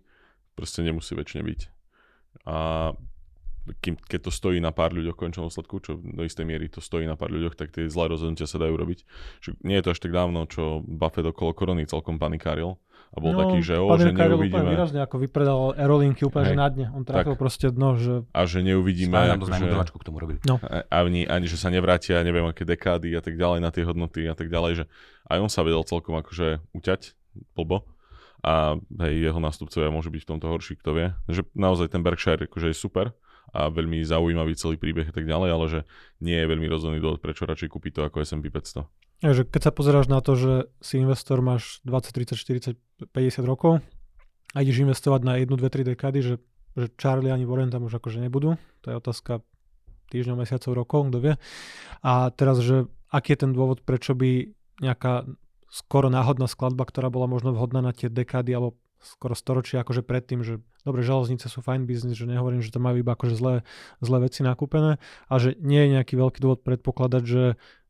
proste 0.54 0.86
nemusí 0.86 1.18
väčšine 1.18 1.42
byť. 1.42 1.60
A 2.46 2.56
kým, 3.78 3.94
keď 3.96 4.28
to 4.28 4.32
stojí 4.32 4.58
na 4.58 4.72
pár 4.72 4.96
ľuďoch 4.96 5.16
v 5.16 5.22
končnom 5.28 5.46
dôsledku, 5.48 5.80
čo 5.84 6.00
do 6.00 6.22
istej 6.24 6.44
miery 6.48 6.68
to 6.72 6.80
stojí 6.80 7.04
na 7.04 7.14
pár 7.14 7.32
ľuďoch, 7.32 7.54
tak 7.58 7.72
tie 7.74 7.88
zlé 7.88 8.08
rozhodnutia 8.12 8.48
sa 8.48 8.56
dajú 8.56 8.74
robiť. 8.74 8.98
Že 9.44 9.50
nie 9.64 9.76
je 9.78 9.84
to 9.84 9.92
až 9.94 10.00
tak 10.00 10.12
dávno, 10.12 10.48
čo 10.48 10.80
Buffett 10.84 11.26
okolo 11.28 11.52
korony 11.52 11.84
celkom 11.84 12.16
panikáril 12.16 12.80
a 13.08 13.24
bol 13.24 13.32
no, 13.32 13.40
taký, 13.40 13.64
že 13.64 13.80
o, 13.80 13.88
že 13.96 14.12
McCarroll 14.12 14.36
úplne 14.36 14.52
neuvidíme. 14.52 14.72
výrazne 14.76 15.00
ako 15.00 15.16
vypredal 15.16 15.58
aerolinky 15.80 16.28
úplne, 16.28 16.44
Hej. 16.44 16.52
že 16.52 16.60
na 16.60 16.68
dne. 16.68 16.86
On 16.92 17.02
trafil 17.08 17.34
Tak. 17.34 17.40
proste 17.40 17.66
dno, 17.72 17.96
že 17.96 18.14
A 18.36 18.44
že 18.44 18.60
neuvidíme, 18.60 19.16
akože, 19.16 19.48
známu 19.48 19.96
k 19.96 20.04
tomu 20.04 20.18
robili. 20.20 20.38
a- 20.44 20.84
ani, 20.92 21.24
ani 21.24 21.46
že 21.48 21.56
sa 21.56 21.72
nevrátia, 21.72 22.20
neviem 22.20 22.44
aké 22.44 22.68
dekády 22.68 23.16
a 23.16 23.24
tak 23.24 23.40
ďalej 23.40 23.64
na 23.64 23.70
tie 23.72 23.88
hodnoty 23.88 24.28
a 24.28 24.36
tak 24.36 24.52
ďalej, 24.52 24.84
že 24.84 24.84
aj 25.32 25.38
on 25.40 25.48
sa 25.48 25.64
vedel 25.64 25.80
celkom 25.88 26.20
akože 26.20 26.60
uťať, 26.76 27.16
blbo. 27.56 27.88
A 28.44 28.78
hej, 29.08 29.32
jeho 29.32 29.40
nástupcovia 29.42 29.90
môže 29.90 30.12
byť 30.14 30.22
v 30.22 30.30
tomto 30.36 30.46
horší, 30.46 30.78
kto 30.78 30.90
vie. 30.94 31.06
Že 31.26 31.48
naozaj 31.58 31.90
ten 31.90 32.04
Berkshire 32.04 32.46
akože 32.46 32.70
je 32.70 32.76
super 32.76 33.16
a 33.52 33.72
veľmi 33.72 34.04
zaujímavý 34.04 34.52
celý 34.54 34.76
príbeh 34.76 35.08
a 35.08 35.14
tak 35.14 35.24
ďalej, 35.24 35.48
ale 35.50 35.66
že 35.68 35.80
nie 36.20 36.36
je 36.36 36.46
veľmi 36.46 36.68
rozhodný 36.68 36.98
dôvod, 37.00 37.24
prečo 37.24 37.48
radšej 37.48 37.68
kúpiť 37.72 37.92
to 37.96 38.00
ako 38.04 38.24
S&P 38.24 38.48
500. 38.48 38.84
Ja, 39.18 39.34
že 39.34 39.42
keď 39.42 39.70
sa 39.70 39.72
pozeráš 39.74 40.06
na 40.06 40.22
to, 40.22 40.38
že 40.38 40.52
si 40.78 41.02
investor 41.02 41.42
máš 41.42 41.82
20, 41.82 42.14
30, 42.14 42.38
40, 42.38 43.10
50 43.10 43.42
rokov 43.42 43.82
a 44.54 44.56
ideš 44.62 44.84
investovať 44.84 45.20
na 45.26 45.40
1, 45.42 45.50
2, 45.50 45.58
3 45.58 45.90
dekády, 45.96 46.18
že, 46.22 46.34
že 46.78 46.86
Charlie 46.94 47.34
ani 47.34 47.48
Warren 47.48 47.72
tam 47.72 47.88
už 47.88 47.98
akože 47.98 48.22
nebudú, 48.22 48.54
to 48.84 48.86
je 48.92 48.96
otázka 48.96 49.42
týždňov, 50.08 50.40
mesiacov, 50.40 50.72
rokov, 50.72 51.00
kto 51.12 51.18
vie. 51.20 51.34
A 52.00 52.32
teraz, 52.32 52.64
že 52.64 52.88
aký 53.12 53.36
je 53.36 53.44
ten 53.44 53.52
dôvod, 53.52 53.84
prečo 53.84 54.16
by 54.16 54.48
nejaká 54.80 55.28
skoro 55.68 56.08
náhodná 56.08 56.48
skladba, 56.48 56.88
ktorá 56.88 57.12
bola 57.12 57.28
možno 57.28 57.52
vhodná 57.52 57.84
na 57.84 57.92
tie 57.92 58.08
dekády 58.08 58.56
alebo 58.56 58.80
skoro 58.98 59.34
storočia 59.34 59.82
akože 59.82 60.02
predtým, 60.02 60.42
že 60.42 60.58
dobre, 60.82 61.06
železnice 61.06 61.46
sú 61.46 61.62
fajn 61.62 61.86
biznis, 61.86 62.18
že 62.18 62.26
nehovorím, 62.26 62.62
že 62.62 62.74
tam 62.74 62.86
majú 62.86 63.02
iba 63.02 63.14
akože 63.14 63.34
zlé, 63.38 63.54
zlé 64.02 64.18
veci 64.26 64.42
nakúpené 64.42 64.98
a 65.30 65.34
že 65.38 65.54
nie 65.62 65.86
je 65.86 65.94
nejaký 65.98 66.14
veľký 66.18 66.38
dôvod 66.42 66.66
predpokladať, 66.66 67.22
že 67.22 67.44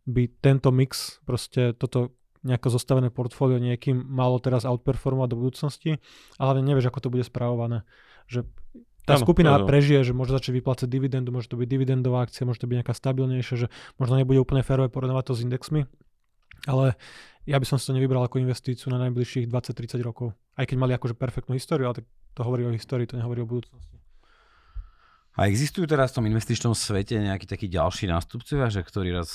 by 0.09 0.23
tento 0.41 0.73
mix, 0.73 1.21
proste 1.25 1.77
toto 1.77 2.17
nejako 2.47 2.69
zostavené 2.71 3.09
portfólio 3.13 3.59
niekým 3.59 3.99
malo 3.99 4.39
teraz 4.39 4.63
outperformovať 4.65 5.29
do 5.29 5.37
budúcnosti, 5.37 5.91
ale 6.39 6.63
nevieš, 6.63 6.89
ako 6.89 7.09
to 7.09 7.13
bude 7.13 7.25
správované. 7.27 7.83
Že 8.31 8.47
tá 9.09 9.17
Áno, 9.17 9.25
skupina 9.25 9.57
áno. 9.57 9.65
prežije, 9.65 10.05
že 10.05 10.13
môže 10.13 10.37
začať 10.37 10.61
vyplácať 10.61 10.89
dividendu, 10.89 11.33
môže 11.33 11.49
to 11.49 11.57
byť 11.57 11.69
dividendová 11.69 12.29
akcia, 12.29 12.45
môže 12.45 12.61
to 12.61 12.69
byť 12.69 12.77
nejaká 12.85 12.93
stabilnejšia, 12.93 13.57
že 13.57 13.67
možno 13.97 14.21
nebude 14.21 14.37
úplne 14.37 14.61
férové 14.61 14.93
porovnávať 14.93 15.33
to 15.33 15.35
s 15.35 15.45
indexmi, 15.49 15.89
ale 16.69 16.93
ja 17.49 17.57
by 17.57 17.65
som 17.65 17.81
si 17.81 17.89
to 17.89 17.97
nevybral 17.97 18.21
ako 18.21 18.45
investíciu 18.45 18.93
na 18.93 19.01
najbližších 19.09 19.49
20-30 19.49 20.05
rokov. 20.05 20.37
Aj 20.59 20.67
keď 20.67 20.77
mali 20.77 20.93
akože 20.99 21.15
perfektnú 21.15 21.55
históriu, 21.55 21.87
ale 21.87 22.03
tak 22.03 22.07
to 22.35 22.43
hovorí 22.43 22.67
o 22.67 22.75
histórii, 22.75 23.07
to 23.07 23.15
nehovorí 23.15 23.47
o 23.47 23.49
budúcnosti. 23.49 23.95
A 25.39 25.47
existujú 25.47 25.87
teraz 25.87 26.11
v 26.11 26.17
tom 26.19 26.27
investičnom 26.27 26.75
svete 26.75 27.15
nejakí 27.15 27.47
takí 27.47 27.71
ďalší 27.71 28.11
nástupcovia, 28.11 28.75
že 28.75 28.83
ktorí 28.83 29.15
raz 29.15 29.31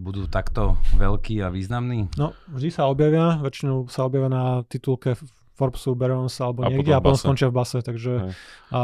budú 0.00 0.24
takto 0.24 0.80
veľkí 0.96 1.44
a 1.44 1.52
významní? 1.52 2.08
No, 2.16 2.32
vždy 2.48 2.70
sa 2.72 2.88
objavia, 2.88 3.36
väčšinou 3.36 3.92
sa 3.92 4.08
objavia 4.08 4.32
na 4.32 4.64
titulke 4.64 5.20
Forbesu, 5.58 5.98
Barons 5.98 6.38
alebo 6.38 6.62
A 6.62 6.70
niekde 6.70 6.94
potom 6.94 7.02
a 7.02 7.04
potom 7.04 7.18
skončia 7.18 7.50
v 7.50 7.56
base, 7.58 7.78
takže 7.82 8.12
Hej. 8.14 8.32
a 8.70 8.80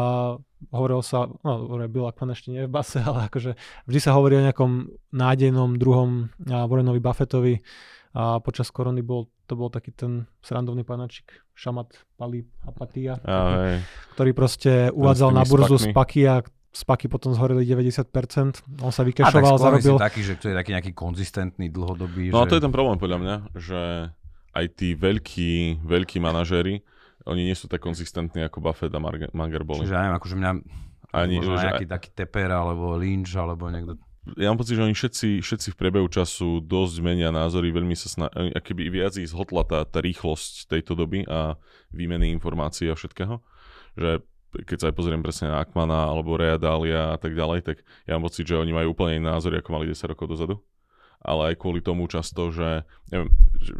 hovoril 0.74 1.00
sa, 1.06 1.30
no 1.30 1.70
dobre, 1.70 1.86
Bill 1.86 2.10
Ackman 2.10 2.34
ešte 2.34 2.50
nie 2.50 2.66
je 2.66 2.68
v 2.68 2.74
base, 2.74 2.98
ale 3.08 3.30
akože 3.30 3.54
vždy 3.86 4.00
sa 4.02 4.18
hovorí 4.18 4.34
o 4.36 4.44
nejakom 4.44 4.90
nádejnom 5.14 5.78
druhom 5.78 6.34
a 6.50 6.66
Warrenovi 6.66 6.98
Buffettovi 6.98 7.62
a 8.14 8.38
počas 8.38 8.70
korony 8.70 9.02
bol, 9.02 9.26
to 9.50 9.58
bol 9.58 9.68
taký 9.68 9.90
ten 9.90 10.30
srandovný 10.38 10.86
panačik, 10.86 11.34
Šamat 11.50 11.98
Palip 12.14 12.46
Apatia, 12.62 13.18
ktorý 14.14 14.30
proste 14.30 14.94
uvádzal 14.94 15.34
na 15.34 15.42
burzu 15.42 15.82
spakmi. 15.82 15.90
spaky 15.90 16.20
a 16.30 16.34
spaky 16.70 17.06
potom 17.10 17.34
zhorili 17.34 17.66
90%, 17.66 18.06
on 18.82 18.90
sa 18.94 19.02
A 19.02 19.06
tak 19.06 19.10
vykešoval, 19.10 19.54
zarobil 19.58 19.98
si 19.98 20.02
taký, 20.02 20.20
že 20.22 20.34
to 20.38 20.50
je 20.50 20.54
taký 20.54 20.70
nejaký 20.78 20.92
konzistentný, 20.94 21.70
dlhodobý. 21.74 22.30
No 22.30 22.42
a 22.42 22.46
to 22.46 22.54
je 22.54 22.62
ten 22.62 22.70
problém 22.70 22.98
podľa 23.02 23.18
mňa, 23.18 23.36
že 23.58 23.80
aj 24.54 24.66
tí 24.78 24.94
veľkí, 24.94 25.82
veľkí 25.82 26.22
manažéri, 26.22 26.86
oni 27.26 27.42
nie 27.50 27.56
sú 27.58 27.66
tak 27.66 27.82
konzistentní 27.82 28.46
ako 28.46 28.62
Buffett 28.62 28.94
a 28.94 29.00
Munger 29.34 29.66
boli. 29.66 29.82
Čiže 29.86 29.94
ja 29.94 30.00
neviem, 30.06 30.18
akože 30.22 30.36
mňa 30.38 30.50
Ani, 31.14 31.38
možno 31.38 31.56
že, 31.56 31.66
nejaký 31.70 31.86
taký 31.86 32.08
Teper 32.10 32.50
alebo 32.50 32.98
Lynch 32.98 33.38
alebo 33.38 33.70
niekto. 33.70 33.94
Ja 34.40 34.48
mám 34.48 34.56
pocit, 34.56 34.80
že 34.80 34.84
oni 34.88 34.96
všetci, 34.96 35.44
všetci 35.44 35.68
v 35.76 35.78
priebehu 35.78 36.08
času 36.08 36.64
dosť 36.64 36.96
menia 37.04 37.28
názory, 37.28 37.68
veľmi 37.68 37.92
sa 37.92 38.08
sna... 38.08 38.26
keby 38.64 38.88
viac 38.88 39.12
ich 39.20 39.28
zhotla 39.28 39.68
tá, 39.68 39.84
tá 39.84 40.00
rýchlosť 40.00 40.72
tejto 40.72 40.96
doby 40.96 41.28
a 41.28 41.60
výmeny 41.92 42.32
informácií 42.32 42.88
a 42.88 42.96
všetkého, 42.96 43.44
že 44.00 44.24
keď 44.62 44.76
sa 44.80 44.86
aj 44.88 44.96
pozriem 44.96 45.20
presne 45.20 45.52
na 45.52 45.60
Akmana 45.60 46.08
alebo 46.08 46.38
Rea 46.38 46.56
Dalia 46.56 47.12
a 47.12 47.18
tak 47.20 47.36
ďalej, 47.36 47.66
tak 47.66 47.76
ja 48.08 48.16
mám 48.16 48.30
pocit, 48.30 48.48
že 48.48 48.56
oni 48.56 48.72
majú 48.72 48.96
úplne 48.96 49.20
iné 49.20 49.28
názory, 49.28 49.60
ako 49.60 49.74
mali 49.76 49.90
10 49.92 50.14
rokov 50.14 50.30
dozadu. 50.30 50.56
Ale 51.24 51.52
aj 51.52 51.60
kvôli 51.60 51.80
tomu 51.80 52.04
často, 52.04 52.52
že, 52.52 52.84
neviem, 53.08 53.32
že 53.56 53.72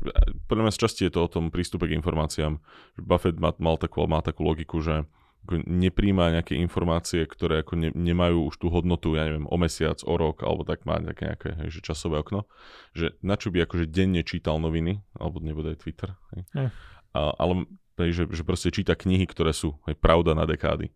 podľa 0.49 0.65
mňa 0.65 0.75
z 0.75 0.81
časti 0.81 1.03
je 1.05 1.13
to 1.13 1.29
o 1.29 1.33
tom 1.33 1.53
prístupe 1.53 1.85
k 1.85 1.97
informáciám. 2.01 2.57
Buffett 2.97 3.37
má, 3.37 3.53
mal 3.61 3.77
takú, 3.77 4.01
má 4.09 4.25
takú 4.25 4.49
logiku, 4.49 4.81
že 4.81 5.05
ako 5.45 5.61
nepríjma 5.69 6.41
nejaké 6.41 6.57
informácie, 6.57 7.29
ktoré 7.29 7.61
ako 7.61 7.77
ne, 7.77 7.91
nemajú 7.93 8.49
už 8.49 8.57
tú 8.57 8.73
hodnotu, 8.73 9.13
ja 9.13 9.29
neviem, 9.29 9.45
o 9.45 9.57
mesiac, 9.61 10.01
o 10.09 10.17
rok, 10.17 10.41
alebo 10.41 10.65
tak 10.65 10.89
má 10.89 10.97
nejaké, 10.97 11.29
nejaké 11.29 11.49
hej, 11.61 11.69
že 11.79 11.81
časové 11.85 12.25
okno, 12.25 12.49
že 12.97 13.13
na 13.21 13.37
čo 13.37 13.53
by 13.53 13.69
akože 13.69 13.93
denne 13.93 14.25
čítal 14.25 14.57
noviny, 14.57 15.05
alebo 15.21 15.45
nebude 15.45 15.77
aj 15.77 15.79
Twitter, 15.85 16.17
hej. 16.33 16.43
Hej. 16.57 16.69
A, 17.13 17.21
ale 17.37 17.69
hej, 18.01 18.11
že, 18.17 18.25
že 18.33 18.43
proste 18.43 18.73
číta 18.73 18.97
knihy, 18.97 19.29
ktoré 19.29 19.53
sú 19.53 19.77
hej, 19.85 19.95
pravda 20.01 20.33
na 20.33 20.49
dekády. 20.49 20.91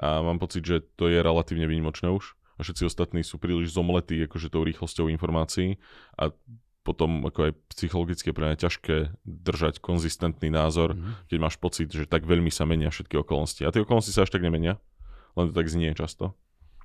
A 0.00 0.24
mám 0.24 0.40
pocit, 0.40 0.64
že 0.64 0.80
to 0.96 1.12
je 1.12 1.20
relatívne 1.20 1.68
výnimočné 1.68 2.08
už. 2.08 2.32
A 2.56 2.64
všetci 2.64 2.88
ostatní 2.88 3.20
sú 3.24 3.40
príliš 3.40 3.72
zomletí 3.72 4.20
akože 4.28 4.52
tou 4.52 4.64
rýchlosťou 4.64 5.08
informácií 5.08 5.80
a 6.16 6.32
potom 6.80 7.22
ako 7.28 7.50
aj 7.50 7.52
psychologicky 7.76 8.32
pre 8.32 8.50
mňa 8.50 8.56
ťažké 8.56 8.96
držať 9.24 9.84
konzistentný 9.84 10.48
názor, 10.48 10.96
Mhm. 10.96 11.28
keď 11.28 11.38
máš 11.40 11.56
pocit, 11.60 11.92
že 11.92 12.08
tak 12.08 12.24
veľmi 12.24 12.48
sa 12.48 12.64
menia 12.64 12.88
všetky 12.88 13.20
okolnosti. 13.20 13.62
A 13.64 13.72
tie 13.72 13.84
okolnosti 13.84 14.12
sa 14.12 14.24
až 14.24 14.32
tak 14.32 14.40
nemenia, 14.40 14.80
len 15.36 15.48
to 15.48 15.54
tak 15.54 15.68
znie 15.68 15.92
často. 15.92 16.32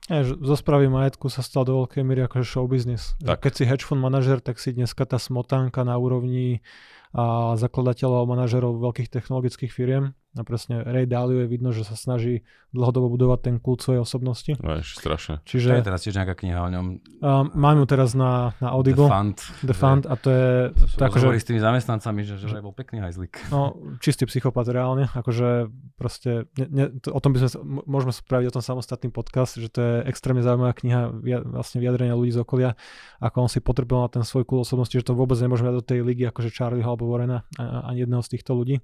Ja, 0.05 0.21
zo 0.21 0.53
správy 0.53 0.85
majetku 0.85 1.33
sa 1.33 1.41
stal 1.41 1.65
do 1.65 1.81
veľkej 1.81 2.05
miery 2.05 2.29
akože 2.29 2.45
show 2.45 2.69
business. 2.69 3.17
Tak. 3.25 3.41
Keď 3.41 3.53
si 3.57 3.63
hedge 3.65 3.81
fund 3.89 3.97
manažer, 3.97 4.37
tak 4.37 4.61
si 4.61 4.69
dneska 4.69 5.01
tá 5.01 5.17
smotánka 5.17 5.81
na 5.81 5.97
úrovni 5.97 6.61
a 7.09 7.55
zakladateľov 7.57 8.21
a 8.21 8.29
manažerov 8.29 8.77
veľkých 8.77 9.09
technologických 9.09 9.71
firiem. 9.73 10.13
A 10.35 10.43
presne 10.43 10.83
Ray 10.83 11.07
Dalio 11.07 11.41
je 11.41 11.47
vidno, 11.47 11.71
že 11.71 11.81
sa 11.81 11.95
snaží 11.95 12.43
dlhodobo 12.69 13.07
budovať 13.07 13.39
ten 13.41 13.55
kult 13.55 13.79
svojej 13.79 14.03
osobnosti. 14.03 14.51
No, 14.59 14.77
ešte 14.77 14.99
strašne. 14.99 15.33
Čo 15.41 15.55
je 15.55 15.63
Čiže 15.63 15.69
teraz 15.79 16.03
tiež 16.03 16.15
nejaká 16.15 16.35
kniha 16.35 16.59
o 16.59 16.69
ňom, 16.69 16.85
um, 17.23 17.45
mám 17.55 17.79
ju 17.79 17.85
teraz 17.87 18.11
na, 18.11 18.51
na 18.59 18.67
The 18.67 18.75
Audible, 18.75 19.07
Fund. 19.07 19.39
The 19.63 19.71
že- 19.71 19.79
Fund, 19.79 20.03
a 20.03 20.15
to 20.15 20.27
je 20.27 20.47
To 20.75 20.83
to 20.99 21.03
akože, 21.07 21.23
rozhovory 21.23 21.39
s 21.39 21.47
tými 21.47 21.61
zamestnancami, 21.63 22.21
že, 22.27 22.35
že, 22.35 22.51
že 22.51 22.59
bol 22.59 22.75
pekný 22.75 22.99
hajzlik. 22.99 23.39
no, 23.47 23.79
čistý 24.03 24.27
psychopat 24.27 24.67
reálne, 24.67 25.07
akože 25.07 25.71
proste, 25.95 26.51
ne, 26.59 26.67
ne, 26.67 26.85
to, 26.99 27.15
o 27.15 27.19
tom 27.23 27.31
by 27.31 27.47
sme, 27.47 27.55
môžeme 27.87 28.11
spraviť 28.11 28.51
o 28.51 28.55
tom 28.59 28.63
samostatný 28.63 29.07
podcast, 29.09 29.55
že 29.55 29.71
to 29.71 29.79
je 29.79 29.93
extrémne 30.05 30.43
zaujímavá 30.43 30.75
kniha, 30.75 31.15
via, 31.15 31.39
vlastne 31.39 31.79
vyjadrenia 31.79 32.11
ľudí 32.11 32.35
z 32.35 32.43
okolia, 32.43 32.75
ako 33.23 33.47
on 33.47 33.49
si 33.49 33.63
potreboval 33.63 34.11
na 34.11 34.19
ten 34.19 34.23
svoj 34.27 34.43
kult 34.43 34.67
osobnosti, 34.67 34.91
že 34.91 35.07
to 35.07 35.15
vôbec 35.15 35.39
nemôžeme 35.39 35.71
dať 35.71 35.77
do 35.79 35.85
tej 35.85 35.99
ligy, 36.03 36.27
akože 36.27 36.51
Charlieho 36.51 36.91
alebo 36.91 37.07
Warrena, 37.07 37.47
a- 37.55 37.87
ani 37.87 38.03
jedného 38.03 38.19
z 38.19 38.35
týchto 38.35 38.51
ľudí. 38.51 38.83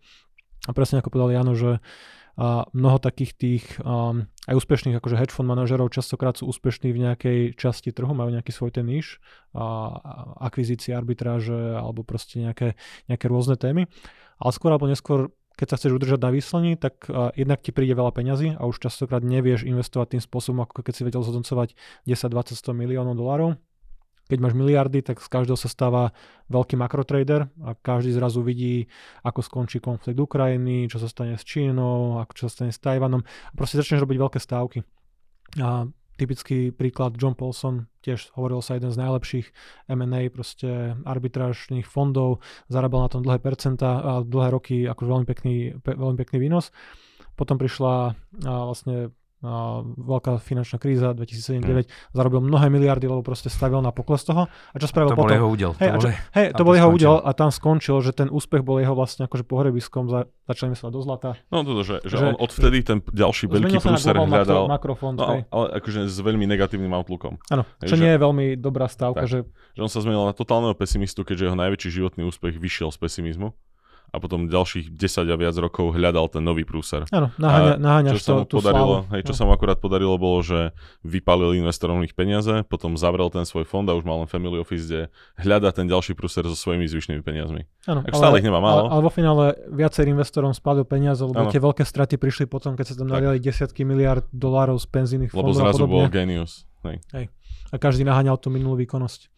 A 0.66 0.72
presne 0.78 1.02
ako 1.02 1.10
povedal 1.10 1.34
Jano, 1.34 1.54
že 1.58 1.82
a 2.40 2.66
mnoho 2.72 2.98
takých 2.98 3.32
tých 3.36 3.64
um, 3.84 4.26
aj 4.48 4.56
úspešných 4.56 4.96
akože 4.98 5.20
hedge 5.20 5.36
fund 5.36 5.52
manažerov 5.52 5.92
častokrát 5.92 6.40
sú 6.40 6.48
úspešní 6.48 6.96
v 6.96 7.04
nejakej 7.04 7.40
časti 7.60 7.92
trhu, 7.92 8.16
majú 8.16 8.32
nejaký 8.32 8.56
svoj 8.56 8.72
ten 8.72 8.88
níž, 8.88 9.20
a, 9.52 9.62
a 10.00 10.14
akvizície, 10.48 10.96
arbitráže 10.96 11.76
alebo 11.76 12.08
proste 12.08 12.40
nejaké, 12.40 12.80
nejaké 13.12 13.28
rôzne 13.28 13.60
témy. 13.60 13.92
Ale 14.40 14.52
skôr 14.56 14.72
alebo 14.72 14.88
neskôr 14.88 15.30
keď 15.60 15.68
sa 15.68 15.78
chceš 15.78 15.94
udržať 16.00 16.20
na 16.24 16.32
výslení, 16.34 16.74
tak 16.80 17.06
uh, 17.06 17.30
jednak 17.38 17.62
ti 17.62 17.70
príde 17.70 17.94
veľa 17.94 18.16
peňazí 18.16 18.58
a 18.58 18.66
už 18.66 18.82
častokrát 18.82 19.22
nevieš 19.22 19.68
investovať 19.68 20.18
tým 20.18 20.24
spôsobom, 20.24 20.66
ako 20.66 20.82
keď 20.82 20.94
si 20.96 21.06
vedel 21.06 21.22
zhodnocovať 21.22 21.78
10, 22.10 22.34
20, 22.34 22.58
100 22.58 22.82
miliónov 22.82 23.14
dolárov. 23.14 23.62
Keď 24.32 24.40
máš 24.40 24.56
miliardy, 24.56 25.04
tak 25.04 25.20
z 25.20 25.28
každého 25.28 25.60
sa 25.60 25.68
stáva 25.68 26.16
veľký 26.48 26.80
makrotrader 26.80 27.52
a 27.68 27.76
každý 27.76 28.16
zrazu 28.16 28.40
vidí, 28.40 28.88
ako 29.28 29.44
skončí 29.44 29.84
konflikt 29.84 30.16
Ukrajiny, 30.16 30.88
čo 30.88 31.04
sa 31.04 31.12
stane 31.12 31.36
s 31.36 31.44
Čínou, 31.44 32.24
ako 32.24 32.32
čo 32.32 32.44
sa 32.48 32.64
stane 32.64 32.72
s 32.72 32.80
Tajvanom 32.80 33.28
a 33.28 33.52
proste 33.52 33.76
začneš 33.76 34.08
robiť 34.08 34.18
veľké 34.24 34.40
stávky. 34.40 34.88
A 35.60 35.84
typický 36.16 36.72
príklad 36.72 37.20
John 37.20 37.36
Paulson, 37.36 37.92
tiež 38.06 38.32
hovoril 38.38 38.64
sa 38.64 38.80
jeden 38.80 38.94
z 38.94 39.02
najlepších 39.04 39.48
M&A, 39.92 40.32
proste 40.32 40.96
arbitrážnych 41.04 41.90
fondov, 41.90 42.40
zarábal 42.70 43.04
na 43.04 43.12
tom 43.12 43.26
dlhé 43.26 43.44
percentá 43.44 44.00
a 44.00 44.12
dlhé 44.24 44.50
roky, 44.54 44.78
akože 44.86 45.10
veľmi 45.12 45.28
pekný, 45.28 45.56
pe, 45.82 45.92
veľmi 45.98 46.18
pekný 46.22 46.38
výnos. 46.40 46.70
Potom 47.36 47.58
prišla 47.58 48.14
a 48.48 48.54
vlastne 48.70 49.10
veľká 49.98 50.38
finančná 50.38 50.78
kríza 50.78 51.18
2007-2009, 51.18 51.90
zarobil 52.14 52.40
mnohé 52.40 52.70
miliardy, 52.70 53.10
lebo 53.10 53.22
proste 53.22 53.50
stavil 53.50 53.82
na 53.82 53.90
pokles 53.90 54.22
toho. 54.22 54.46
A 54.46 54.76
čo 54.78 54.86
spravil 54.86 55.12
To 55.12 55.18
bol 55.18 55.26
potom? 55.26 55.38
jeho 55.38 55.50
údel. 55.50 55.72
Hej, 55.78 55.90
to 55.90 55.94
a 55.94 55.98
bol, 55.98 56.12
hej, 56.38 56.48
to 56.54 56.62
bol 56.62 56.74
to 56.74 56.78
jeho 56.78 56.90
skončil. 56.90 56.98
údel 57.02 57.16
a 57.20 57.30
tam 57.34 57.50
skončil, 57.50 57.96
že 58.00 58.12
ten 58.14 58.28
úspech 58.30 58.62
bol 58.62 58.78
jeho 58.78 58.94
vlastne 58.94 59.26
akože 59.26 59.44
pohrebiskom, 59.44 60.04
za, 60.08 60.20
začali 60.46 60.78
myslieť 60.78 60.92
do 60.94 61.02
zlata. 61.02 61.30
No 61.50 61.66
toto, 61.66 61.82
že, 61.82 62.06
že, 62.06 62.16
Že- 62.22 62.28
on 62.30 62.36
odvtedy 62.38 62.78
ten 62.86 62.98
ďalší 63.02 63.46
veľký 63.50 63.78
sa 63.82 63.90
prúser 63.92 64.16
hľadal, 64.16 64.64
makrofond, 64.70 65.16
no, 65.18 65.26
hej. 65.34 65.42
ale 65.50 65.66
akože 65.82 66.00
s 66.06 66.18
veľmi 66.22 66.46
negatívnym 66.46 66.94
outlookom. 66.94 67.42
Áno, 67.50 67.66
čo 67.82 67.98
že- 67.98 68.04
nie 68.06 68.12
je 68.14 68.20
veľmi 68.22 68.46
dobrá 68.62 68.86
stavka, 68.86 69.26
Tak. 69.26 69.30
že 69.30 69.40
Že 69.74 69.82
on 69.88 69.92
sa 69.92 70.00
zmenil 70.04 70.24
na 70.28 70.36
totálneho 70.36 70.76
pesimistu, 70.78 71.24
keďže 71.24 71.50
jeho 71.50 71.58
najväčší 71.58 71.90
životný 71.90 72.28
úspech 72.28 72.60
vyšiel 72.60 72.92
z 72.92 72.98
pesimizmu. 73.00 73.56
A 74.12 74.20
potom 74.20 74.46
ďalších 74.46 74.92
10 74.92 75.24
a 75.26 75.36
viac 75.40 75.56
rokov 75.56 75.96
hľadal 75.96 76.28
ten 76.28 76.44
nový 76.44 76.68
prúser. 76.68 77.08
Áno, 77.10 77.32
naháňa, 77.40 77.80
naháňaš 77.80 78.20
čo 78.20 78.24
sa 78.24 78.34
mu 78.36 78.44
to, 78.44 78.46
tú 78.46 78.56
podarilo, 78.60 79.08
hej, 79.16 79.22
čo 79.24 79.32
No. 79.32 79.38
sa 79.40 79.44
mu 79.48 79.52
akurát 79.56 79.80
podarilo 79.80 80.20
bolo, 80.20 80.44
že 80.44 80.76
vypálil 81.02 81.56
investorom 81.56 82.04
ich 82.04 82.12
peniaze, 82.12 82.68
potom 82.68 83.00
zavrel 83.00 83.32
ten 83.32 83.48
svoj 83.48 83.64
fond 83.64 83.88
a 83.88 83.96
už 83.96 84.04
mal 84.04 84.20
len 84.20 84.28
family 84.28 84.60
office, 84.60 84.84
kde 84.86 85.02
hľada 85.40 85.72
ten 85.72 85.88
ďalší 85.88 86.12
prúser 86.12 86.44
so 86.44 86.60
svojimi 86.60 86.92
zvyšnými 86.92 87.24
peniazmi. 87.24 87.64
Áno, 87.88 88.04
Ak 88.04 88.12
stále 88.12 88.38
ich 88.38 88.46
nemá 88.46 88.60
málo. 88.60 88.92
Ale, 88.92 89.00
ale 89.00 89.02
vo 89.02 89.12
finále 89.12 89.44
viacerým 89.72 90.14
investorom 90.14 90.52
spálil 90.52 90.84
peniaze, 90.84 91.24
lebo 91.24 91.48
Áno. 91.48 91.52
tie 91.52 91.64
veľké 91.64 91.88
straty 91.88 92.20
prišli 92.20 92.52
potom, 92.52 92.76
keď 92.76 92.92
sa 92.92 92.96
tam 93.00 93.08
naliali 93.08 93.40
desiatky 93.40 93.88
miliard 93.88 94.28
dolárov 94.30 94.76
z 94.76 94.92
penzijných 94.92 95.32
Lebo 95.32 95.50
fondov 95.50 95.56
a 95.56 95.72
zrazu 95.72 95.88
bol 95.88 96.04
genius. 96.12 96.68
Hej. 96.84 97.32
A 97.72 97.76
každý 97.80 98.04
naháňal 98.04 98.36
tú 98.36 98.52
minulú 98.52 98.76
výkonnosť. 98.76 99.32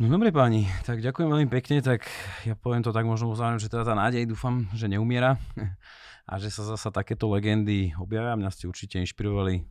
No 0.00 0.08
dobre 0.08 0.32
páni, 0.32 0.66
tak 0.88 1.04
ďakujem 1.04 1.28
veľmi 1.28 1.48
pekne, 1.52 1.84
tak 1.84 2.08
ja 2.48 2.56
poviem 2.56 2.80
to 2.80 2.90
tak 2.90 3.04
možno 3.04 3.28
uzávam, 3.28 3.60
že 3.60 3.68
teda 3.68 3.84
tá 3.84 3.94
nádej 3.94 4.24
dúfam, 4.24 4.66
že 4.72 4.88
neumiera 4.88 5.36
a 6.30 6.40
že 6.40 6.48
sa 6.48 6.64
zasa 6.64 6.88
takéto 6.88 7.28
legendy 7.28 7.92
objavia. 8.00 8.34
Mňa 8.34 8.50
ste 8.50 8.66
určite 8.66 8.98
inšpirovali 8.98 9.62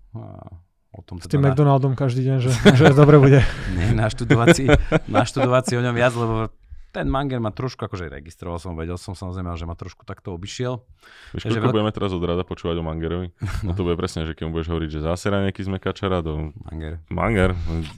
o 0.92 1.00
tom 1.02 1.18
S 1.20 1.26
teda 1.26 1.36
tým 1.36 1.42
na- 1.42 1.52
McDonaldom 1.52 1.98
každý 1.98 2.22
deň, 2.28 2.38
že, 2.38 2.52
že 2.54 2.94
dobre 2.94 3.18
bude. 3.18 3.42
Nie, 3.76 3.98
naštudovať 3.98 4.48
si, 4.54 4.64
naštudovať 5.20 5.64
si 5.68 5.74
o 5.76 5.82
ňom 5.84 5.96
viac, 5.96 6.14
lebo 6.14 6.52
ten 6.92 7.08
Manger 7.08 7.40
ma 7.40 7.50
trošku, 7.50 7.82
akože 7.82 8.08
registroval 8.08 8.56
som, 8.56 8.76
vedel 8.76 8.96
som 8.96 9.12
samozrejme, 9.12 9.48
že 9.56 9.64
ma 9.64 9.74
trošku 9.74 10.04
takto 10.04 10.32
obišiel. 10.32 10.84
Vieš, 11.32 11.48
Takže 11.48 11.56
koľko 11.56 11.64
veľk- 11.64 11.76
budeme 11.80 11.92
teraz 11.92 12.12
od 12.12 12.22
rada 12.22 12.44
počúvať 12.44 12.76
o 12.78 12.84
Mangerovi? 12.84 13.32
No 13.66 13.72
to 13.72 13.82
bude 13.82 13.96
presne, 13.96 14.24
že 14.24 14.32
keď 14.32 14.44
mu 14.46 14.56
budeš 14.56 14.70
hovoriť, 14.70 14.90
že 14.92 15.00
zásera 15.02 15.42
nejaký 15.42 15.64
sme 15.64 15.78
kačara 15.78 16.20
do 16.20 16.52
Manger. 16.68 17.00
Manger, 17.08 17.52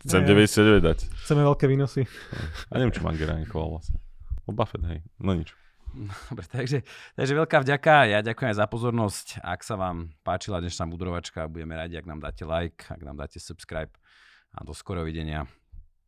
chcem 0.06 0.22
Nie. 0.22 0.48
99 0.80 0.80
dať. 0.80 0.98
Chceme 1.20 1.42
veľké 1.44 1.66
výnosy. 1.66 2.06
A 2.72 2.78
neviem, 2.78 2.94
čo 2.94 3.02
Mangera 3.02 3.34
ani 3.34 3.44
koval 3.44 3.78
vlastne. 3.78 3.98
O 4.46 4.52
Buffett, 4.52 4.86
hej. 4.86 5.00
No 5.18 5.34
nič. 5.34 5.52
Dobre, 5.94 6.46
takže, 6.50 6.82
takže 7.14 7.34
veľká 7.38 7.62
vďaka, 7.62 8.10
ja 8.10 8.20
ďakujem 8.20 8.50
aj 8.50 8.58
za 8.58 8.66
pozornosť. 8.66 9.28
Ak 9.40 9.62
sa 9.62 9.78
vám 9.78 10.10
páčila 10.22 10.58
dnešná 10.58 10.86
budrovačka, 10.86 11.46
budeme 11.46 11.74
radi, 11.74 11.96
ak 11.96 12.10
nám 12.10 12.18
dáte 12.18 12.42
like, 12.44 12.82
ak 12.90 12.98
nám 13.00 13.14
dáte 13.14 13.38
subscribe 13.38 13.94
a 14.52 14.62
do 14.62 14.74
skorého 14.74 15.06
videnia. 15.06 15.46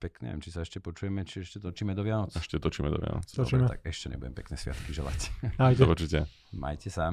Pekne, 0.06 0.30
neviem, 0.30 0.42
či 0.46 0.54
sa 0.54 0.62
ešte 0.62 0.78
počujeme, 0.78 1.26
či 1.26 1.42
ešte 1.42 1.58
točíme 1.58 1.98
do 1.98 2.06
Vianoc. 2.06 2.30
Ešte 2.38 2.62
točíme 2.62 2.94
do 2.94 3.02
Vianoc. 3.02 3.26
Točíme. 3.26 3.66
Dobre, 3.66 3.74
tak 3.74 3.90
ešte 3.90 4.14
nebudem 4.14 4.38
pekné 4.38 4.54
sviatky 4.54 4.94
želať. 4.94 5.20
Počutia. 5.82 6.30
Majte 6.54 6.94
sa. 6.94 7.10